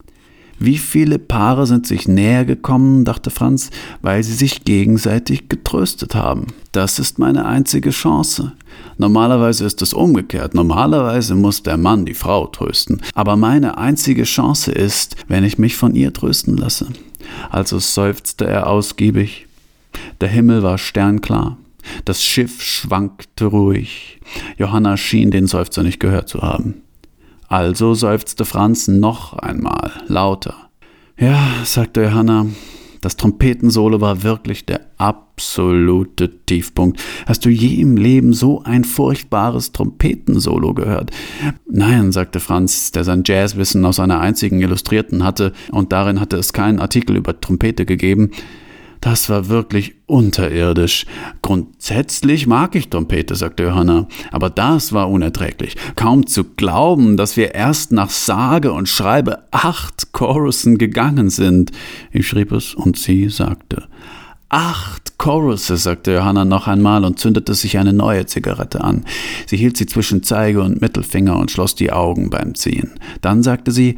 Wie 0.62 0.76
viele 0.76 1.18
Paare 1.18 1.66
sind 1.66 1.86
sich 1.86 2.06
näher 2.06 2.44
gekommen, 2.44 3.06
dachte 3.06 3.30
Franz, 3.30 3.70
weil 4.02 4.22
sie 4.22 4.34
sich 4.34 4.66
gegenseitig 4.66 5.48
getröstet 5.48 6.14
haben. 6.14 6.48
Das 6.72 6.98
ist 6.98 7.18
meine 7.18 7.46
einzige 7.46 7.88
Chance. 7.88 8.52
Normalerweise 8.98 9.64
ist 9.64 9.80
es 9.80 9.94
umgekehrt. 9.94 10.52
Normalerweise 10.52 11.34
muss 11.34 11.62
der 11.62 11.78
Mann 11.78 12.04
die 12.04 12.12
Frau 12.12 12.46
trösten. 12.46 13.00
Aber 13.14 13.36
meine 13.36 13.78
einzige 13.78 14.24
Chance 14.24 14.70
ist, 14.70 15.16
wenn 15.28 15.44
ich 15.44 15.56
mich 15.56 15.78
von 15.78 15.94
ihr 15.94 16.12
trösten 16.12 16.58
lasse. 16.58 16.88
Also 17.48 17.78
seufzte 17.78 18.46
er 18.46 18.66
ausgiebig. 18.66 19.46
Der 20.20 20.28
Himmel 20.28 20.62
war 20.62 20.76
sternklar. 20.76 21.56
Das 22.04 22.22
Schiff 22.22 22.62
schwankte 22.62 23.46
ruhig. 23.46 24.20
Johanna 24.58 24.98
schien 24.98 25.30
den 25.30 25.46
Seufzer 25.46 25.82
nicht 25.82 26.00
gehört 26.00 26.28
zu 26.28 26.42
haben. 26.42 26.82
Also 27.50 27.94
seufzte 27.94 28.44
Franz 28.44 28.86
noch 28.86 29.32
einmal, 29.32 29.90
lauter. 30.06 30.54
Ja, 31.18 31.36
sagte 31.64 32.04
Johanna, 32.04 32.46
das 33.00 33.16
Trompetensolo 33.16 34.00
war 34.00 34.22
wirklich 34.22 34.66
der 34.66 34.82
absolute 34.98 36.30
Tiefpunkt. 36.46 37.02
Hast 37.26 37.44
du 37.44 37.48
je 37.48 37.80
im 37.80 37.96
Leben 37.96 38.34
so 38.34 38.62
ein 38.62 38.84
furchtbares 38.84 39.72
Trompetensolo 39.72 40.74
gehört? 40.74 41.10
Nein, 41.68 42.12
sagte 42.12 42.38
Franz, 42.38 42.92
der 42.92 43.02
sein 43.02 43.24
Jazzwissen 43.26 43.84
aus 43.84 43.98
einer 43.98 44.20
einzigen 44.20 44.60
Illustrierten 44.60 45.24
hatte, 45.24 45.52
und 45.72 45.90
darin 45.92 46.20
hatte 46.20 46.36
es 46.36 46.52
keinen 46.52 46.78
Artikel 46.78 47.16
über 47.16 47.40
Trompete 47.40 47.84
gegeben. 47.84 48.30
Das 49.00 49.30
war 49.30 49.48
wirklich 49.48 49.94
unterirdisch. 50.06 51.06
Grundsätzlich 51.40 52.46
mag 52.46 52.74
ich 52.74 52.90
Trompete, 52.90 53.34
sagte 53.34 53.62
Johanna, 53.62 54.08
aber 54.30 54.50
das 54.50 54.92
war 54.92 55.08
unerträglich. 55.08 55.76
Kaum 55.96 56.26
zu 56.26 56.44
glauben, 56.44 57.16
dass 57.16 57.36
wir 57.36 57.54
erst 57.54 57.92
nach 57.92 58.10
sage 58.10 58.72
und 58.72 58.88
schreibe 58.88 59.44
acht 59.52 60.12
Chorussen 60.12 60.76
gegangen 60.76 61.30
sind. 61.30 61.72
Ich 62.12 62.28
schrieb 62.28 62.52
es 62.52 62.74
und 62.74 62.98
sie 62.98 63.30
sagte. 63.30 63.84
Acht 64.52 65.16
Choruses, 65.16 65.84
sagte 65.84 66.12
Johanna 66.12 66.44
noch 66.44 66.66
einmal 66.66 67.04
und 67.04 67.20
zündete 67.20 67.54
sich 67.54 67.78
eine 67.78 67.92
neue 67.92 68.26
Zigarette 68.26 68.82
an. 68.82 69.04
Sie 69.46 69.56
hielt 69.56 69.76
sie 69.76 69.86
zwischen 69.86 70.24
Zeige 70.24 70.60
und 70.60 70.80
Mittelfinger 70.80 71.38
und 71.38 71.52
schloss 71.52 71.76
die 71.76 71.92
Augen 71.92 72.30
beim 72.30 72.56
Ziehen. 72.56 72.90
Dann 73.20 73.44
sagte 73.44 73.70
sie, 73.70 73.96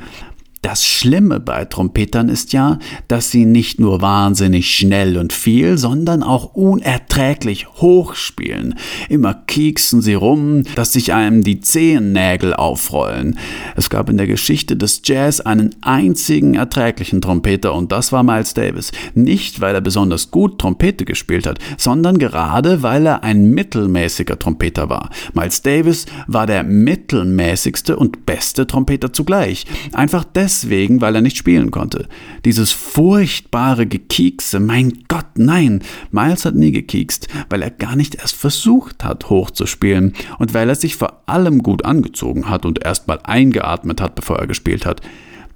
das 0.63 0.87
Schlimme 0.87 1.41
bei 1.41 1.65
Trompetern 1.65 2.29
ist 2.29 2.53
ja, 2.53 2.79
dass 3.09 3.33
sie 3.33 3.47
nicht 3.47 3.81
nur 3.81 4.01
wahnsinnig 4.01 4.73
schnell 4.73 5.19
und 5.19 5.33
viel, 5.33 5.77
sondern 5.77 6.23
auch 6.23 6.55
unerträglich 6.55 7.67
hoch 7.79 8.15
spielen. 8.15 8.77
Immer 9.09 9.35
kieksen 9.35 10.01
sie 10.03 10.15
rum, 10.15 10.63
dass 10.77 10.93
sich 10.93 11.13
einem 11.13 11.43
die 11.43 11.61
Zehennägel 11.61 12.55
aufrollen. 12.55 13.41
Es 13.75 13.91
gab 13.91 14.09
in 14.09 14.17
der 14.17 14.29
Geschichte 14.29 14.77
des 14.77 15.03
Jazz 15.05 15.41
einen 15.41 15.75
einzigen 15.81 16.55
erträglichen 16.55 17.21
Trompeter 17.21 17.75
und 17.75 17.91
das 17.91 18.13
war 18.13 18.23
Miles 18.23 18.55
Davis. 18.55 18.93
Nicht, 19.15 19.61
weil 19.61 19.75
er 19.75 19.81
besonders 19.81 20.31
gut 20.31 20.61
Trompete 20.61 21.05
gespielt 21.05 21.45
hat, 21.49 21.59
sondern 21.77 22.19
gerade, 22.19 22.85
weil 22.85 23.07
er 23.07 23.25
ein 23.25 23.51
mittelmäßiger 23.51 24.39
Trompeter 24.39 24.89
war. 24.89 25.11
Miles 25.35 25.61
Davis 25.63 26.07
war 26.29 26.47
der 26.47 26.63
mittelmäßigste 26.63 27.97
und 27.97 28.27
beste 28.27 28.69
Trompeter 28.69 29.13
zugleich. 29.13 29.67
Einfach 29.93 30.23
deshalb 30.23 30.51
deswegen, 30.53 31.00
weil 31.00 31.14
er 31.14 31.22
nicht 31.22 31.38
spielen 31.38 31.70
konnte. 31.70 32.09
Dieses 32.44 32.72
furchtbare 32.72 33.86
Gekiekse, 33.86 34.61
mein 34.61 35.05
Gott, 35.09 35.24
nein, 35.36 35.80
Miles 36.11 36.44
hat 36.44 36.55
nie 36.55 36.72
gekiekst, 36.72 37.28
weil 37.48 37.62
er 37.62 37.70
gar 37.70 37.96
nicht 37.96 38.16
erst 38.16 38.34
versucht 38.34 39.03
hat, 39.03 39.30
hochzuspielen 39.30 40.12
und 40.38 40.53
weil 40.53 40.68
er 40.68 40.74
sich 40.74 40.96
vor 40.96 41.22
allem 41.26 41.62
gut 41.62 41.86
angezogen 41.86 42.50
hat 42.50 42.66
und 42.66 42.84
erst 42.84 43.09
mal 43.09 43.20
eingeatmet 43.22 44.03
hat, 44.03 44.14
bevor 44.14 44.38
er 44.38 44.46
gespielt 44.46 44.84
hat. 44.84 45.00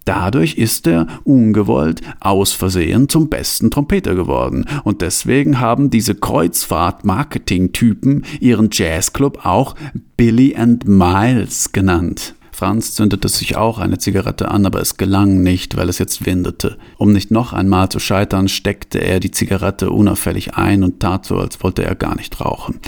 Dadurch 0.07 0.55
ist 0.55 0.87
er 0.87 1.07
ungewollt 1.25 2.01
aus 2.21 2.53
Versehen 2.53 3.09
zum 3.09 3.29
besten 3.29 3.73
Trompeter 3.73 4.15
geworden. 4.15 4.65
Und 4.85 5.03
deswegen 5.03 5.59
haben 5.59 5.91
diese 5.91 6.15
Kreuzfahrt-Marketing-Typen 6.15 8.25
ihren 8.39 8.69
Jazzclub 8.71 9.45
auch 9.45 9.75
Billy 10.17 10.55
and 10.55 10.87
Miles 10.87 11.73
genannt. 11.73 12.36
Franz 12.57 12.95
zündete 12.95 13.29
sich 13.29 13.55
auch 13.57 13.77
eine 13.77 13.99
Zigarette 13.99 14.51
an, 14.51 14.65
aber 14.65 14.81
es 14.81 14.97
gelang 14.97 15.43
nicht, 15.43 15.77
weil 15.77 15.91
es 15.91 15.99
jetzt 15.99 16.25
windete. 16.25 16.79
Um 16.97 17.13
nicht 17.13 17.31
noch 17.31 17.53
einmal 17.53 17.91
zu 17.91 17.99
scheitern, 17.99 18.49
steckte 18.49 18.99
er 18.99 19.21
die 19.21 19.31
Zigarette 19.31 19.91
unauffällig 19.91 20.55
ein 20.55 20.83
und 20.83 20.99
tat 20.99 21.27
so, 21.27 21.37
als 21.37 21.63
wollte 21.63 21.85
er 21.85 21.95
gar 21.95 22.17
nicht 22.17 22.41
rauchen. 22.41 22.81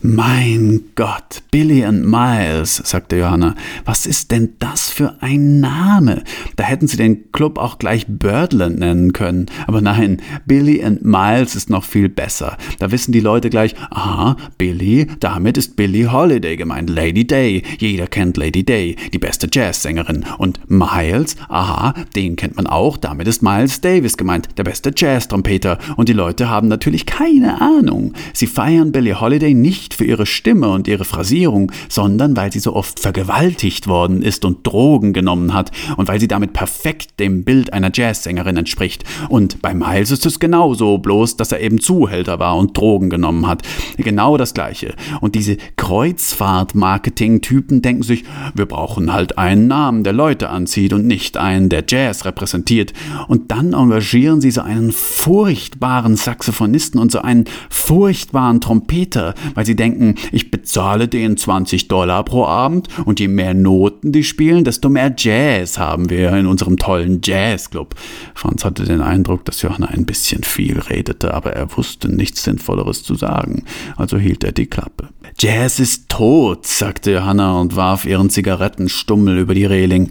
Mein 0.00 0.82
Gott, 0.94 1.42
Billy 1.50 1.84
and 1.84 2.06
Miles, 2.06 2.76
sagte 2.84 3.16
Johanna. 3.16 3.56
Was 3.84 4.06
ist 4.06 4.30
denn 4.30 4.50
das 4.60 4.88
für 4.88 5.16
ein 5.20 5.58
Name? 5.58 6.22
Da 6.54 6.62
hätten 6.62 6.86
sie 6.86 6.96
den 6.96 7.32
Club 7.32 7.58
auch 7.58 7.80
gleich 7.80 8.06
Birdland 8.06 8.78
nennen 8.78 9.12
können. 9.12 9.46
Aber 9.66 9.80
nein, 9.80 10.22
Billy 10.46 10.84
and 10.84 11.04
Miles 11.04 11.56
ist 11.56 11.68
noch 11.68 11.82
viel 11.82 12.08
besser. 12.08 12.56
Da 12.78 12.92
wissen 12.92 13.10
die 13.10 13.18
Leute 13.18 13.50
gleich, 13.50 13.74
aha, 13.90 14.36
Billy, 14.56 15.08
damit 15.18 15.58
ist 15.58 15.74
Billy 15.74 16.04
Holiday 16.04 16.56
gemeint, 16.56 16.90
Lady 16.90 17.26
Day. 17.26 17.64
Jeder 17.78 18.06
kennt 18.06 18.36
Lady 18.36 18.64
Day, 18.64 18.94
die 19.12 19.18
beste 19.18 19.48
Jazzsängerin. 19.50 20.24
Und 20.38 20.60
Miles, 20.70 21.34
aha, 21.48 21.94
den 22.14 22.36
kennt 22.36 22.54
man 22.54 22.68
auch, 22.68 22.98
damit 22.98 23.26
ist 23.26 23.42
Miles 23.42 23.80
Davis 23.80 24.16
gemeint, 24.16 24.48
der 24.58 24.64
beste 24.64 24.92
Jazz-Trompeter. 24.94 25.76
Und 25.96 26.08
die 26.08 26.12
Leute 26.12 26.48
haben 26.48 26.68
natürlich 26.68 27.04
keine 27.04 27.60
Ahnung. 27.60 28.12
Sie 28.32 28.46
feiern 28.46 28.92
Billy 28.92 29.10
Holiday 29.10 29.54
nicht 29.54 29.87
nicht 29.88 29.94
für 29.94 30.04
ihre 30.04 30.26
Stimme 30.26 30.68
und 30.68 30.86
ihre 30.86 31.06
Phrasierung, 31.06 31.72
sondern 31.88 32.36
weil 32.36 32.52
sie 32.52 32.58
so 32.58 32.74
oft 32.74 33.00
vergewaltigt 33.00 33.88
worden 33.88 34.20
ist 34.22 34.44
und 34.44 34.66
Drogen 34.66 35.14
genommen 35.14 35.54
hat 35.54 35.70
und 35.96 36.08
weil 36.08 36.20
sie 36.20 36.28
damit 36.28 36.52
perfekt 36.52 37.18
dem 37.18 37.42
Bild 37.44 37.72
einer 37.72 37.90
Jazzsängerin 37.92 38.58
entspricht. 38.58 39.04
Und 39.30 39.62
bei 39.62 39.72
Miles 39.72 40.10
ist 40.10 40.26
es 40.26 40.40
genauso, 40.40 40.98
bloß 40.98 41.38
dass 41.38 41.52
er 41.52 41.60
eben 41.60 41.80
Zuhälter 41.80 42.38
war 42.38 42.58
und 42.58 42.76
Drogen 42.76 43.08
genommen 43.08 43.46
hat. 43.46 43.62
Genau 43.96 44.36
das 44.36 44.52
gleiche. 44.52 44.94
Und 45.22 45.34
diese 45.34 45.56
Kreuzfahrt-Marketing-Typen 45.76 47.80
denken 47.80 48.02
sich, 48.02 48.24
wir 48.54 48.66
brauchen 48.66 49.14
halt 49.14 49.38
einen 49.38 49.68
Namen, 49.68 50.04
der 50.04 50.12
Leute 50.12 50.50
anzieht 50.50 50.92
und 50.92 51.06
nicht 51.06 51.38
einen, 51.38 51.70
der 51.70 51.84
Jazz 51.88 52.26
repräsentiert. 52.26 52.92
Und 53.26 53.50
dann 53.50 53.72
engagieren 53.72 54.42
sie 54.42 54.50
so 54.50 54.60
einen 54.60 54.92
furchtbaren 54.92 56.16
Saxophonisten 56.16 57.00
und 57.00 57.10
so 57.10 57.20
einen 57.20 57.46
furchtbaren 57.70 58.60
Trompeter, 58.60 59.32
weil 59.54 59.64
sie 59.64 59.77
denken, 59.78 60.16
ich 60.32 60.50
bezahle 60.50 61.08
denen 61.08 61.36
20 61.36 61.88
Dollar 61.88 62.24
pro 62.24 62.44
Abend 62.44 62.88
und 63.04 63.20
je 63.20 63.28
mehr 63.28 63.54
Noten 63.54 64.12
die 64.12 64.24
spielen, 64.24 64.64
desto 64.64 64.88
mehr 64.88 65.14
Jazz 65.16 65.78
haben 65.78 66.10
wir 66.10 66.32
in 66.32 66.46
unserem 66.46 66.76
tollen 66.76 67.20
Jazzclub. 67.22 67.94
Franz 68.34 68.64
hatte 68.64 68.84
den 68.84 69.00
Eindruck, 69.00 69.44
dass 69.44 69.62
Johanna 69.62 69.86
ein 69.86 70.06
bisschen 70.06 70.42
viel 70.42 70.78
redete, 70.78 71.34
aber 71.34 71.52
er 71.52 71.76
wusste 71.76 72.08
nichts 72.08 72.44
Sinnvolleres 72.44 73.02
zu 73.02 73.14
sagen, 73.14 73.64
also 73.96 74.18
hielt 74.18 74.44
er 74.44 74.52
die 74.52 74.66
Klappe. 74.66 75.08
Jazz 75.38 75.78
ist 75.78 76.08
tot, 76.08 76.66
sagte 76.66 77.12
Johanna 77.12 77.60
und 77.60 77.76
warf 77.76 78.04
ihren 78.04 78.30
Zigarettenstummel 78.30 79.38
über 79.38 79.54
die 79.54 79.66
Reling. 79.66 80.10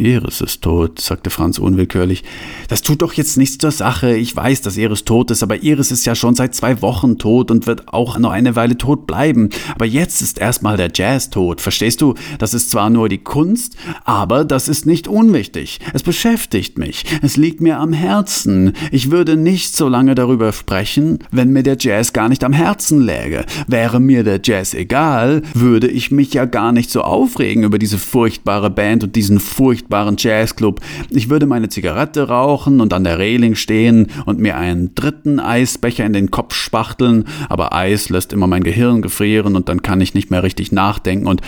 Iris 0.00 0.40
ist 0.40 0.62
tot, 0.62 1.00
sagte 1.00 1.30
Franz 1.30 1.58
unwillkürlich. 1.58 2.24
Das 2.68 2.82
tut 2.82 3.02
doch 3.02 3.12
jetzt 3.12 3.36
nichts 3.36 3.58
zur 3.58 3.70
Sache. 3.70 4.16
Ich 4.16 4.34
weiß, 4.34 4.62
dass 4.62 4.76
Iris 4.76 5.04
tot 5.04 5.30
ist, 5.30 5.42
aber 5.42 5.62
Iris 5.62 5.92
ist 5.92 6.06
ja 6.06 6.14
schon 6.14 6.34
seit 6.34 6.54
zwei 6.54 6.80
Wochen 6.82 7.18
tot 7.18 7.50
und 7.50 7.66
wird 7.66 7.92
auch 7.92 8.18
noch 8.18 8.30
eine 8.30 8.56
Weile 8.56 8.78
tot 8.78 9.06
bleiben. 9.06 9.50
Aber 9.74 9.84
jetzt 9.84 10.22
ist 10.22 10.38
erstmal 10.38 10.76
der 10.76 10.90
Jazz 10.94 11.30
tot. 11.30 11.60
Verstehst 11.60 12.00
du? 12.00 12.14
Das 12.38 12.54
ist 12.54 12.70
zwar 12.70 12.88
nur 12.88 13.08
die 13.08 13.18
Kunst, 13.18 13.76
aber 14.04 14.44
das 14.44 14.68
ist 14.68 14.86
nicht 14.86 15.06
unwichtig. 15.06 15.78
Es 15.92 16.02
beschäftigt 16.02 16.78
mich. 16.78 17.04
Es 17.22 17.36
liegt 17.36 17.60
mir 17.60 17.78
am 17.78 17.92
Herzen. 17.92 18.72
Ich 18.90 19.10
würde 19.10 19.36
nicht 19.36 19.76
so 19.76 19.88
lange 19.88 20.14
darüber 20.14 20.52
sprechen, 20.52 21.18
wenn 21.30 21.52
mir 21.52 21.62
der 21.62 21.76
Jazz 21.78 22.12
gar 22.12 22.28
nicht 22.30 22.42
am 22.42 22.54
Herzen 22.54 23.00
läge. 23.02 23.44
Wäre 23.66 24.00
mir 24.00 24.24
der 24.24 24.40
Jazz 24.42 24.72
egal, 24.72 25.42
würde 25.52 25.88
ich 25.88 26.10
mich 26.10 26.32
ja 26.32 26.46
gar 26.46 26.72
nicht 26.72 26.90
so 26.90 27.02
aufregen 27.02 27.64
über 27.64 27.78
diese 27.78 27.98
furchtbare 27.98 28.70
Band 28.70 29.04
und 29.04 29.14
diesen 29.14 29.40
furchtbaren 29.40 29.89
furchtbaren 29.90 30.16
Jazzclub. 30.16 30.80
Ich 31.10 31.28
würde 31.28 31.46
meine 31.46 31.68
Zigarette 31.68 32.28
rauchen 32.28 32.80
und 32.80 32.92
an 32.92 33.04
der 33.04 33.18
Reling 33.18 33.56
stehen 33.56 34.06
und 34.24 34.38
mir 34.38 34.56
einen 34.56 34.94
dritten 34.94 35.40
Eisbecher 35.40 36.06
in 36.06 36.12
den 36.12 36.30
Kopf 36.30 36.54
spachteln, 36.54 37.24
aber 37.48 37.74
Eis 37.74 38.08
lässt 38.08 38.32
immer 38.32 38.46
mein 38.46 38.62
Gehirn 38.62 39.02
gefrieren 39.02 39.56
und 39.56 39.68
dann 39.68 39.82
kann 39.82 40.00
ich 40.00 40.14
nicht 40.14 40.30
mehr 40.30 40.44
richtig 40.44 40.70
nachdenken 40.70 41.26
und 41.26 41.40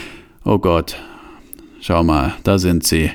oh 0.44 0.58
Gott, 0.58 0.96
schau 1.80 2.02
mal, 2.02 2.34
da 2.42 2.58
sind 2.58 2.84
sie. 2.84 3.12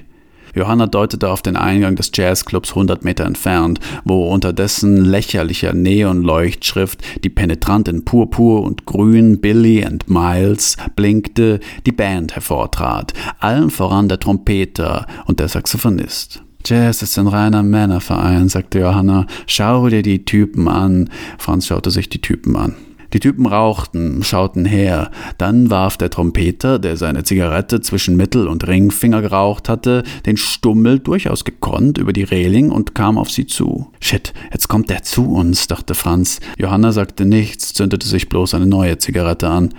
Johanna 0.57 0.87
deutete 0.87 1.29
auf 1.29 1.41
den 1.41 1.55
Eingang 1.55 1.95
des 1.95 2.11
Jazzclubs 2.13 2.71
100 2.71 3.03
Meter 3.03 3.25
entfernt, 3.25 3.79
wo 4.03 4.27
unter 4.27 4.53
dessen 4.53 5.05
lächerlicher 5.05 5.73
Neonleuchtschrift, 5.73 7.01
die 7.23 7.29
penetrant 7.29 7.87
in 7.87 8.05
Purpur 8.05 8.63
und 8.63 8.85
Grün 8.85 9.39
Billy 9.39 9.85
and 9.85 10.09
Miles 10.09 10.77
blinkte, 10.95 11.59
die 11.85 11.91
Band 11.91 12.35
hervortrat, 12.35 13.13
allen 13.39 13.69
voran 13.69 14.09
der 14.09 14.19
Trompeter 14.19 15.05
und 15.25 15.39
der 15.39 15.47
Saxophonist. 15.47 16.41
Jazz 16.65 17.01
ist 17.01 17.17
ein 17.17 17.27
reiner 17.27 17.63
Männerverein, 17.63 18.49
sagte 18.49 18.79
Johanna. 18.79 19.25
Schau 19.45 19.87
dir 19.87 20.01
die 20.01 20.25
Typen 20.25 20.67
an. 20.67 21.09
Franz 21.37 21.67
schaute 21.67 21.91
sich 21.91 22.09
die 22.09 22.19
Typen 22.19 22.57
an. 22.57 22.75
Die 23.13 23.19
Typen 23.19 23.45
rauchten, 23.45 24.23
schauten 24.23 24.65
her. 24.65 25.11
Dann 25.37 25.69
warf 25.69 25.97
der 25.97 26.09
Trompeter, 26.09 26.79
der 26.79 26.97
seine 26.97 27.23
Zigarette 27.23 27.81
zwischen 27.81 28.17
Mittel- 28.17 28.47
und 28.47 28.67
Ringfinger 28.67 29.21
geraucht 29.21 29.69
hatte, 29.69 30.03
den 30.25 30.37
Stummel 30.37 30.99
durchaus 30.99 31.45
gekonnt 31.45 31.97
über 31.97 32.13
die 32.13 32.23
Reling 32.23 32.69
und 32.71 32.95
kam 32.95 33.17
auf 33.17 33.31
sie 33.31 33.47
zu. 33.47 33.91
Shit, 34.01 34.33
jetzt 34.51 34.67
kommt 34.67 34.89
der 34.89 35.03
zu 35.03 35.31
uns, 35.31 35.67
dachte 35.67 35.95
Franz. 35.95 36.39
Johanna 36.57 36.91
sagte 36.91 37.25
nichts, 37.25 37.73
zündete 37.73 38.07
sich 38.07 38.29
bloß 38.29 38.53
eine 38.53 38.67
neue 38.67 38.97
Zigarette 38.97 39.47
an. 39.49 39.69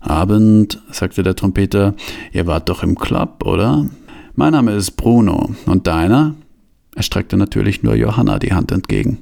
Abend, 0.00 0.82
sagte 0.90 1.22
der 1.22 1.36
Trompeter, 1.36 1.94
ihr 2.32 2.46
wart 2.46 2.68
doch 2.68 2.82
im 2.82 2.96
Club, 2.96 3.44
oder? 3.46 3.86
Mein 4.34 4.52
Name 4.52 4.72
ist 4.72 4.92
Bruno. 4.92 5.54
Und 5.66 5.86
deiner? 5.86 6.34
Er 6.94 7.02
streckte 7.02 7.36
natürlich 7.36 7.82
nur 7.82 7.94
Johanna 7.94 8.38
die 8.38 8.52
Hand 8.52 8.70
entgegen. 8.72 9.18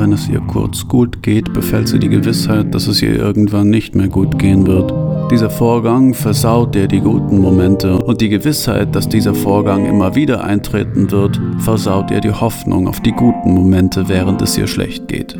Wenn 0.00 0.12
es 0.12 0.28
ihr 0.30 0.40
kurz 0.40 0.88
gut 0.88 1.22
geht, 1.22 1.52
befällt 1.52 1.88
sie 1.88 1.98
die 1.98 2.08
Gewissheit, 2.08 2.74
dass 2.74 2.86
es 2.86 3.02
ihr 3.02 3.14
irgendwann 3.16 3.68
nicht 3.68 3.94
mehr 3.94 4.08
gut 4.08 4.38
gehen 4.38 4.66
wird. 4.66 4.90
Dieser 5.30 5.50
Vorgang 5.50 6.14
versaut 6.14 6.74
ihr 6.74 6.88
die 6.88 7.00
guten 7.00 7.38
Momente 7.38 7.98
und 7.98 8.22
die 8.22 8.30
Gewissheit, 8.30 8.94
dass 8.96 9.10
dieser 9.10 9.34
Vorgang 9.34 9.84
immer 9.84 10.14
wieder 10.14 10.42
eintreten 10.42 11.10
wird, 11.10 11.38
versaut 11.58 12.10
ihr 12.10 12.22
die 12.22 12.32
Hoffnung 12.32 12.88
auf 12.88 13.00
die 13.00 13.12
guten 13.12 13.52
Momente, 13.52 14.08
während 14.08 14.40
es 14.40 14.56
ihr 14.56 14.66
schlecht 14.66 15.06
geht. 15.06 15.34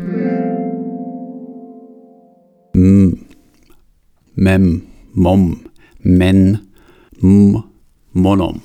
M, 2.73 3.17
Mem, 4.35 4.83
Mom, 5.13 5.61
Men, 6.03 6.59
M, 7.19 7.63
Monom. 8.13 8.61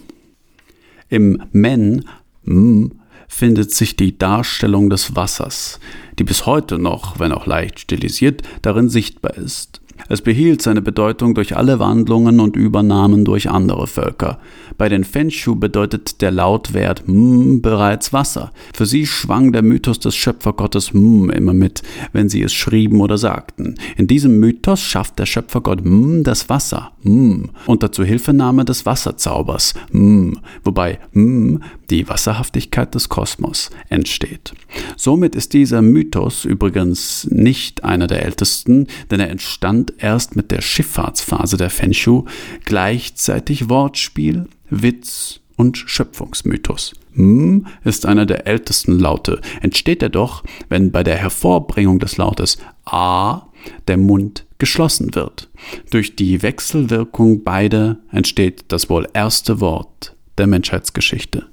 Im 1.09 1.43
Men, 1.53 2.05
M, 2.47 2.93
findet 3.29 3.73
sich 3.73 3.97
die 3.97 4.17
Darstellung 4.17 4.91
des 4.91 5.17
Wassers, 5.17 5.81
die 6.19 6.25
bis 6.25 6.47
heute 6.47 6.79
noch, 6.79 7.19
wenn 7.19 7.33
auch 7.33 7.47
leicht 7.47 7.81
stilisiert, 7.81 8.43
darin 8.63 8.89
sichtbar 8.89 9.37
ist. 9.37 9.81
Es 10.09 10.23
behielt 10.23 10.63
seine 10.63 10.83
Bedeutung 10.83 11.35
durch 11.35 11.57
alle 11.57 11.79
Wandlungen 11.79 12.41
und 12.41 12.57
Übernahmen 12.57 13.25
durch 13.25 13.51
andere 13.51 13.87
Völker. 13.87 14.39
Bei 14.79 14.89
den 14.89 15.05
Fenshu 15.05 15.57
bedeutet 15.57 16.21
der 16.21 16.31
Lautwert 16.31 17.05
m 17.09 17.63
bereits 17.63 18.13
Wasser. 18.13 18.53
Für 18.75 18.87
sie 18.87 19.07
schwang 19.07 19.53
der 19.53 19.63
Mythos 19.63 19.99
des 19.99 20.15
Schöpfergottes 20.15 20.93
m 20.93 21.31
immer 21.31 21.55
mit, 21.55 21.83
wenn 22.13 22.29
sie 22.29 22.43
es 22.43 22.53
schrieben 22.53 23.01
oder 23.01 23.19
sagten. 23.19 23.77
In 23.97 24.07
diesem 24.07 24.39
Mythos 24.39 24.81
schafft 24.81 25.19
der 25.19 25.27
Schöpfergott 25.27 25.85
m 25.85 26.23
das 26.25 26.49
Wasser 26.49 26.93
m 27.05 27.51
unter 27.67 27.91
Zuhilfenahme 27.91 28.65
des 28.65 28.85
Wasserzaubers 28.85 29.75
m, 29.93 30.39
wobei 30.63 30.99
m 31.15 31.63
die 31.91 32.09
Wasserhaftigkeit 32.09 32.95
des 32.95 33.09
Kosmos 33.09 33.71
entsteht. 33.89 34.53
Somit 34.97 35.35
ist 35.35 35.53
dieser 35.53 35.83
Mythos 35.83 36.45
übrigens 36.45 37.29
nicht 37.31 37.85
einer 37.85 38.07
der 38.09 38.25
ältesten, 38.25 38.89
denn 39.11 39.21
er 39.21 39.31
entstand 39.31 39.86
erst 39.99 40.37
mit 40.37 40.51
der 40.51 40.61
Schifffahrtsphase 40.61 41.57
der 41.57 41.71
Fenshu, 41.71 42.25
gleichzeitig 42.65 43.69
Wortspiel, 43.69 44.49
Witz 44.71 45.41
und 45.57 45.77
Schöpfungsmythos. 45.79 46.95
M 47.15 47.67
ist 47.85 48.07
einer 48.07 48.27
der 48.27 48.47
ältesten 48.47 48.99
Laute, 48.99 49.41
entsteht 49.63 50.03
er 50.03 50.11
doch, 50.11 50.45
wenn 50.69 50.93
bei 50.93 51.03
der 51.03 51.17
Hervorbringung 51.17 51.99
des 51.99 52.19
Lautes 52.19 52.59
A 52.85 53.47
der 53.89 53.97
Mund 53.97 54.47
geschlossen 54.59 55.15
wird. 55.15 55.49
Durch 55.91 56.17
die 56.17 56.43
Wechselwirkung 56.43 57.43
beider 57.43 57.99
entsteht 58.11 58.67
das 58.69 58.91
wohl 58.91 59.09
erste 59.13 59.61
Wort 59.61 60.15
der 60.39 60.47
Menschheitsgeschichte. 60.47 61.47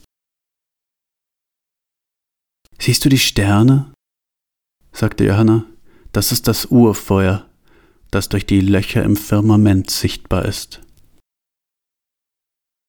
Siehst 2.80 3.06
du 3.06 3.10
die 3.10 3.20
Sterne? 3.20 3.94
sagte 4.92 5.24
Johanna. 5.24 5.66
Das 6.12 6.32
ist 6.32 6.48
das 6.48 6.68
Urfeuer, 6.68 7.48
das 8.14 8.30
durch 8.30 8.46
die 8.46 8.62
Löcher 8.62 9.04
im 9.04 9.16
Firmament 9.16 9.90
sichtbar 9.90 10.46
ist. 10.46 10.82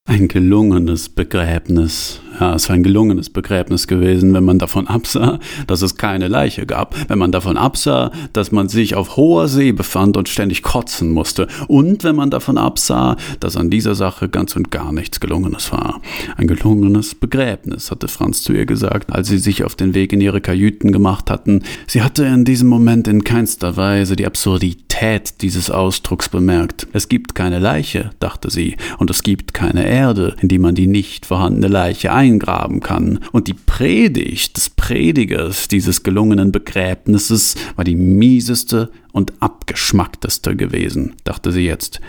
Ein 0.07 0.29
gelungenes 0.29 1.09
Begräbnis. 1.09 2.21
Ja, 2.39 2.55
es 2.55 2.69
war 2.69 2.75
ein 2.75 2.83
gelungenes 2.83 3.31
Begräbnis 3.31 3.87
gewesen, 3.87 4.35
wenn 4.35 4.45
man 4.45 4.59
davon 4.59 4.87
absah, 4.87 5.39
dass 5.67 5.83
es 5.83 5.97
keine 5.97 6.29
Leiche 6.29 6.67
gab, 6.67 6.95
wenn 7.09 7.19
man 7.19 7.33
davon 7.33 7.57
absah, 7.57 8.11
dass 8.33 8.53
man 8.53 8.69
sich 8.69 8.97
auf 8.97 9.17
hoher 9.17 9.49
See 9.49 9.73
befand 9.73 10.17
und 10.17 10.29
ständig 10.29 10.63
kotzen 10.63 11.11
musste, 11.11 11.47
und 11.69 12.05
wenn 12.05 12.17
man 12.17 12.31
davon 12.31 12.59
absah, 12.59 13.17
dass 13.39 13.57
an 13.57 13.71
dieser 13.71 13.95
Sache 13.95 14.29
ganz 14.29 14.57
und 14.57 14.71
gar 14.71 14.93
nichts 14.93 15.21
Gelungenes 15.21 15.73
war. 15.73 16.03
Ein 16.37 16.49
gelungenes 16.49 17.15
Begräbnis, 17.15 17.91
hatte 17.91 18.09
Franz 18.09 18.43
zu 18.43 18.53
ihr 18.53 18.67
gesagt, 18.67 19.13
als 19.13 19.29
sie 19.29 19.39
sich 19.39 19.65
auf 19.65 19.77
den 19.77 19.95
Weg 19.95 20.13
in 20.13 20.21
ihre 20.21 20.41
Kajüten 20.41 20.91
gemacht 20.91 21.31
hatten. 21.31 21.63
Sie 21.87 22.03
hatte 22.03 22.25
in 22.25 22.45
diesem 22.45 22.69
Moment 22.69 23.07
in 23.07 23.23
keinster 23.23 23.77
Weise 23.77 24.17
die 24.17 24.27
Absurdität 24.27 25.41
dieses 25.41 25.71
Ausdrucks 25.71 26.29
bemerkt. 26.29 26.89
Es 26.93 27.09
gibt 27.09 27.37
keine 27.37 27.61
Leiche, 27.61 28.11
dachte 28.19 28.51
sie, 28.51 28.77
und 28.99 29.09
es 29.09 29.23
gibt 29.23 29.55
keine 29.55 29.94
Erde, 29.95 30.35
in 30.41 30.49
die 30.49 30.59
man 30.59 30.75
die 30.75 30.89
nicht 30.89 31.25
vorhandene 31.25 31.69
Leiche 31.69 32.13
eingraben 32.13 32.81
kann. 32.81 33.21
Und 33.31 33.47
die 33.47 33.55
Predigt 33.55 34.57
des 34.57 34.71
Predigers 34.71 35.69
dieses 35.69 36.03
gelungenen 36.03 36.51
Begräbnisses 36.51 37.55
war 37.77 37.85
die 37.85 37.95
mieseste 37.95 38.91
und 39.13 39.33
abgeschmackteste 39.41 40.57
gewesen, 40.57 41.15
dachte 41.23 41.53
sie 41.53 41.65
jetzt. 41.65 42.01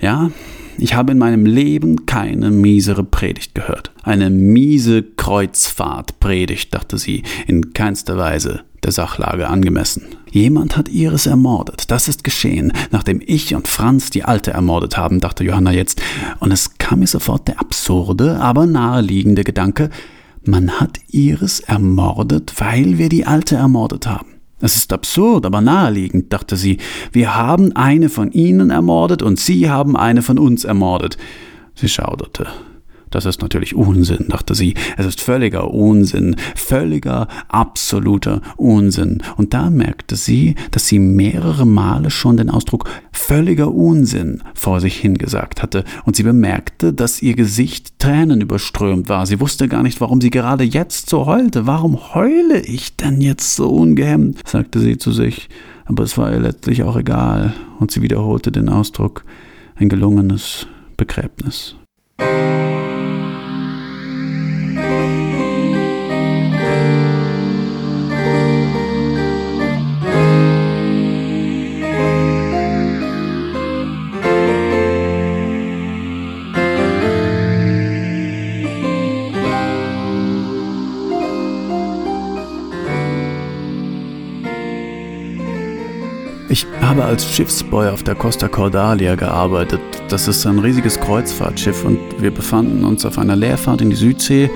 Ja, 0.00 0.30
ich 0.78 0.94
habe 0.94 1.12
in 1.12 1.18
meinem 1.18 1.44
Leben 1.44 2.06
keine 2.06 2.50
miesere 2.50 3.04
Predigt 3.04 3.54
gehört. 3.54 3.92
Eine 4.02 4.30
miese 4.30 5.02
Kreuzfahrtpredigt, 5.02 6.74
dachte 6.74 6.98
sie, 6.98 7.22
in 7.46 7.74
keinster 7.74 8.16
Weise 8.16 8.62
der 8.82 8.92
Sachlage 8.92 9.48
angemessen. 9.48 10.02
Jemand 10.34 10.76
hat 10.76 10.88
Iris 10.88 11.26
ermordet. 11.26 11.92
Das 11.92 12.08
ist 12.08 12.24
geschehen, 12.24 12.72
nachdem 12.90 13.22
ich 13.24 13.54
und 13.54 13.68
Franz 13.68 14.10
die 14.10 14.24
Alte 14.24 14.50
ermordet 14.50 14.96
haben, 14.96 15.20
dachte 15.20 15.44
Johanna 15.44 15.70
jetzt. 15.70 16.02
Und 16.40 16.50
es 16.50 16.76
kam 16.76 16.98
mir 16.98 17.06
sofort 17.06 17.46
der 17.46 17.60
absurde, 17.60 18.40
aber 18.40 18.66
naheliegende 18.66 19.44
Gedanke, 19.44 19.90
man 20.44 20.80
hat 20.80 20.98
Iris 21.06 21.60
ermordet, 21.60 22.52
weil 22.58 22.98
wir 22.98 23.08
die 23.08 23.26
Alte 23.26 23.54
ermordet 23.54 24.08
haben. 24.08 24.26
Es 24.58 24.74
ist 24.74 24.92
absurd, 24.92 25.46
aber 25.46 25.60
naheliegend, 25.60 26.32
dachte 26.32 26.56
sie. 26.56 26.78
Wir 27.12 27.36
haben 27.36 27.76
eine 27.76 28.08
von 28.08 28.32
ihnen 28.32 28.70
ermordet 28.70 29.22
und 29.22 29.38
sie 29.38 29.70
haben 29.70 29.96
eine 29.96 30.22
von 30.22 30.40
uns 30.40 30.64
ermordet. 30.64 31.16
Sie 31.76 31.88
schauderte. 31.88 32.48
Das 33.14 33.26
ist 33.26 33.42
natürlich 33.42 33.76
Unsinn, 33.76 34.26
dachte 34.26 34.56
sie. 34.56 34.74
Es 34.96 35.06
ist 35.06 35.20
völliger 35.20 35.72
Unsinn, 35.72 36.34
völliger, 36.56 37.28
absoluter 37.46 38.42
Unsinn. 38.56 39.22
Und 39.36 39.54
da 39.54 39.70
merkte 39.70 40.16
sie, 40.16 40.56
dass 40.72 40.88
sie 40.88 40.98
mehrere 40.98 41.64
Male 41.64 42.10
schon 42.10 42.36
den 42.36 42.50
Ausdruck 42.50 42.90
völliger 43.12 43.72
Unsinn 43.72 44.42
vor 44.54 44.80
sich 44.80 44.96
hingesagt 44.96 45.62
hatte. 45.62 45.84
Und 46.04 46.16
sie 46.16 46.24
bemerkte, 46.24 46.92
dass 46.92 47.22
ihr 47.22 47.36
Gesicht 47.36 48.00
Tränen 48.00 48.40
überströmt 48.40 49.08
war. 49.08 49.26
Sie 49.26 49.38
wusste 49.38 49.68
gar 49.68 49.84
nicht, 49.84 50.00
warum 50.00 50.20
sie 50.20 50.30
gerade 50.30 50.64
jetzt 50.64 51.08
so 51.08 51.26
heulte. 51.26 51.68
Warum 51.68 52.14
heule 52.14 52.62
ich 52.62 52.96
denn 52.96 53.20
jetzt 53.20 53.54
so 53.54 53.70
ungehemmt? 53.70 54.40
sagte 54.44 54.80
sie 54.80 54.98
zu 54.98 55.12
sich. 55.12 55.48
Aber 55.84 56.02
es 56.02 56.18
war 56.18 56.32
ihr 56.32 56.40
letztlich 56.40 56.82
auch 56.82 56.96
egal. 56.96 57.54
Und 57.78 57.92
sie 57.92 58.02
wiederholte 58.02 58.50
den 58.50 58.68
Ausdruck 58.68 59.24
ein 59.76 59.88
gelungenes 59.88 60.66
Begräbnis. 60.96 61.76
Ich 86.54 86.68
habe 86.80 87.04
als 87.04 87.28
Schiffsboy 87.28 87.88
auf 87.88 88.04
der 88.04 88.14
Costa 88.14 88.46
Cordalia 88.46 89.16
gearbeitet. 89.16 89.80
Das 90.08 90.28
ist 90.28 90.46
ein 90.46 90.60
riesiges 90.60 91.00
Kreuzfahrtschiff 91.00 91.84
und 91.84 91.98
wir 92.20 92.30
befanden 92.30 92.84
uns 92.84 93.04
auf 93.04 93.18
einer 93.18 93.34
Leerfahrt 93.34 93.80
in 93.80 93.90
die 93.90 93.96
Südsee, 93.96 94.48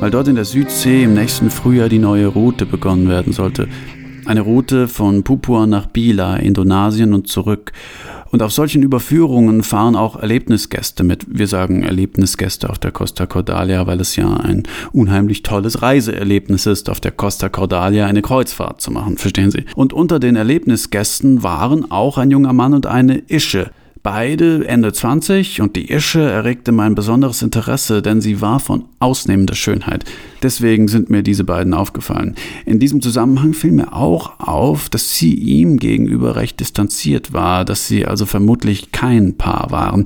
weil 0.00 0.10
dort 0.10 0.26
in 0.26 0.34
der 0.34 0.46
Südsee 0.46 1.04
im 1.04 1.14
nächsten 1.14 1.50
Frühjahr 1.50 1.88
die 1.88 2.00
neue 2.00 2.26
Route 2.26 2.66
begonnen 2.66 3.08
werden 3.08 3.32
sollte. 3.32 3.68
Eine 4.26 4.40
Route 4.40 4.88
von 4.88 5.22
Papua 5.22 5.68
nach 5.68 5.86
Bila, 5.86 6.38
Indonesien 6.38 7.14
und 7.14 7.28
zurück. 7.28 7.70
Und 8.34 8.42
auf 8.42 8.50
solchen 8.50 8.82
Überführungen 8.82 9.62
fahren 9.62 9.94
auch 9.94 10.16
Erlebnisgäste 10.16 11.04
mit. 11.04 11.24
Wir 11.28 11.46
sagen 11.46 11.84
Erlebnisgäste 11.84 12.68
auf 12.68 12.80
der 12.80 12.90
Costa 12.90 13.26
Cordalia, 13.26 13.86
weil 13.86 14.00
es 14.00 14.16
ja 14.16 14.28
ein 14.38 14.64
unheimlich 14.90 15.44
tolles 15.44 15.82
Reiseerlebnis 15.82 16.66
ist, 16.66 16.90
auf 16.90 16.98
der 16.98 17.12
Costa 17.12 17.48
Cordalia 17.48 18.06
eine 18.06 18.22
Kreuzfahrt 18.22 18.80
zu 18.80 18.90
machen, 18.90 19.18
verstehen 19.18 19.52
Sie? 19.52 19.66
Und 19.76 19.92
unter 19.92 20.18
den 20.18 20.34
Erlebnisgästen 20.34 21.44
waren 21.44 21.92
auch 21.92 22.18
ein 22.18 22.32
junger 22.32 22.52
Mann 22.52 22.74
und 22.74 22.86
eine 22.86 23.22
Ische. 23.28 23.70
Beide 24.04 24.68
Ende 24.68 24.92
20 24.92 25.62
und 25.62 25.76
die 25.76 25.90
Ische 25.90 26.20
erregte 26.20 26.72
mein 26.72 26.94
besonderes 26.94 27.40
Interesse, 27.40 28.02
denn 28.02 28.20
sie 28.20 28.42
war 28.42 28.60
von 28.60 28.84
ausnehmender 28.98 29.54
Schönheit. 29.54 30.04
Deswegen 30.42 30.88
sind 30.88 31.08
mir 31.08 31.22
diese 31.22 31.42
beiden 31.42 31.72
aufgefallen. 31.72 32.34
In 32.66 32.78
diesem 32.78 33.00
Zusammenhang 33.00 33.54
fiel 33.54 33.72
mir 33.72 33.94
auch 33.94 34.38
auf, 34.40 34.90
dass 34.90 35.16
sie 35.16 35.32
ihm 35.32 35.78
gegenüber 35.78 36.36
recht 36.36 36.60
distanziert 36.60 37.32
war, 37.32 37.64
dass 37.64 37.88
sie 37.88 38.04
also 38.04 38.26
vermutlich 38.26 38.92
kein 38.92 39.38
Paar 39.38 39.70
waren. 39.70 40.04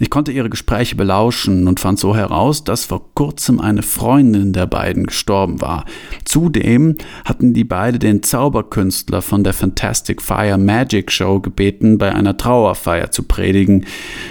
Ich 0.00 0.10
konnte 0.10 0.30
ihre 0.30 0.48
Gespräche 0.48 0.94
belauschen 0.94 1.66
und 1.66 1.80
fand 1.80 1.98
so 1.98 2.14
heraus, 2.14 2.62
dass 2.62 2.84
vor 2.84 3.14
kurzem 3.14 3.60
eine 3.60 3.82
Freundin 3.82 4.52
der 4.52 4.66
beiden 4.66 5.06
gestorben 5.06 5.60
war. 5.60 5.84
Zudem 6.24 6.94
hatten 7.24 7.52
die 7.52 7.64
beide 7.64 7.98
den 7.98 8.22
Zauberkünstler 8.22 9.22
von 9.22 9.42
der 9.42 9.54
Fantastic 9.54 10.22
Fire 10.22 10.56
Magic 10.56 11.10
Show 11.10 11.40
gebeten, 11.40 11.98
bei 11.98 12.14
einer 12.14 12.36
Trauerfeier 12.36 13.10
zu 13.10 13.24
predigen, 13.24 13.86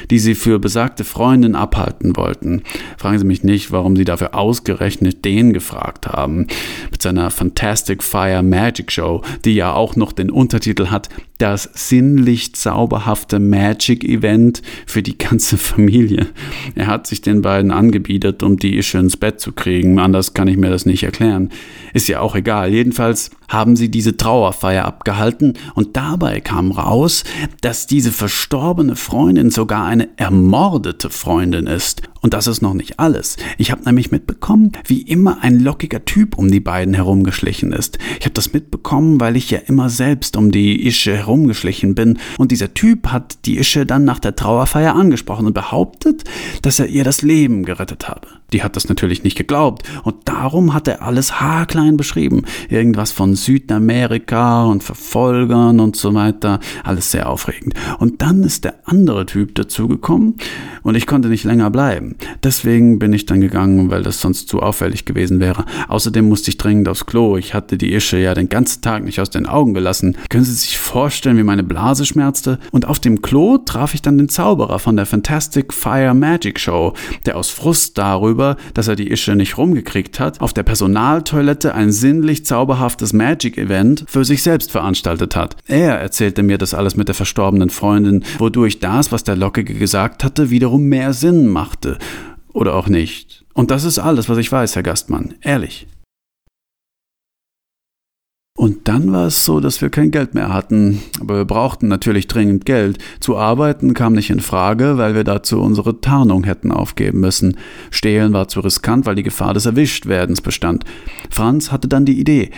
die 0.09 0.19
sie 0.19 0.35
für 0.35 0.57
besagte 0.59 1.03
Freundin 1.03 1.55
abhalten 1.55 2.15
wollten. 2.15 2.63
Fragen 2.97 3.19
Sie 3.19 3.25
mich 3.25 3.43
nicht, 3.43 3.71
warum 3.71 3.97
sie 3.97 4.05
dafür 4.05 4.35
ausgerechnet 4.35 5.25
den 5.25 5.51
gefragt 5.51 6.07
haben. 6.07 6.47
Mit 6.91 7.01
seiner 7.01 7.29
Fantastic 7.29 8.03
Fire 8.03 8.41
Magic 8.41 8.91
Show, 8.91 9.21
die 9.43 9.55
ja 9.55 9.73
auch 9.73 9.97
noch 9.97 10.13
den 10.13 10.31
Untertitel 10.31 10.87
hat, 10.87 11.09
das 11.37 11.69
sinnlich 11.73 12.55
zauberhafte 12.55 13.39
Magic 13.39 14.03
Event 14.03 14.61
für 14.85 15.03
die 15.03 15.17
ganze 15.17 15.56
Familie. 15.61 16.27
Er 16.75 16.87
hat 16.87 17.07
sich 17.07 17.21
den 17.21 17.41
beiden 17.41 17.71
angebietet, 17.71 18.43
um 18.43 18.57
die 18.57 18.77
Ische 18.77 18.97
ins 18.97 19.17
Bett 19.17 19.39
zu 19.39 19.51
kriegen. 19.51 19.99
Anders 19.99 20.33
kann 20.33 20.47
ich 20.47 20.57
mir 20.57 20.69
das 20.69 20.85
nicht 20.85 21.03
erklären. 21.03 21.49
Ist 21.97 22.09
ja 22.09 22.19
auch 22.19 22.35
egal. 22.35 22.71
Jedenfalls 22.75 23.31
haben 23.47 23.75
sie 23.75 23.89
diese 23.89 24.17
Trauerfeier 24.17 24.85
abgehalten 24.85 25.53
und 25.73 25.97
dabei 25.97 26.41
kam 26.41 26.71
raus, 26.71 27.23
dass 27.61 27.87
diese 27.87 28.11
verstorbene 28.11 28.95
Freundin 28.95 29.49
sogar 29.49 29.83
eine 29.85 30.07
ermordete 30.15 31.09
Freundin 31.09 31.65
ist. 31.65 32.03
Und 32.21 32.35
das 32.35 32.45
ist 32.45 32.61
noch 32.61 32.75
nicht 32.75 32.99
alles. 32.99 33.37
Ich 33.57 33.71
habe 33.71 33.83
nämlich 33.83 34.11
mitbekommen, 34.11 34.73
wie 34.85 35.01
immer 35.01 35.41
ein 35.41 35.59
lockiger 35.59 36.05
Typ 36.05 36.37
um 36.37 36.51
die 36.51 36.59
beiden 36.59 36.93
herumgeschlichen 36.93 37.73
ist. 37.73 37.97
Ich 38.19 38.25
habe 38.25 38.35
das 38.35 38.53
mitbekommen, 38.53 39.19
weil 39.19 39.35
ich 39.35 39.49
ja 39.49 39.57
immer 39.57 39.89
selbst 39.89 40.37
um 40.37 40.51
die 40.51 40.85
Ische 40.85 41.17
herumgeschlichen 41.17 41.95
bin. 41.95 42.19
Und 42.37 42.51
dieser 42.51 42.75
Typ 42.75 43.07
hat 43.07 43.39
die 43.45 43.57
Ische 43.57 43.87
dann 43.87 44.05
nach 44.05 44.19
der 44.19 44.35
Trauerfeier 44.35 44.93
angesprochen 44.93 45.47
und 45.47 45.53
behauptet, 45.53 46.25
dass 46.61 46.77
er 46.77 46.85
ihr 46.85 47.03
das 47.03 47.23
Leben 47.23 47.65
gerettet 47.65 48.07
habe. 48.07 48.27
Die 48.53 48.63
hat 48.63 48.75
das 48.77 48.87
natürlich 48.87 49.23
nicht 49.23 49.37
geglaubt 49.37 49.83
und 50.03 50.15
darum 50.25 50.73
hat 50.73 50.87
er 50.87 51.01
alles 51.01 51.41
haarklein 51.41 51.97
beschrieben. 51.97 52.43
Irgendwas 52.69 53.11
von 53.11 53.35
Südamerika 53.35 54.63
und 54.63 54.83
Verfolgern 54.83 55.81
und 55.81 55.97
so 55.97 56.13
weiter. 56.13 56.59
Alles 56.83 57.11
sehr 57.11 57.29
aufregend. 57.29 57.73
Und 57.99 58.21
dann 58.21 58.43
ist 58.43 58.63
der 58.63 58.75
andere 58.85 59.25
Typ 59.25 59.55
dazugekommen 59.55 60.35
und 60.83 60.95
ich 60.95 61.07
konnte 61.07 61.27
nicht 61.27 61.43
länger 61.43 61.69
bleiben. 61.69 62.15
Deswegen 62.41 62.99
bin 62.99 63.11
ich 63.11 63.25
dann 63.25 63.41
gegangen, 63.41 63.91
weil 63.91 64.03
das 64.03 64.21
sonst 64.21 64.47
zu 64.47 64.61
auffällig 64.61 65.03
gewesen 65.03 65.41
wäre. 65.41 65.65
Außerdem 65.89 66.27
musste 66.27 66.49
ich 66.49 66.57
dringend 66.57 66.87
aufs 66.87 67.05
Klo. 67.05 67.35
Ich 67.35 67.53
hatte 67.53 67.77
die 67.77 67.93
Ische 67.93 68.17
ja 68.17 68.33
den 68.33 68.47
ganzen 68.47 68.81
Tag 68.81 69.03
nicht 69.03 69.19
aus 69.19 69.29
den 69.29 69.45
Augen 69.45 69.73
gelassen. 69.73 70.15
Können 70.29 70.45
Sie 70.45 70.53
sich 70.53 70.77
vorstellen, 70.77 71.37
wie 71.37 71.43
meine 71.43 71.63
Blase 71.63 72.05
schmerzte? 72.05 72.59
Und 72.71 72.87
auf 72.87 72.99
dem 72.99 73.21
Klo 73.21 73.57
traf 73.57 73.93
ich 73.93 74.01
dann 74.01 74.17
den 74.17 74.29
Zauberer 74.29 74.79
von 74.79 74.95
der 74.95 75.05
Fantastic 75.05 75.73
Fire 75.73 76.13
Magic 76.13 76.59
Show, 76.59 76.93
der 77.25 77.35
aus 77.37 77.49
Frust 77.49 77.97
darüber 77.97 78.36
darüber, 78.37 78.57
dass 78.73 78.87
er 78.87 78.95
die 78.95 79.11
Ische 79.11 79.35
nicht 79.35 79.57
rumgekriegt 79.57 80.19
hat, 80.19 80.41
auf 80.41 80.53
der 80.53 80.63
Personaltoilette 80.63 81.73
ein 81.73 81.91
sinnlich 81.91 82.45
zauberhaftes 82.45 83.13
Magic-Event 83.13 84.05
für 84.07 84.23
sich 84.23 84.43
selbst 84.43 84.71
veranstaltet 84.71 85.35
hat. 85.35 85.57
Er 85.65 85.95
erzählte 85.99 86.43
mir 86.43 86.57
das 86.57 86.73
alles 86.73 86.95
mit 86.95 87.07
der 87.07 87.15
verstorbenen 87.15 87.69
Freundin, 87.69 88.23
wodurch 88.37 88.79
das, 88.79 89.11
was 89.11 89.23
der 89.23 89.35
Lockige 89.35 89.73
gesagt 89.73 90.23
hatte, 90.23 90.49
wiederum 90.49 90.83
mehr 90.83 91.13
Sinn 91.13 91.47
machte. 91.47 91.97
Oder 92.53 92.75
auch 92.75 92.87
nicht. 92.87 93.45
Und 93.53 93.71
das 93.71 93.83
ist 93.83 93.99
alles, 93.99 94.29
was 94.29 94.37
ich 94.37 94.51
weiß, 94.51 94.75
Herr 94.75 94.83
Gastmann. 94.83 95.33
Ehrlich. 95.41 95.87
Und 98.57 98.87
dann 98.87 99.11
war 99.13 99.27
es 99.27 99.45
so, 99.45 99.59
dass 99.59 99.83
wir 99.83 99.91
kein 99.91 100.09
Geld 100.09 100.33
mehr 100.33 100.51
hatten. 100.51 100.99
Aber 101.19 101.37
wir 101.37 101.45
brauchten 101.45 101.87
natürlich 101.87 102.25
dringend 102.25 102.65
Geld. 102.65 102.97
Zu 103.19 103.37
arbeiten 103.37 103.93
kam 103.93 104.13
nicht 104.13 104.31
in 104.31 104.39
Frage, 104.39 104.97
weil 104.97 105.13
wir 105.13 105.23
dazu 105.23 105.61
unsere 105.61 106.01
Tarnung 106.01 106.43
hätten 106.43 106.71
aufgeben 106.71 107.19
müssen. 107.19 107.57
Stehlen 107.91 108.33
war 108.33 108.47
zu 108.47 108.61
riskant, 108.61 109.05
weil 109.05 109.13
die 109.13 109.21
Gefahr 109.21 109.53
des 109.53 109.67
Erwischtwerdens 109.67 110.41
bestand. 110.41 110.85
Franz 111.29 111.71
hatte 111.71 111.87
dann 111.87 112.05
die 112.05 112.19
Idee. 112.19 112.49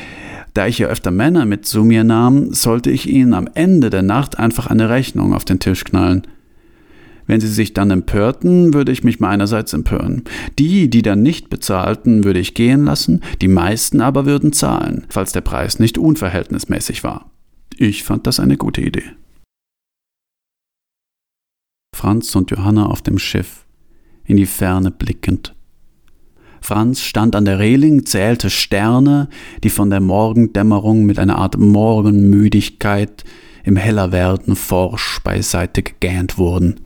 Da 0.54 0.68
ich 0.68 0.80
ja 0.80 0.88
öfter 0.88 1.12
Männer 1.12 1.45
mit 1.45 1.66
zu 1.66 1.84
mir 1.84 2.06
nahm, 2.06 2.54
sollte 2.54 2.91
ich 2.91 3.10
ihnen 3.10 3.34
am 3.34 3.50
Ende 3.54 3.89
der 3.89 4.02
Nacht 4.02 4.39
einfach 4.39 4.68
eine 4.68 4.89
Rechnung 4.89 5.34
auf 5.34 5.43
den 5.43 5.60
Tisch 5.60 5.84
knallen. 5.84 6.26
Wenn 7.30 7.42
sie 7.42 7.48
sich 7.48 7.76
dann 7.76 7.92
empörten, 7.92 8.74
würde 8.74 8.92
ich 8.92 9.04
mich 9.04 9.20
meinerseits 9.20 9.74
empören. 9.74 10.24
Die, 10.58 10.90
die 10.90 11.04
dann 11.04 11.22
nicht 11.22 11.52
bezahlten, 11.52 12.24
würde 12.24 12.40
ich 12.40 12.56
gehen 12.56 12.86
lassen, 12.86 13.22
die 13.40 13.48
meisten 13.48 14.02
aber 14.02 14.26
würden 14.26 14.52
zahlen, 14.52 15.06
falls 15.10 15.32
der 15.32 15.42
Preis 15.42 15.78
nicht 15.78 16.00
unverhältnismäßig 16.00 17.04
war. 17.04 17.30
Ich 17.78 18.04
fand 18.04 18.26
das 18.26 18.40
eine 18.40 18.58
gute 18.58 18.82
Idee. 18.82 19.04
Franz 21.96 22.36
und 22.36 22.50
Johanna 22.50 22.88
auf 22.88 23.04
dem 23.04 23.20
Schiff, 23.20 23.68
in 24.26 24.38
die 24.38 24.48
Ferne 24.48 24.90
blickend. 24.90 25.54
Franz 26.62 27.02
stand 27.02 27.36
an 27.36 27.46
der 27.46 27.60
Reling, 27.60 28.08
zählte 28.08 28.50
Sterne, 28.50 29.30
die 29.64 29.70
von 29.70 29.92
der 29.92 30.00
Morgendämmerung 30.02 31.06
mit 31.06 31.20
einer 31.20 31.38
Art 31.38 31.60
Morgenmüdigkeit 31.60 33.24
im 33.64 33.76
Hellerwerden 33.76 34.56
forsch 34.56 35.20
beiseite 35.24 35.84
gegähnt 35.84 36.40
wurden. 36.40 36.80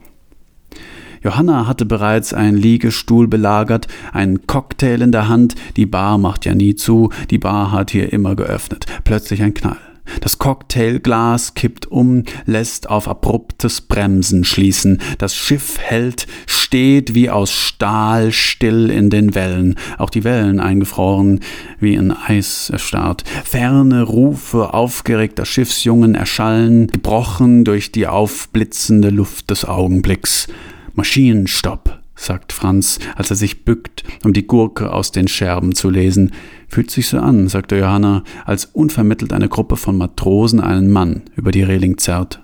Johanna 1.24 1.66
hatte 1.66 1.86
bereits 1.86 2.34
einen 2.34 2.58
Liegestuhl 2.58 3.26
belagert, 3.26 3.88
einen 4.12 4.46
Cocktail 4.46 5.00
in 5.00 5.10
der 5.10 5.26
Hand, 5.26 5.54
die 5.76 5.86
Bar 5.86 6.18
macht 6.18 6.44
ja 6.44 6.54
nie 6.54 6.74
zu, 6.74 7.08
die 7.30 7.38
Bar 7.38 7.72
hat 7.72 7.90
hier 7.90 8.12
immer 8.12 8.36
geöffnet. 8.36 8.84
Plötzlich 9.04 9.42
ein 9.42 9.54
Knall. 9.54 9.78
Das 10.20 10.38
Cocktailglas 10.38 11.54
kippt 11.54 11.86
um, 11.86 12.24
lässt 12.44 12.90
auf 12.90 13.08
abruptes 13.08 13.80
Bremsen 13.80 14.44
schließen. 14.44 15.00
Das 15.16 15.34
Schiff 15.34 15.78
hält, 15.78 16.26
steht 16.46 17.14
wie 17.14 17.30
aus 17.30 17.50
Stahl 17.52 18.30
still 18.30 18.90
in 18.90 19.08
den 19.08 19.34
Wellen. 19.34 19.76
Auch 19.96 20.10
die 20.10 20.24
Wellen 20.24 20.60
eingefroren, 20.60 21.40
wie 21.80 21.94
in 21.94 22.12
Eis 22.12 22.68
erstarrt. 22.68 23.24
Ferne 23.44 24.02
Rufe 24.02 24.74
aufgeregter 24.74 25.46
Schiffsjungen 25.46 26.14
erschallen, 26.14 26.88
gebrochen 26.88 27.64
durch 27.64 27.90
die 27.90 28.06
aufblitzende 28.06 29.08
Luft 29.08 29.48
des 29.48 29.64
Augenblicks. 29.64 30.48
Maschinenstopp. 30.94 32.00
sagt 32.16 32.52
Franz, 32.52 33.00
als 33.16 33.30
er 33.30 33.36
sich 33.36 33.64
bückt, 33.64 34.04
um 34.24 34.32
die 34.32 34.46
Gurke 34.46 34.92
aus 34.92 35.10
den 35.10 35.26
Scherben 35.26 35.74
zu 35.74 35.90
lesen. 35.90 36.32
Fühlt 36.68 36.88
sich 36.92 37.08
so 37.08 37.18
an, 37.18 37.48
sagte 37.48 37.76
Johanna, 37.76 38.22
als 38.44 38.66
unvermittelt 38.66 39.32
eine 39.32 39.48
Gruppe 39.48 39.74
von 39.76 39.98
Matrosen 39.98 40.60
einen 40.60 40.92
Mann 40.92 41.22
über 41.34 41.50
die 41.50 41.64
Reling 41.64 41.98
zerrt. 41.98 42.40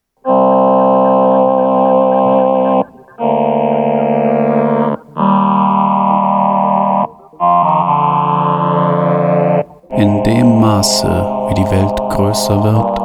In 9.97 10.25
dem 10.25 10.61
Maße, 10.61 11.07
wie 11.49 11.55
die 11.55 11.71
Welt 11.71 11.97
größer 12.11 12.65
wird, 12.65 12.99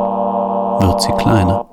wird 0.82 1.02
sie 1.02 1.12
kleiner. 1.12 1.66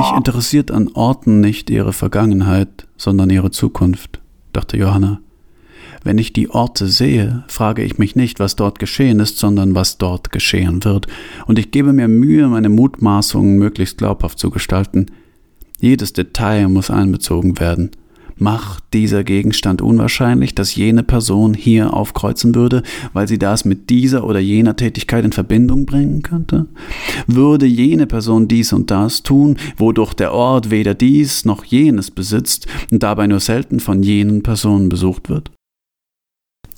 Mich 0.00 0.16
interessiert 0.16 0.70
an 0.70 0.88
Orten 0.94 1.40
nicht 1.40 1.68
ihre 1.68 1.92
Vergangenheit, 1.92 2.86
sondern 2.96 3.28
ihre 3.28 3.50
Zukunft, 3.50 4.22
dachte 4.54 4.78
Johanna. 4.78 5.20
Wenn 6.02 6.16
ich 6.16 6.32
die 6.32 6.48
Orte 6.48 6.86
sehe, 6.86 7.44
frage 7.48 7.82
ich 7.82 7.98
mich 7.98 8.16
nicht, 8.16 8.40
was 8.40 8.56
dort 8.56 8.78
geschehen 8.78 9.20
ist, 9.20 9.36
sondern 9.36 9.74
was 9.74 9.98
dort 9.98 10.32
geschehen 10.32 10.84
wird, 10.84 11.06
und 11.46 11.58
ich 11.58 11.70
gebe 11.70 11.92
mir 11.92 12.08
Mühe, 12.08 12.48
meine 12.48 12.70
Mutmaßungen 12.70 13.58
möglichst 13.58 13.98
glaubhaft 13.98 14.38
zu 14.38 14.48
gestalten. 14.48 15.04
Jedes 15.80 16.14
Detail 16.14 16.68
muss 16.68 16.90
einbezogen 16.90 17.60
werden. 17.60 17.90
Macht 18.40 18.84
dieser 18.94 19.22
Gegenstand 19.22 19.82
unwahrscheinlich, 19.82 20.54
dass 20.54 20.74
jene 20.74 21.02
Person 21.02 21.52
hier 21.52 21.92
aufkreuzen 21.92 22.54
würde, 22.54 22.82
weil 23.12 23.28
sie 23.28 23.38
das 23.38 23.66
mit 23.66 23.90
dieser 23.90 24.24
oder 24.24 24.38
jener 24.38 24.76
Tätigkeit 24.76 25.26
in 25.26 25.32
Verbindung 25.32 25.84
bringen 25.84 26.22
könnte? 26.22 26.64
Würde 27.34 27.66
jene 27.66 28.06
Person 28.06 28.48
dies 28.48 28.72
und 28.72 28.90
das 28.90 29.22
tun, 29.22 29.56
wodurch 29.76 30.14
der 30.14 30.32
Ort 30.32 30.70
weder 30.70 30.94
dies 30.94 31.44
noch 31.44 31.64
jenes 31.64 32.10
besitzt 32.10 32.66
und 32.90 33.02
dabei 33.02 33.26
nur 33.26 33.40
selten 33.40 33.80
von 33.80 34.02
jenen 34.02 34.42
Personen 34.42 34.88
besucht 34.88 35.28
wird? 35.28 35.50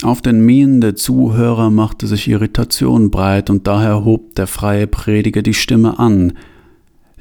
Auf 0.03 0.21
den 0.21 0.45
Mienen 0.45 0.81
der 0.81 0.97
Zuhörer 0.97 1.71
machte 1.71 2.09
sich 2.09 2.27
Irritation 2.29 3.11
breit, 3.11 3.51
und 3.51 3.69
daher 3.69 4.05
hob 4.05 4.35
der 4.35 4.49
freie 4.49 4.89
Prediger 4.89 5.43
die 5.43 5.55
Stimme 5.55 6.01
an, 6.01 6.33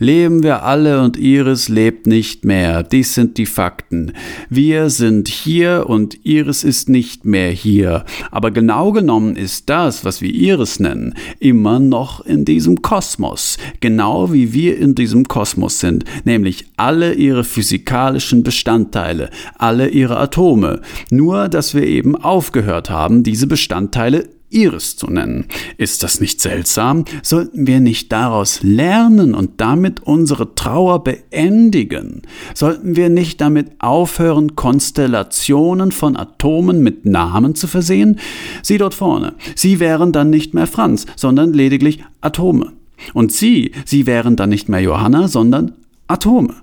Leben 0.02 0.41
wir 0.41 0.64
alle 0.64 0.99
und 1.04 1.16
Iris 1.16 1.70
lebt 1.70 2.08
nicht 2.08 2.43
mehr. 2.43 2.82
Dies 2.82 3.14
sind 3.14 3.38
die 3.38 3.45
Fakten. 3.45 4.14
Wir 4.49 4.89
sind 4.89 5.28
hier 5.28 5.86
und 5.88 6.26
Iris 6.26 6.64
ist 6.64 6.89
nicht 6.89 7.24
mehr 7.24 7.52
hier. 7.52 8.04
Aber 8.32 8.49
genau 8.49 8.93
genommen 8.93 9.36
ist 9.36 9.70
das, 9.70 10.04
was 10.04 10.20
wir 10.20 10.34
Iris 10.34 10.80
nennen, 10.80 11.14
immer 11.38 11.78
noch 11.78 12.26
in 12.26 12.45
diesem 12.45 12.82
Kosmos. 12.82 13.60
Genau 13.80 14.34
wie 14.34 14.54
wir 14.54 14.80
in 14.80 14.95
diesem 14.95 15.28
Kosmos 15.28 15.80
sind. 15.80 16.04
Nämlich 16.24 16.66
alle 16.78 17.14
ihre 17.14 17.43
physikalischen 17.43 18.41
Bestandteile, 18.41 19.30
alle 19.60 19.89
ihre 19.89 20.18
Atome. 20.18 20.82
Nur, 21.12 21.47
dass 21.47 21.76
wir 21.76 21.84
eben 21.84 22.16
aufgehört 22.16 22.89
haben, 22.89 23.22
diese 23.22 23.45
Bestandteile 23.45 24.30
Iris 24.52 24.97
zu 24.97 25.08
nennen. 25.08 25.45
Ist 25.78 26.04
das 26.04 26.20
nicht 26.20 26.41
seltsam? 26.41 27.06
Sollten 27.24 27.68
wir 27.68 27.80
nicht 27.80 28.12
daraus 28.12 28.62
lernen 28.64 29.34
und 29.34 29.62
damit 29.62 30.02
unsere 30.02 30.56
Trauer 30.56 31.04
beendigen? 31.04 32.22
Sollten 32.54 32.95
wir 32.95 33.10
nicht 33.10 33.41
damit 33.41 33.72
aufhören, 33.80 34.56
Konstellationen 34.56 35.91
von 35.91 36.16
Atomen 36.16 36.84
mit 36.84 37.06
Namen 37.06 37.56
zu 37.56 37.68
versehen? 37.68 38.20
Sie 38.62 38.78
dort 38.78 38.93
vorne, 38.93 39.34
sie 39.56 39.80
wären 39.80 40.12
dann 40.12 40.30
nicht 40.30 40.54
mehr 40.54 40.68
Franz, 40.68 41.06
sondern 41.16 41.54
lediglich 41.54 42.04
Atome. 42.22 42.74
Und 43.14 43.32
Sie, 43.32 43.72
Sie 43.86 44.06
wären 44.06 44.36
dann 44.36 44.49
nicht 44.49 44.70
mehr 44.70 44.82
Johanna, 44.82 45.28
sondern 45.28 45.74
Atome. 46.08 46.54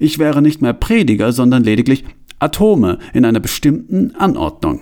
Ich 0.00 0.18
wäre 0.18 0.42
nicht 0.42 0.62
mehr 0.62 0.72
Prediger, 0.72 1.32
sondern 1.32 1.64
lediglich 1.64 2.04
Atome 2.38 2.98
in 3.12 3.24
einer 3.24 3.40
bestimmten 3.40 4.14
Anordnung. 4.14 4.80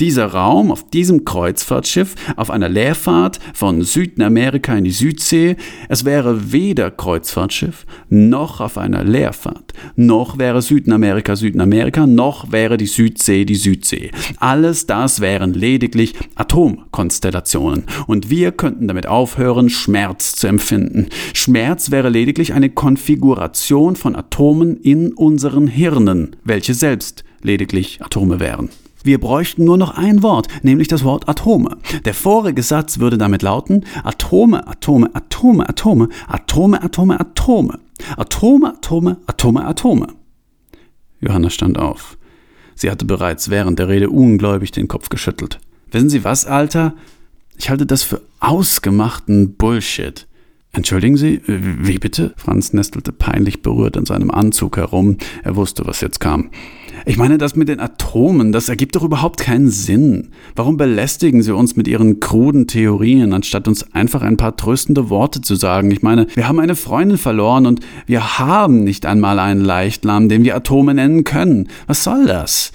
Dieser 0.00 0.26
Raum 0.26 0.70
auf 0.70 0.88
diesem 0.90 1.24
Kreuzfahrtschiff 1.24 2.14
auf 2.36 2.50
einer 2.50 2.68
Leerfahrt 2.68 3.38
von 3.52 3.82
Südamerika 3.82 4.76
in 4.76 4.84
die 4.84 4.90
Südsee, 4.90 5.56
es 5.88 6.04
wäre 6.04 6.52
weder 6.52 6.90
Kreuzfahrtschiff 6.90 7.86
noch 8.08 8.60
auf 8.60 8.78
einer 8.78 9.04
Leerfahrt, 9.04 9.72
noch 9.96 10.38
wäre 10.38 10.62
Südamerika 10.62 11.36
Südamerika, 11.36 12.06
noch 12.06 12.52
wäre 12.52 12.76
die 12.76 12.86
Südsee 12.86 13.44
die 13.44 13.54
Südsee. 13.54 14.10
Alles 14.38 14.86
das 14.86 15.20
wären 15.20 15.54
lediglich 15.54 16.14
Atomkonstellationen 16.34 17.84
und 18.06 18.30
wir 18.30 18.52
könnten 18.52 18.88
damit 18.88 19.06
aufhören, 19.06 19.70
Schmerz 19.70 20.32
zu 20.32 20.46
empfinden. 20.46 21.08
Schmerz 21.32 21.90
wäre 21.90 22.08
lediglich 22.08 22.52
eine 22.52 22.70
Konfiguration 22.70 23.96
von 23.96 24.16
Atomen 24.16 24.76
in 24.76 25.12
unseren 25.12 25.66
Hirnen, 25.66 26.36
welche 26.44 26.74
selbst 26.74 27.24
lediglich 27.42 28.00
Atome 28.02 28.40
wären. 28.40 28.70
Wir 29.04 29.20
bräuchten 29.20 29.64
nur 29.64 29.76
noch 29.76 29.98
ein 29.98 30.22
Wort, 30.22 30.48
nämlich 30.62 30.88
das 30.88 31.04
Wort 31.04 31.28
Atome. 31.28 31.76
Der 32.06 32.14
vorige 32.14 32.62
Satz 32.62 32.98
würde 32.98 33.18
damit 33.18 33.42
lauten 33.42 33.84
Atome, 34.02 34.66
Atome, 34.66 35.14
Atome, 35.14 35.68
Atome, 35.68 36.08
Atome, 36.26 36.82
Atome, 36.82 37.20
Atome. 37.20 37.78
Atome, 38.16 38.74
Atome, 38.74 39.18
Atome, 39.26 39.64
Atome. 39.66 40.06
Johanna 41.20 41.50
stand 41.50 41.78
auf. 41.78 42.16
Sie 42.74 42.90
hatte 42.90 43.04
bereits 43.04 43.50
während 43.50 43.78
der 43.78 43.88
Rede 43.88 44.08
ungläubig 44.08 44.72
den 44.72 44.88
Kopf 44.88 45.10
geschüttelt. 45.10 45.60
Wissen 45.90 46.08
Sie 46.08 46.24
was, 46.24 46.46
Alter? 46.46 46.94
Ich 47.58 47.68
halte 47.68 47.84
das 47.84 48.02
für 48.02 48.22
ausgemachten 48.40 49.54
Bullshit. 49.56 50.26
Entschuldigen 50.74 51.16
Sie, 51.16 51.40
wie 51.46 51.98
bitte? 51.98 52.34
Franz 52.36 52.72
nestelte 52.72 53.12
peinlich 53.12 53.62
berührt 53.62 53.96
in 53.96 54.06
seinem 54.06 54.32
Anzug 54.32 54.76
herum. 54.76 55.18
Er 55.44 55.54
wusste, 55.54 55.86
was 55.86 56.00
jetzt 56.00 56.18
kam. 56.18 56.50
Ich 57.06 57.16
meine, 57.16 57.38
das 57.38 57.54
mit 57.54 57.68
den 57.68 57.78
Atomen, 57.78 58.50
das 58.50 58.68
ergibt 58.68 58.96
doch 58.96 59.04
überhaupt 59.04 59.38
keinen 59.38 59.68
Sinn. 59.68 60.30
Warum 60.56 60.76
belästigen 60.76 61.42
Sie 61.42 61.54
uns 61.54 61.76
mit 61.76 61.86
Ihren 61.86 62.18
kruden 62.18 62.66
Theorien, 62.66 63.32
anstatt 63.32 63.68
uns 63.68 63.94
einfach 63.94 64.22
ein 64.22 64.36
paar 64.36 64.56
tröstende 64.56 65.10
Worte 65.10 65.42
zu 65.42 65.54
sagen? 65.54 65.92
Ich 65.92 66.02
meine, 66.02 66.26
wir 66.34 66.48
haben 66.48 66.58
eine 66.58 66.74
Freundin 66.74 67.18
verloren 67.18 67.66
und 67.66 67.80
wir 68.06 68.38
haben 68.40 68.82
nicht 68.82 69.06
einmal 69.06 69.38
einen 69.38 69.64
Leichtlamm, 69.64 70.28
den 70.28 70.42
wir 70.42 70.56
Atome 70.56 70.94
nennen 70.94 71.22
können. 71.22 71.68
Was 71.86 72.02
soll 72.02 72.26
das? 72.26 72.72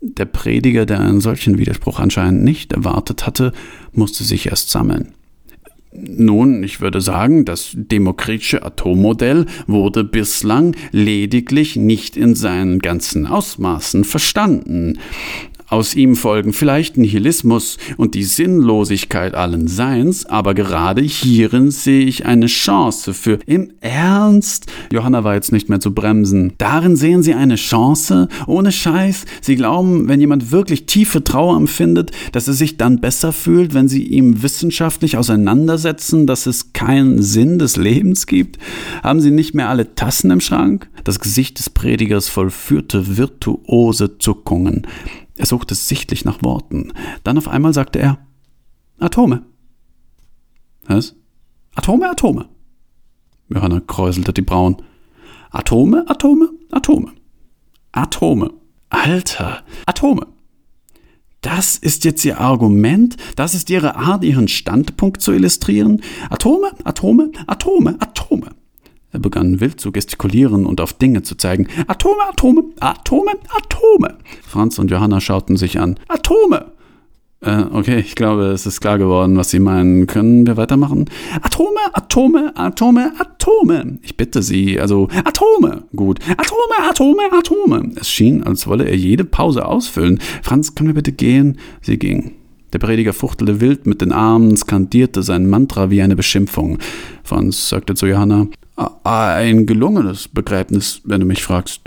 Der 0.00 0.26
Prediger, 0.26 0.86
der 0.86 1.00
einen 1.00 1.20
solchen 1.20 1.58
Widerspruch 1.58 1.98
anscheinend 1.98 2.44
nicht 2.44 2.72
erwartet 2.72 3.26
hatte, 3.26 3.52
musste 3.92 4.22
sich 4.22 4.46
erst 4.46 4.70
sammeln. 4.70 5.14
Nun, 5.94 6.62
ich 6.62 6.80
würde 6.80 7.02
sagen, 7.02 7.44
das 7.44 7.72
demokritische 7.74 8.62
Atommodell 8.62 9.44
wurde 9.66 10.04
bislang 10.04 10.74
lediglich 10.90 11.76
nicht 11.76 12.16
in 12.16 12.34
seinen 12.34 12.78
ganzen 12.78 13.26
Ausmaßen 13.26 14.04
verstanden. 14.04 14.98
Aus 15.72 15.94
ihm 15.94 16.16
folgen 16.16 16.52
vielleicht 16.52 16.98
Nihilismus 16.98 17.78
und 17.96 18.14
die 18.14 18.24
Sinnlosigkeit 18.24 19.34
allen 19.34 19.68
Seins, 19.68 20.26
aber 20.26 20.52
gerade 20.52 21.00
hierin 21.00 21.70
sehe 21.70 22.04
ich 22.04 22.26
eine 22.26 22.44
Chance 22.44 23.14
für 23.14 23.38
im 23.46 23.72
Ernst. 23.80 24.66
Johanna 24.92 25.24
war 25.24 25.32
jetzt 25.32 25.50
nicht 25.50 25.70
mehr 25.70 25.80
zu 25.80 25.94
bremsen. 25.94 26.52
Darin 26.58 26.94
sehen 26.94 27.22
Sie 27.22 27.32
eine 27.32 27.54
Chance? 27.54 28.28
Ohne 28.46 28.70
Scheiß. 28.70 29.24
Sie 29.40 29.56
glauben, 29.56 30.08
wenn 30.08 30.20
jemand 30.20 30.52
wirklich 30.52 30.84
tiefe 30.84 31.24
Trauer 31.24 31.56
empfindet, 31.56 32.10
dass 32.32 32.48
er 32.48 32.54
sich 32.54 32.76
dann 32.76 33.00
besser 33.00 33.32
fühlt, 33.32 33.72
wenn 33.72 33.88
Sie 33.88 34.02
ihm 34.02 34.42
wissenschaftlich 34.42 35.16
auseinandersetzen, 35.16 36.26
dass 36.26 36.44
es 36.44 36.74
keinen 36.74 37.22
Sinn 37.22 37.58
des 37.58 37.78
Lebens 37.78 38.26
gibt? 38.26 38.58
Haben 39.02 39.22
Sie 39.22 39.30
nicht 39.30 39.54
mehr 39.54 39.70
alle 39.70 39.94
Tassen 39.94 40.32
im 40.32 40.42
Schrank? 40.42 40.90
Das 41.04 41.18
Gesicht 41.18 41.58
des 41.58 41.70
Predigers 41.70 42.28
vollführte 42.28 43.16
virtuose 43.16 44.18
Zuckungen. 44.18 44.86
Er 45.42 45.46
suchte 45.46 45.74
sichtlich 45.74 46.24
nach 46.24 46.40
Worten. 46.44 46.92
Dann 47.24 47.36
auf 47.36 47.48
einmal 47.48 47.74
sagte 47.74 47.98
er 47.98 48.24
Atome. 49.00 49.42
Was? 50.84 51.16
Atome, 51.74 52.08
Atome. 52.08 52.48
Johanna 53.48 53.80
kräuselte 53.80 54.32
die 54.32 54.42
Brauen. 54.42 54.76
Atome, 55.50 56.04
Atome, 56.06 56.48
Atome. 56.70 57.12
Atome. 57.90 58.52
Alter, 58.88 59.64
Atome. 59.84 60.28
Das 61.40 61.74
ist 61.74 62.04
jetzt 62.04 62.24
Ihr 62.24 62.38
Argument? 62.38 63.16
Das 63.34 63.56
ist 63.56 63.68
Ihre 63.68 63.96
Art, 63.96 64.22
Ihren 64.22 64.46
Standpunkt 64.46 65.22
zu 65.22 65.32
illustrieren? 65.32 66.02
Atome, 66.30 66.70
Atome, 66.84 67.32
Atome, 67.48 67.96
Atome. 67.98 68.50
Er 69.12 69.20
begann 69.20 69.60
wild 69.60 69.78
zu 69.78 69.92
gestikulieren 69.92 70.64
und 70.64 70.80
auf 70.80 70.94
Dinge 70.94 71.22
zu 71.22 71.36
zeigen. 71.36 71.68
Atome, 71.86 72.22
Atome, 72.30 72.64
Atome, 72.80 73.32
Atome. 73.54 74.16
Franz 74.42 74.78
und 74.78 74.90
Johanna 74.90 75.20
schauten 75.20 75.58
sich 75.58 75.78
an. 75.78 76.00
Atome! 76.08 76.72
Äh, 77.42 77.64
okay, 77.72 77.98
ich 77.98 78.14
glaube, 78.14 78.44
es 78.44 78.64
ist 78.64 78.80
klar 78.80 78.96
geworden, 78.96 79.36
was 79.36 79.50
Sie 79.50 79.58
meinen. 79.58 80.06
Können 80.06 80.46
wir 80.46 80.56
weitermachen? 80.56 81.10
Atome, 81.42 81.80
Atome, 81.92 82.52
Atome, 82.54 83.12
Atome. 83.18 83.98
Ich 84.02 84.16
bitte 84.16 84.42
Sie, 84.42 84.80
also 84.80 85.08
Atome. 85.24 85.82
Gut. 85.94 86.20
Atome, 86.38 86.88
Atome, 86.88 87.22
Atome. 87.32 87.90
Es 87.96 88.08
schien, 88.08 88.42
als 88.44 88.66
wolle 88.66 88.84
er 88.84 88.96
jede 88.96 89.24
Pause 89.24 89.66
ausfüllen. 89.66 90.20
Franz, 90.42 90.74
können 90.74 90.88
wir 90.88 90.94
bitte 90.94 91.12
gehen? 91.12 91.58
Sie 91.82 91.98
ging. 91.98 92.32
Der 92.72 92.78
Prediger 92.78 93.12
fuchtelte 93.12 93.60
wild 93.60 93.86
mit 93.86 94.00
den 94.00 94.12
Armen, 94.12 94.56
skandierte 94.56 95.22
sein 95.22 95.50
Mantra 95.50 95.90
wie 95.90 96.00
eine 96.00 96.16
Beschimpfung. 96.16 96.78
Franz 97.24 97.68
sagte 97.68 97.94
zu 97.94 98.06
Johanna, 98.06 98.46
ein 99.04 99.66
gelungenes 99.66 100.28
Begräbnis, 100.28 101.00
wenn 101.04 101.20
du 101.20 101.26
mich 101.26 101.42
fragst. 101.42 101.80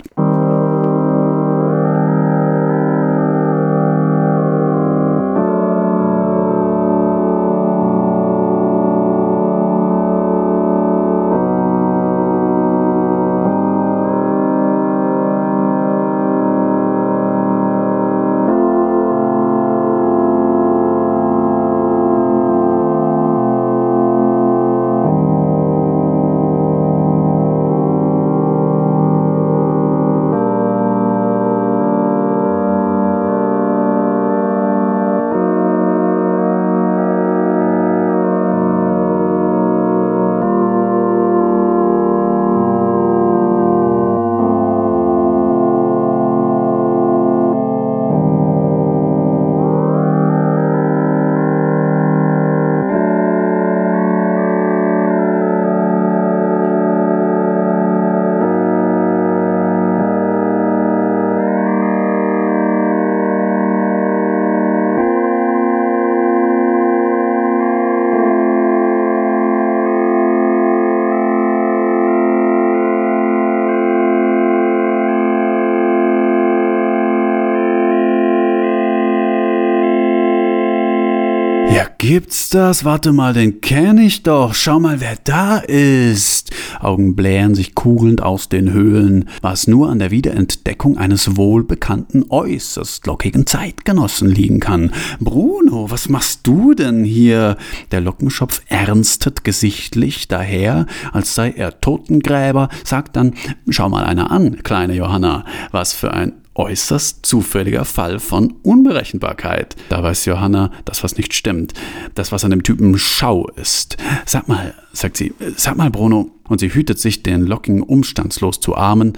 Gibt's 82.08 82.50
das? 82.50 82.84
Warte 82.84 83.12
mal, 83.12 83.32
den 83.32 83.60
kenne 83.60 84.04
ich 84.04 84.22
doch. 84.22 84.54
Schau 84.54 84.78
mal, 84.78 85.00
wer 85.00 85.16
da 85.24 85.58
ist. 85.58 86.52
Augen 86.78 87.16
blähen 87.16 87.56
sich 87.56 87.74
kugelnd 87.74 88.22
aus 88.22 88.48
den 88.48 88.72
Höhlen, 88.72 89.28
was 89.42 89.66
nur 89.66 89.90
an 89.90 89.98
der 89.98 90.12
Wiederentdeckung 90.12 90.98
eines 90.98 91.36
wohlbekannten, 91.36 92.26
äußerst 92.28 93.08
lockigen 93.08 93.44
Zeitgenossen 93.44 94.28
liegen 94.28 94.60
kann. 94.60 94.92
Bruno, 95.18 95.90
was 95.90 96.08
machst 96.08 96.46
du 96.46 96.74
denn 96.74 97.02
hier? 97.02 97.56
Der 97.90 98.02
Lockenschopf 98.02 98.62
ernstet 98.68 99.42
gesichtlich 99.42 100.28
daher, 100.28 100.86
als 101.12 101.34
sei 101.34 101.50
er 101.50 101.80
Totengräber, 101.80 102.68
sagt 102.84 103.16
dann, 103.16 103.34
schau 103.68 103.88
mal 103.88 104.04
einer 104.04 104.30
an, 104.30 104.62
kleine 104.62 104.94
Johanna, 104.94 105.44
was 105.72 105.92
für 105.92 106.14
ein 106.14 106.34
äußerst 106.56 107.24
zufälliger 107.24 107.84
Fall 107.84 108.18
von 108.18 108.54
Unberechenbarkeit. 108.62 109.76
Da 109.88 110.02
weiß 110.02 110.24
Johanna, 110.24 110.72
dass 110.84 111.04
was 111.04 111.16
nicht 111.16 111.34
stimmt, 111.34 111.74
dass 112.14 112.32
was 112.32 112.44
an 112.44 112.50
dem 112.50 112.62
Typen 112.62 112.98
Schau 112.98 113.46
ist. 113.56 113.96
Sag 114.24 114.48
mal, 114.48 114.74
sagt 114.92 115.16
sie, 115.16 115.34
sag 115.56 115.76
mal, 115.76 115.90
Bruno, 115.90 116.30
und 116.48 116.58
sie 116.58 116.72
hütet 116.72 116.98
sich, 116.98 117.22
den 117.22 117.42
Locking 117.42 117.82
umstandslos 117.82 118.60
zu 118.60 118.74
armen, 118.76 119.12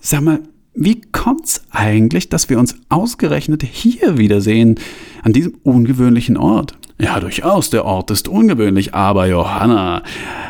sag 0.00 0.22
mal, 0.22 0.40
wie 0.74 1.00
kommt's 1.00 1.64
eigentlich, 1.70 2.28
dass 2.28 2.48
wir 2.48 2.58
uns 2.58 2.76
ausgerechnet 2.88 3.62
hier 3.62 4.18
wiedersehen, 4.18 4.78
an 5.22 5.32
diesem 5.32 5.54
ungewöhnlichen 5.62 6.36
Ort? 6.36 6.74
Ja, 7.00 7.18
durchaus, 7.18 7.70
der 7.70 7.86
Ort 7.86 8.10
ist 8.10 8.28
ungewöhnlich, 8.28 8.94
aber 8.94 9.26
Johanna, 9.26 10.02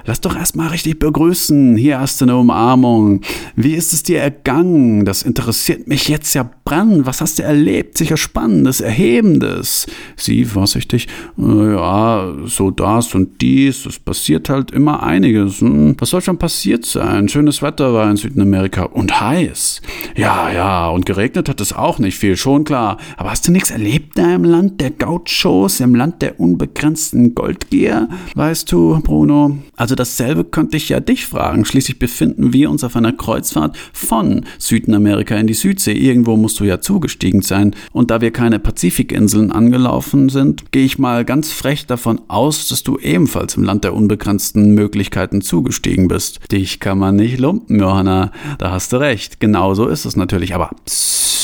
lass 0.05 0.21
doch 0.21 0.37
erstmal 0.37 0.69
richtig 0.69 0.99
begrüßen. 0.99 1.77
Hier 1.77 2.01
hast 2.01 2.21
du 2.21 2.25
eine 2.25 2.37
Umarmung. 2.37 3.21
Wie 3.55 3.75
ist 3.75 3.93
es 3.93 4.03
dir 4.03 4.21
ergangen? 4.21 5.05
Das 5.05 5.23
interessiert 5.23 5.87
mich 5.87 6.09
jetzt 6.09 6.35
ja 6.35 6.51
brennend. 6.65 7.07
Was 7.07 7.21
hast 7.21 7.39
du 7.39 7.45
erlebt? 7.45 7.97
Sicher 7.97 8.17
Spannendes, 8.17 8.81
Erhebendes. 8.81 9.87
Sie 10.17 10.45
vorsichtig, 10.45 11.07
ja, 11.37 12.33
so 12.47 12.73
das 12.73 13.15
und 13.15 13.41
dies. 13.41 13.87
Es 13.87 14.01
passiert 14.01 14.49
halt 14.49 14.73
immer 14.73 15.05
einiges. 15.05 15.61
Hm? 15.61 15.95
Was 16.01 16.11
soll 16.11 16.21
schon 16.21 16.39
passiert 16.39 16.85
sein? 16.85 17.29
Schönes 17.29 17.63
Wetter 17.63 17.95
war 17.95 18.11
in 18.11 18.17
Südamerika 18.17 18.83
und 18.87 19.21
heiß. 19.21 19.83
Ja, 20.17 20.51
ja, 20.51 20.89
und 20.89 21.07
geregnet 21.07 21.49
hat 21.49 21.61
es 21.61 21.73
auch 21.73 22.01
nicht 22.01 22.19
viel, 22.19 22.37
schon 22.37 22.65
klar. 22.65 22.97
Aber 23.17 23.31
hast 23.31 23.47
du 23.47 23.53
nichts 23.53 23.71
erlebt 23.71 24.19
da 24.19 24.35
im 24.35 24.43
Land 24.43 24.60
der 24.63 24.91
Gauchos, 24.91 25.81
im 25.81 25.95
Land 25.95 26.23
der 26.23 26.39
unbegrenzten 26.39 27.35
Goldgier? 27.35 28.09
Weißt 28.35 28.71
du, 28.71 29.01
Bruno? 29.01 29.59
Also 29.77 29.95
dasselbe 29.95 30.45
könnte 30.45 30.77
ich 30.77 30.89
ja 30.89 31.01
dich 31.01 31.27
fragen. 31.27 31.65
Schließlich 31.65 31.99
befinden 31.99 32.53
wir 32.53 32.71
uns 32.71 32.85
auf 32.85 32.97
einer 32.97 33.13
Kreuzfahrt 33.13 33.77
von 33.93 34.45
Südamerika 34.59 35.37
in 35.37 35.47
die 35.47 35.55
Südsee. 35.55 35.93
Irgendwo 35.93 36.37
musst 36.37 36.61
du 36.61 36.65
ja 36.65 36.81
zugestiegen 36.81 37.43
sein. 37.43 37.75
Und 37.93 38.11
da 38.11 38.21
wir 38.21 38.31
keine 38.31 38.59
Pazifikinseln 38.59 39.53
angelaufen 39.53 40.29
sind, 40.29 40.73
gehe 40.73 40.85
ich 40.85 40.99
mal 40.99 41.25
ganz 41.25 41.51
frech 41.53 41.87
davon 41.87 42.21
aus, 42.29 42.69
dass 42.69 42.83
du 42.83 42.99
ebenfalls 42.99 43.57
im 43.57 43.65
Land 43.65 43.85
der 43.85 43.95
unbegrenzten 43.95 44.75
Möglichkeiten 44.75 45.41
zugestiegen 45.41 46.09
bist. 46.09 46.41
Dich 46.53 46.81
kann 46.81 46.99
man 46.99 47.17
nicht 47.17 47.39
lumpen, 47.39 47.79
Johanna. 47.81 48.33
Da 48.59 48.71
hast 48.71 48.93
du 48.93 48.99
recht. 48.99 49.41
Genau 49.41 49.75
so 49.75 49.87
ist 49.87 50.05
es 50.05 50.17
natürlich. 50.17 50.55
Aber 50.55 50.71
psst. 50.85 51.40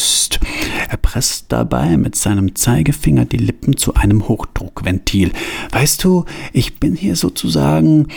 Er 0.88 0.96
presst 0.96 1.46
dabei 1.48 1.96
mit 1.96 2.16
seinem 2.16 2.54
Zeigefinger 2.54 3.24
die 3.24 3.36
Lippen 3.36 3.76
zu 3.76 3.94
einem 3.94 4.28
Hochdruckventil. 4.28 5.32
Weißt 5.72 6.02
du, 6.04 6.24
ich 6.52 6.78
bin 6.78 6.94
hier 6.94 7.16
sozusagen 7.16 8.08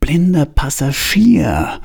blinder 0.00 0.46
Passagier. 0.46 1.80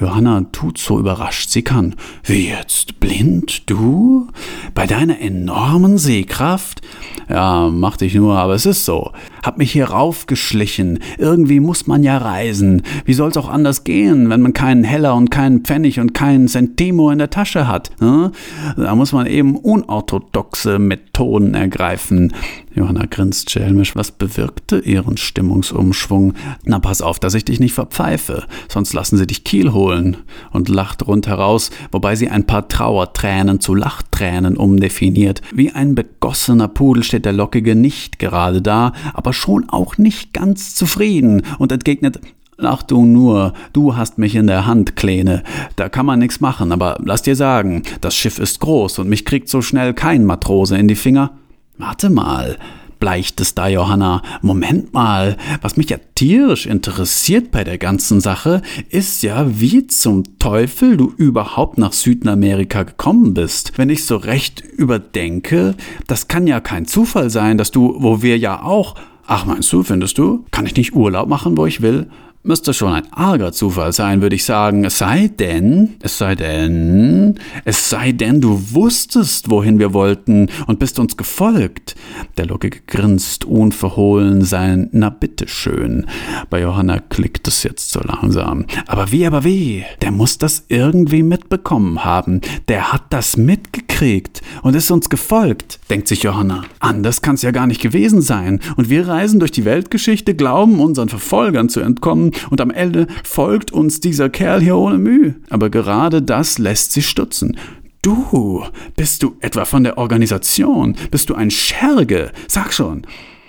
Johanna 0.00 0.46
tut 0.52 0.78
so 0.78 0.98
überrascht 0.98 1.50
sie 1.50 1.62
kann. 1.62 1.94
Wie 2.24 2.48
jetzt? 2.48 2.98
Blind? 2.98 3.70
Du? 3.70 4.28
Bei 4.74 4.86
deiner 4.86 5.20
enormen 5.20 5.98
Sehkraft? 5.98 6.80
Ja, 7.28 7.68
mach 7.70 7.98
dich 7.98 8.14
nur, 8.14 8.38
aber 8.38 8.54
es 8.54 8.66
ist 8.66 8.84
so. 8.84 9.12
Hab 9.42 9.58
mich 9.58 9.72
hier 9.72 9.86
raufgeschlichen. 9.86 11.00
Irgendwie 11.18 11.58
muss 11.58 11.86
man 11.86 12.04
ja 12.04 12.18
reisen. 12.18 12.82
Wie 13.04 13.14
soll's 13.14 13.36
auch 13.36 13.48
anders 13.48 13.82
gehen, 13.84 14.30
wenn 14.30 14.40
man 14.40 14.52
keinen 14.52 14.84
Heller 14.84 15.16
und 15.16 15.30
keinen 15.30 15.62
Pfennig 15.62 15.98
und 15.98 16.14
keinen 16.14 16.46
Centimo 16.46 17.10
in 17.10 17.18
der 17.18 17.30
Tasche 17.30 17.66
hat? 17.66 17.90
Hm? 17.98 18.30
Da 18.76 18.94
muss 18.94 19.12
man 19.12 19.26
eben 19.26 19.56
unorthodoxe 19.56 20.78
Methoden 20.78 21.54
ergreifen. 21.54 22.32
Johanna 22.74 23.06
grinst 23.06 23.50
schelmisch. 23.50 23.96
Was 23.96 24.12
bewirkte 24.12 24.78
ihren 24.78 25.16
Stimmungsumschwung? 25.16 26.34
Na, 26.64 26.78
pass 26.78 27.02
auf, 27.02 27.18
dass 27.18 27.34
ich 27.34 27.44
dich 27.44 27.60
nicht 27.60 27.74
verpfeife, 27.74 28.44
sonst 28.68 28.92
lassen 28.94 29.16
sie 29.16 29.26
dich 29.26 29.44
Kiel 29.44 29.72
holen. 29.72 30.18
Und 30.52 30.68
lacht 30.68 31.06
rundheraus, 31.06 31.70
wobei 31.90 32.16
sie 32.16 32.28
ein 32.28 32.46
paar 32.46 32.68
Trauertränen 32.68 33.60
zu 33.60 33.74
Lachtränen 33.74 34.56
umdefiniert. 34.56 35.42
Wie 35.52 35.72
ein 35.72 35.94
begossener 35.94 36.68
Pudel 36.68 37.02
steht 37.02 37.24
der 37.24 37.32
Lockige 37.32 37.74
nicht 37.74 38.18
gerade 38.18 38.62
da, 38.62 38.92
aber 39.12 39.31
schon 39.32 39.68
auch 39.68 39.98
nicht 39.98 40.32
ganz 40.32 40.74
zufrieden 40.74 41.42
und 41.58 41.72
entgegnet, 41.72 42.20
Ach 42.64 42.82
du 42.82 43.04
nur, 43.04 43.54
du 43.72 43.96
hast 43.96 44.18
mich 44.18 44.36
in 44.36 44.46
der 44.46 44.66
Hand, 44.66 44.94
Kleine. 44.94 45.42
Da 45.74 45.88
kann 45.88 46.06
man 46.06 46.20
nix 46.20 46.40
machen, 46.40 46.70
aber 46.70 46.98
lass 47.02 47.22
dir 47.22 47.34
sagen, 47.34 47.82
das 48.00 48.14
Schiff 48.14 48.38
ist 48.38 48.60
groß 48.60 49.00
und 49.00 49.08
mich 49.08 49.24
kriegt 49.24 49.48
so 49.48 49.62
schnell 49.62 49.94
kein 49.94 50.24
Matrose 50.24 50.76
in 50.76 50.86
die 50.86 50.94
Finger. 50.94 51.32
Warte 51.78 52.08
mal, 52.10 52.58
bleicht 53.02 53.40
es 53.40 53.56
da 53.56 53.66
Johanna. 53.66 54.22
Moment 54.42 54.92
mal, 54.92 55.36
was 55.60 55.76
mich 55.76 55.90
ja 55.90 55.96
tierisch 56.14 56.66
interessiert 56.66 57.50
bei 57.50 57.64
der 57.64 57.76
ganzen 57.76 58.20
Sache, 58.20 58.62
ist 58.90 59.24
ja, 59.24 59.58
wie 59.58 59.88
zum 59.88 60.38
Teufel 60.38 60.96
du 60.96 61.12
überhaupt 61.16 61.78
nach 61.78 61.92
Südamerika 61.92 62.84
gekommen 62.84 63.34
bist. 63.34 63.72
Wenn 63.76 63.90
ich 63.90 64.04
so 64.04 64.18
recht 64.18 64.60
überdenke, 64.60 65.74
das 66.06 66.28
kann 66.28 66.46
ja 66.46 66.60
kein 66.60 66.86
Zufall 66.86 67.28
sein, 67.28 67.58
dass 67.58 67.72
du, 67.72 67.96
wo 67.98 68.22
wir 68.22 68.38
ja 68.38 68.62
auch 68.62 68.94
Ach, 69.26 69.44
meinst 69.46 69.72
du, 69.72 69.82
findest 69.82 70.18
du? 70.18 70.44
Kann 70.50 70.66
ich 70.66 70.76
nicht 70.76 70.94
Urlaub 70.94 71.28
machen, 71.28 71.56
wo 71.56 71.66
ich 71.66 71.80
will? 71.80 72.08
Müsste 72.44 72.74
schon 72.74 72.92
ein 72.92 73.12
arger 73.12 73.52
Zufall 73.52 73.92
sein, 73.92 74.20
würde 74.20 74.34
ich 74.34 74.44
sagen. 74.44 74.84
Es 74.84 74.98
sei 74.98 75.28
denn, 75.28 75.94
es 76.00 76.18
sei 76.18 76.34
denn, 76.34 77.38
es 77.64 77.88
sei 77.88 78.12
denn, 78.12 78.40
du 78.40 78.60
wusstest, 78.72 79.50
wohin 79.50 79.78
wir 79.78 79.94
wollten 79.94 80.48
und 80.66 80.78
bist 80.78 80.98
uns 80.98 81.16
gefolgt. 81.16 81.94
Der 82.36 82.46
Lockige 82.46 82.80
grinst 82.86 83.44
unverhohlen 83.44 84.42
sein 84.42 84.88
Na 84.92 85.10
bitteschön. 85.10 86.06
Bei 86.50 86.60
Johanna 86.60 86.98
klickt 86.98 87.46
es 87.46 87.62
jetzt 87.62 87.90
so 87.90 88.00
langsam. 88.00 88.66
Aber 88.86 89.12
wie, 89.12 89.24
aber 89.26 89.44
wie? 89.44 89.84
Der 90.00 90.10
muss 90.10 90.38
das 90.38 90.64
irgendwie 90.68 91.22
mitbekommen 91.22 92.04
haben. 92.04 92.40
Der 92.66 92.92
hat 92.92 93.04
das 93.10 93.36
mitgekriegt 93.36 94.42
und 94.62 94.74
ist 94.74 94.90
uns 94.90 95.08
gefolgt, 95.08 95.78
denkt 95.90 96.08
sich 96.08 96.24
Johanna. 96.24 96.64
Anders 96.80 97.22
kann 97.22 97.36
es 97.36 97.42
ja 97.42 97.52
gar 97.52 97.68
nicht 97.68 97.80
gewesen 97.80 98.20
sein. 98.20 98.58
Und 98.76 98.90
wir 98.90 99.06
reisen 99.06 99.38
durch 99.38 99.52
die 99.52 99.64
Weltgeschichte, 99.64 100.34
glauben 100.34 100.80
unseren 100.80 101.08
Verfolgern 101.08 101.68
zu 101.68 101.80
entkommen 101.80 102.31
und 102.50 102.60
am 102.60 102.70
Ende 102.70 103.06
folgt 103.24 103.72
uns 103.72 104.00
dieser 104.00 104.28
Kerl 104.30 104.60
hier 104.60 104.76
ohne 104.76 104.98
Mühe. 104.98 105.34
Aber 105.50 105.70
gerade 105.70 106.22
das 106.22 106.58
lässt 106.58 106.92
sie 106.92 107.02
stutzen. 107.02 107.56
Du, 108.02 108.64
bist 108.96 109.22
du 109.22 109.36
etwa 109.40 109.64
von 109.64 109.84
der 109.84 109.96
Organisation? 109.96 110.96
Bist 111.10 111.30
du 111.30 111.34
ein 111.34 111.50
Scherge? 111.50 112.32
Sag 112.48 112.72
schon. 112.72 113.06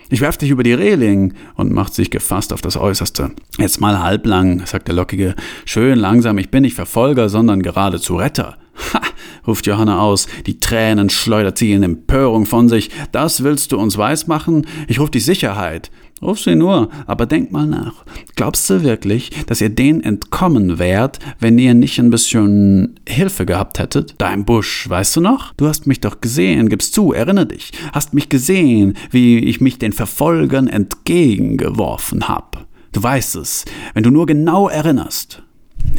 Ich 0.10 0.22
werf 0.22 0.38
dich 0.38 0.52
über 0.52 0.62
die 0.62 0.74
Reling 0.74 1.34
und 1.56 1.72
macht 1.72 1.96
sich 1.96 2.12
gefasst 2.12 2.54
auf 2.54 2.62
das 2.62 2.78
Äußerste. 2.78 3.32
Jetzt 3.58 3.82
mal 3.82 4.04
halblang, 4.04 4.64
sagt 4.68 4.88
der 4.88 4.94
Lockige. 4.94 5.34
Schön 5.66 5.98
langsam, 5.98 6.38
ich 6.38 6.52
bin 6.52 6.62
nicht 6.62 6.76
Verfolger, 6.76 7.30
sondern 7.30 7.64
geradezu 7.64 8.18
Retter. 8.18 8.58
Ha, 8.94 9.02
ruft 9.48 9.66
Johanna 9.66 10.00
aus. 10.02 10.28
Die 10.46 10.60
Tränen 10.60 11.10
schleudert 11.10 11.58
sie 11.58 11.72
in 11.74 11.82
Empörung 11.82 12.46
von 12.46 12.70
sich. 12.70 12.92
Das 13.12 13.44
willst 13.44 13.72
du 13.72 13.80
uns 13.80 13.98
weismachen? 13.98 14.68
Ich 14.88 15.00
ruf 15.00 15.10
die 15.10 15.20
Sicherheit. 15.20 15.90
Ruf 16.24 16.40
sie 16.40 16.56
nur, 16.56 16.90
aber 17.06 17.26
denk 17.26 17.52
mal 17.52 17.68
nach. 17.68 18.06
Glaubst 18.36 18.70
du 18.70 18.82
wirklich, 18.84 19.30
dass 19.48 19.60
ihr 19.60 19.70
denen 19.70 20.02
entkommen 20.02 20.80
wärt, 20.80 21.20
wenn 21.40 21.60
ihr 21.60 21.74
nicht 21.74 22.00
ein 22.00 22.10
bisschen 22.10 23.00
Hilfe 23.08 23.46
gehabt 23.46 23.78
hättet? 23.80 24.16
Da 24.18 24.34
im 24.34 24.46
Busch, 24.46 24.90
weißt 24.90 25.18
du 25.18 25.22
noch? 25.22 25.54
Du 25.56 25.68
hast 25.68 25.86
mich 25.86 26.00
doch 26.00 26.22
gesehen, 26.22 26.70
gibst 26.70 26.94
zu, 26.94 27.12
erinnere 27.12 27.48
dich. 27.48 27.72
Hast 27.92 28.14
mich 28.14 28.30
gesehen, 28.30 28.94
wie 29.12 29.40
ich 29.40 29.60
mich 29.60 29.80
den 29.80 29.92
Verfolgern 29.92 30.68
entgegengeworfen 30.68 32.28
hab. 32.30 32.66
Du 32.94 33.04
weißt 33.04 33.36
es, 33.36 33.66
wenn 33.94 34.04
du 34.04 34.10
nur 34.10 34.26
genau 34.26 34.70
erinnerst. 34.70 35.44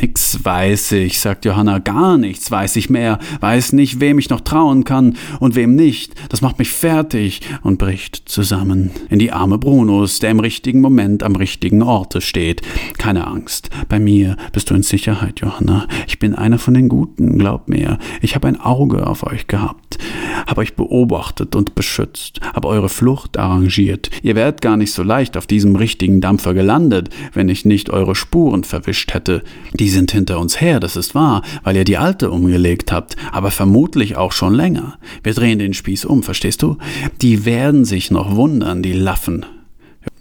Nix 0.05 0.45
weiß 0.45 0.93
ich, 0.93 1.21
sagt 1.21 1.45
Johanna, 1.45 1.79
gar 1.79 2.19
nichts 2.19 2.51
weiß 2.51 2.77
ich 2.77 2.91
mehr, 2.91 3.19
weiß 3.41 3.73
nicht, 3.73 4.01
wem 4.01 4.19
ich 4.19 4.29
noch 4.29 4.41
trauen 4.41 4.85
kann 4.85 5.17
und 5.41 5.55
wem 5.55 5.75
nicht. 5.75 6.15
Das 6.31 6.43
macht 6.43 6.59
mich 6.59 6.71
fertig 6.71 7.41
und 7.63 7.79
bricht 7.79 8.29
zusammen. 8.29 8.91
In 9.09 9.19
die 9.19 9.33
Arme 9.33 9.57
Brunos, 9.57 10.19
der 10.19 10.31
im 10.31 10.41
richtigen 10.41 10.81
Moment 10.81 11.23
am 11.23 11.37
richtigen 11.37 11.83
Orte 11.83 12.21
steht. 12.21 12.63
Keine 12.99 13.27
Angst, 13.27 13.71
bei 13.89 13.99
mir 13.99 14.37
bist 14.53 14.71
du 14.71 14.75
in 14.75 14.83
Sicherheit, 14.83 15.41
Johanna. 15.41 15.87
Ich 16.07 16.19
bin 16.19 16.35
einer 16.35 16.59
von 16.59 16.75
den 16.75 16.89
Guten, 16.89 17.39
glaub 17.39 17.69
mir. 17.69 17.99
Ich 18.21 18.35
habe 18.35 18.49
ein 18.49 18.61
Auge 18.61 19.07
auf 19.07 19.25
euch 19.27 19.47
gehabt, 19.47 19.99
habe 20.47 20.61
euch 20.61 20.75
beobachtet 20.75 21.55
und 21.55 21.75
beschützt, 21.75 22.41
habe 22.55 22.69
eure 22.69 22.89
Flucht 22.89 23.39
arrangiert. 23.39 24.11
Ihr 24.23 24.35
wärt 24.35 24.61
gar 24.61 24.77
nicht 24.77 24.93
so 24.93 25.03
leicht 25.03 25.37
auf 25.37 25.47
diesem 25.47 25.77
richtigen 25.77 26.21
Dampfer 26.21 26.53
gelandet, 26.53 27.11
wenn 27.33 27.49
ich 27.49 27.65
nicht 27.65 27.91
eure 27.91 28.15
Spuren 28.15 28.65
verwischt 28.65 29.15
hätte. 29.15 29.43
Die 29.79 29.89
sind 29.89 30.13
hinter 30.13 30.39
uns 30.39 30.61
her, 30.61 30.79
das 30.79 30.95
ist 30.95 31.17
wahr, 31.17 31.43
weil 31.65 31.77
ihr 31.77 31.85
die 31.85 31.97
alte 31.97 32.31
umgelegt 32.31 32.93
habt, 32.93 33.17
aber 33.33 33.51
vermutlich 33.51 34.17
auch 34.17 34.31
schon 34.31 34.55
länger. 34.55 34.99
Wir 35.25 35.35
drehen 35.35 35.59
den 35.59 35.75
Spieß 35.75 36.05
um, 36.05 36.23
verstehst 36.23 36.63
du? 36.63 36.79
Die 37.23 37.45
werden 37.45 37.85
sich 37.85 38.13
noch 38.13 38.37
wundern, 38.37 38.83
die 38.83 38.93
Laffen. 38.93 39.45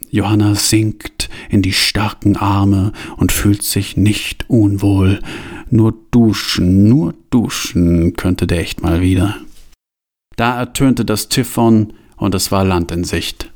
Johanna 0.10 0.56
sinkt 0.56 1.30
in 1.50 1.62
die 1.62 1.74
starken 1.74 2.36
Arme 2.36 2.94
und 3.18 3.32
fühlt 3.32 3.64
sich 3.64 3.96
nicht 3.96 4.46
unwohl. 4.48 5.20
Nur 5.70 5.94
duschen, 6.12 6.88
nur 6.88 7.14
duschen 7.30 8.14
könnte 8.14 8.48
der 8.48 8.60
echt 8.60 8.82
mal 8.82 9.02
wieder. 9.02 9.38
Da 10.36 10.58
ertönte 10.58 11.06
das 11.06 11.30
Typhon 11.30 11.94
und 12.18 12.34
es 12.34 12.52
war 12.52 12.64
Land 12.64 12.92
in 12.92 13.04
Sicht. 13.04 13.53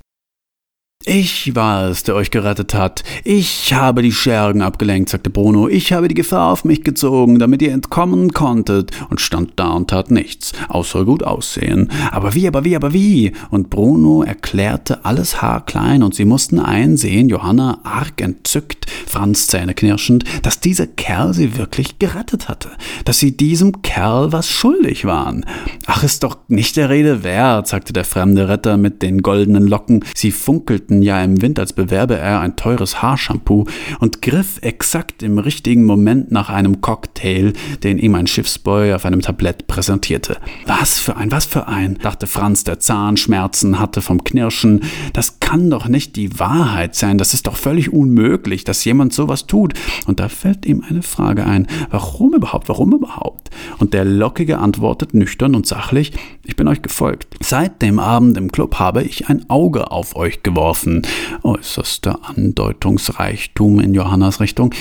Ich 1.10 1.56
war 1.56 1.88
es, 1.88 2.04
der 2.04 2.16
euch 2.16 2.32
gerettet 2.32 2.74
hat. 2.74 3.02
Ich 3.24 3.74
habe 3.74 4.02
die 4.02 4.12
Schergen 4.12 4.62
abgelenkt, 4.62 5.08
sagte 5.08 5.30
Bruno. 5.30 5.70
Ich 5.70 5.94
habe 5.94 6.10
die 6.10 6.16
Gefahr 6.16 6.52
auf 6.52 6.66
mich 6.66 6.84
gezogen, 6.84 7.40
damit 7.40 7.62
ihr 7.62 7.72
entkommen 7.72 8.34
konntet, 8.34 8.92
und 9.10 9.22
stand 9.22 9.54
da 9.56 9.70
und 9.70 9.90
tat 9.90 10.12
nichts, 10.12 10.52
außer 10.68 11.06
gut 11.06 11.24
aussehen. 11.24 11.90
Aber 12.12 12.36
wie, 12.36 12.46
aber 12.46 12.66
wie, 12.66 12.76
aber 12.76 12.92
wie? 12.92 13.32
Und 13.52 13.70
Bruno 13.70 14.22
erklärte 14.22 15.06
alles 15.06 15.42
haarklein, 15.42 16.04
und 16.04 16.14
sie 16.14 16.26
mussten 16.26 16.60
einsehen, 16.60 17.30
Johanna 17.30 17.80
arg 17.86 18.20
entzückt, 18.20 18.88
Franz 19.06 19.48
zähneknirschend, 19.48 20.26
dass 20.44 20.60
dieser 20.60 20.88
Kerl 20.88 21.34
sie 21.34 21.58
wirklich 21.58 22.00
gerettet 22.00 22.50
hatte, 22.50 22.72
dass 23.06 23.18
sie 23.18 23.38
diesem 23.38 23.82
Kerl 23.82 24.34
was 24.34 24.50
schuldig 24.50 25.06
waren. 25.06 25.46
Ach, 25.86 26.04
ist 26.04 26.24
doch 26.24 26.38
nicht 26.50 26.76
der 26.76 26.90
Rede 26.90 27.24
wert, 27.24 27.70
sagte 27.70 27.94
der 27.94 28.04
fremde 28.04 28.50
Retter 28.50 28.76
mit 28.76 29.02
den 29.02 29.22
goldenen 29.22 29.68
Locken. 29.68 30.04
Sie 30.14 30.32
funkelten 30.32 30.97
letzten 30.98 31.04
Jahr 31.04 31.24
im 31.24 31.42
Wind, 31.42 31.60
als 31.60 31.74
bewerbe 31.74 32.18
er 32.18 32.42
ein 32.42 32.56
teures 32.56 33.02
Haarshampoo 33.02 33.66
und 34.00 34.22
griff 34.22 34.60
exakt 34.62 35.22
im 35.24 35.38
richtigen 35.38 35.84
Moment 35.84 36.32
nach 36.32 36.50
einem 36.50 36.82
Cocktail, 36.82 37.54
den 37.84 38.00
ihm 38.00 38.16
ein 38.16 38.28
Schiffsboy 38.28 38.94
auf 38.94 39.06
einem 39.06 39.22
Tablett 39.22 39.68
präsentierte. 39.68 40.38
Was 40.66 41.00
für 41.00 41.16
ein, 41.16 41.32
was 41.32 41.46
für 41.46 41.68
ein, 41.68 41.98
dachte 42.02 42.28
Franz, 42.28 42.64
der 42.64 42.80
Zahnschmerzen 42.80 43.80
hatte 43.80 44.02
vom 44.02 44.24
Knirschen. 44.24 44.82
Das 45.14 45.40
kann 45.40 45.70
doch 45.70 45.88
nicht 45.88 46.16
die 46.16 46.40
Wahrheit 46.40 46.96
sein, 46.96 47.18
das 47.18 47.34
ist 47.34 47.48
doch 47.48 47.56
völlig 47.56 47.94
unmöglich, 47.94 48.64
dass 48.64 48.86
jemand 48.86 49.14
sowas 49.14 49.46
tut. 49.46 49.74
Und 50.08 50.20
da 50.20 50.30
fällt 50.30 50.66
ihm 50.66 50.84
eine 50.88 51.04
Frage 51.04 51.46
ein. 51.46 51.68
Warum 51.92 52.34
überhaupt, 52.34 52.70
warum 52.70 52.94
überhaupt? 52.94 53.50
Und 53.78 53.94
der 53.94 54.06
Lockige 54.06 54.58
antwortet 54.58 55.14
nüchtern 55.14 55.56
und 55.56 55.68
sachlich, 55.68 56.14
ich 56.44 56.56
bin 56.56 56.68
euch 56.68 56.82
gefolgt. 56.82 57.36
Seit 57.42 57.82
dem 57.82 58.00
Abend 58.00 58.38
im 58.38 58.52
Club 58.52 58.80
habe 58.80 59.04
ich 59.04 59.30
ein 59.30 59.50
Auge 59.50 59.92
auf 59.92 60.16
euch 60.16 60.44
geworfen 60.44 60.77
lassen. 60.78 61.02
Äußerster 61.42 62.20
Andeutungsreichtum 62.24 63.80
in 63.80 63.96
Johannas 63.96 64.40
Richtung. 64.40 64.74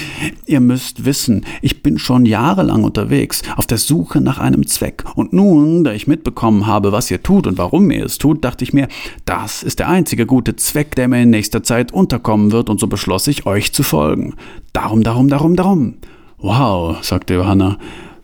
Ihr 0.44 0.60
müsst 0.60 1.06
wissen, 1.06 1.47
ich 1.62 1.82
bin 1.82 1.98
schon 1.98 2.27
jahrelang 2.27 2.85
unterwegs, 2.85 3.43
auf 3.56 3.66
der 3.66 3.78
Suche 3.78 4.20
nach 4.20 4.39
einem 4.39 4.66
Zweck. 4.66 5.05
Und 5.14 5.32
nun, 5.32 5.85
da 5.85 5.93
ich 5.93 6.06
mitbekommen 6.06 6.66
habe, 6.66 6.93
was 6.93 7.10
ihr 7.10 7.23
tut 7.23 7.47
und 7.47 7.56
warum 7.56 7.90
ihr 7.90 8.05
es 8.05 8.18
tut, 8.18 8.44
dachte 8.44 8.62
ich 8.62 8.74
mir, 8.74 8.89
das 9.24 9.62
ist 9.62 9.78
der 9.78 9.89
einzige 9.89 10.27
gute 10.27 10.56
Zweck, 10.56 10.94
der 10.97 11.09
mir 11.09 11.23
in 11.23 11.31
nächster 11.31 11.62
Zeit 11.62 11.93
unterkommen 11.93 12.52
wird, 12.52 12.68
und 12.68 12.78
so 12.78 12.89
beschloss 12.89 13.27
ich, 13.27 13.47
euch 13.47 13.73
zu 13.73 13.82
folgen. 13.82 14.35
Darum, 14.74 15.02
darum, 15.02 15.28
darum, 15.28 15.56
darum. 15.56 15.94
Wow, 16.39 17.02
sagte 17.02 17.35
Johanna. 17.35 17.78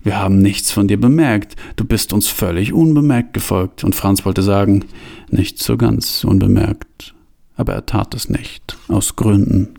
Wir 0.05 0.19
haben 0.19 0.39
nichts 0.39 0.73
von 0.73 0.89
dir 0.89 1.01
bemerkt. 1.01 1.55
Du 1.77 1.85
bist 1.85 2.13
uns 2.13 2.27
völlig 2.27 2.73
unbemerkt 2.73 3.33
gefolgt. 3.35 3.85
Und 3.85 3.95
Franz 3.95 4.27
wollte 4.27 4.43
sagen, 4.43 4.85
nicht 5.31 5.63
so 5.63 5.77
ganz 5.77 6.25
unbemerkt 6.25 7.15
aber 7.63 7.75
er 7.75 7.87
tat 7.87 8.15
es 8.15 8.29
nicht, 8.29 8.77
aus 8.89 9.17
Gründen. 9.17 9.79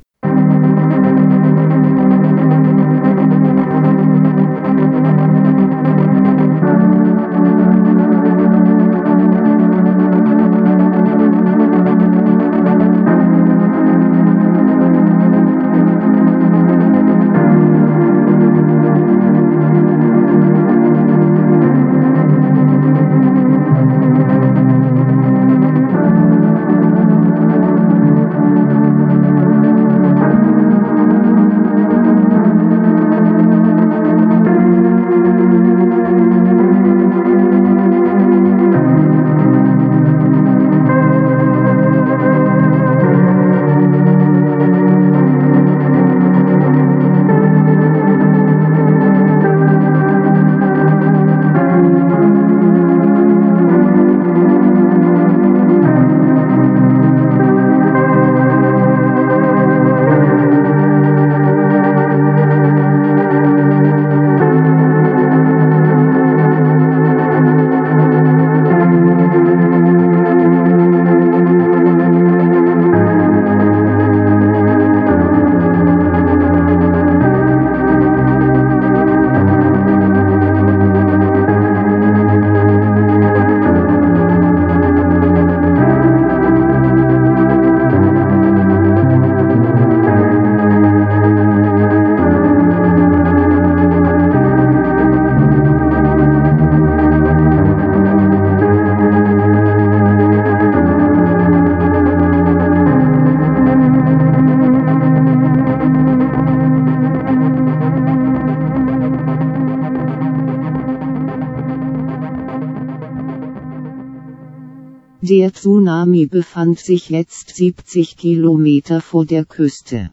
Befand 116.25 116.79
sich 116.79 117.09
jetzt 117.09 117.55
70 117.55 118.17
Kilometer 118.17 119.01
vor 119.01 119.25
der 119.25 119.45
Küste. 119.45 120.11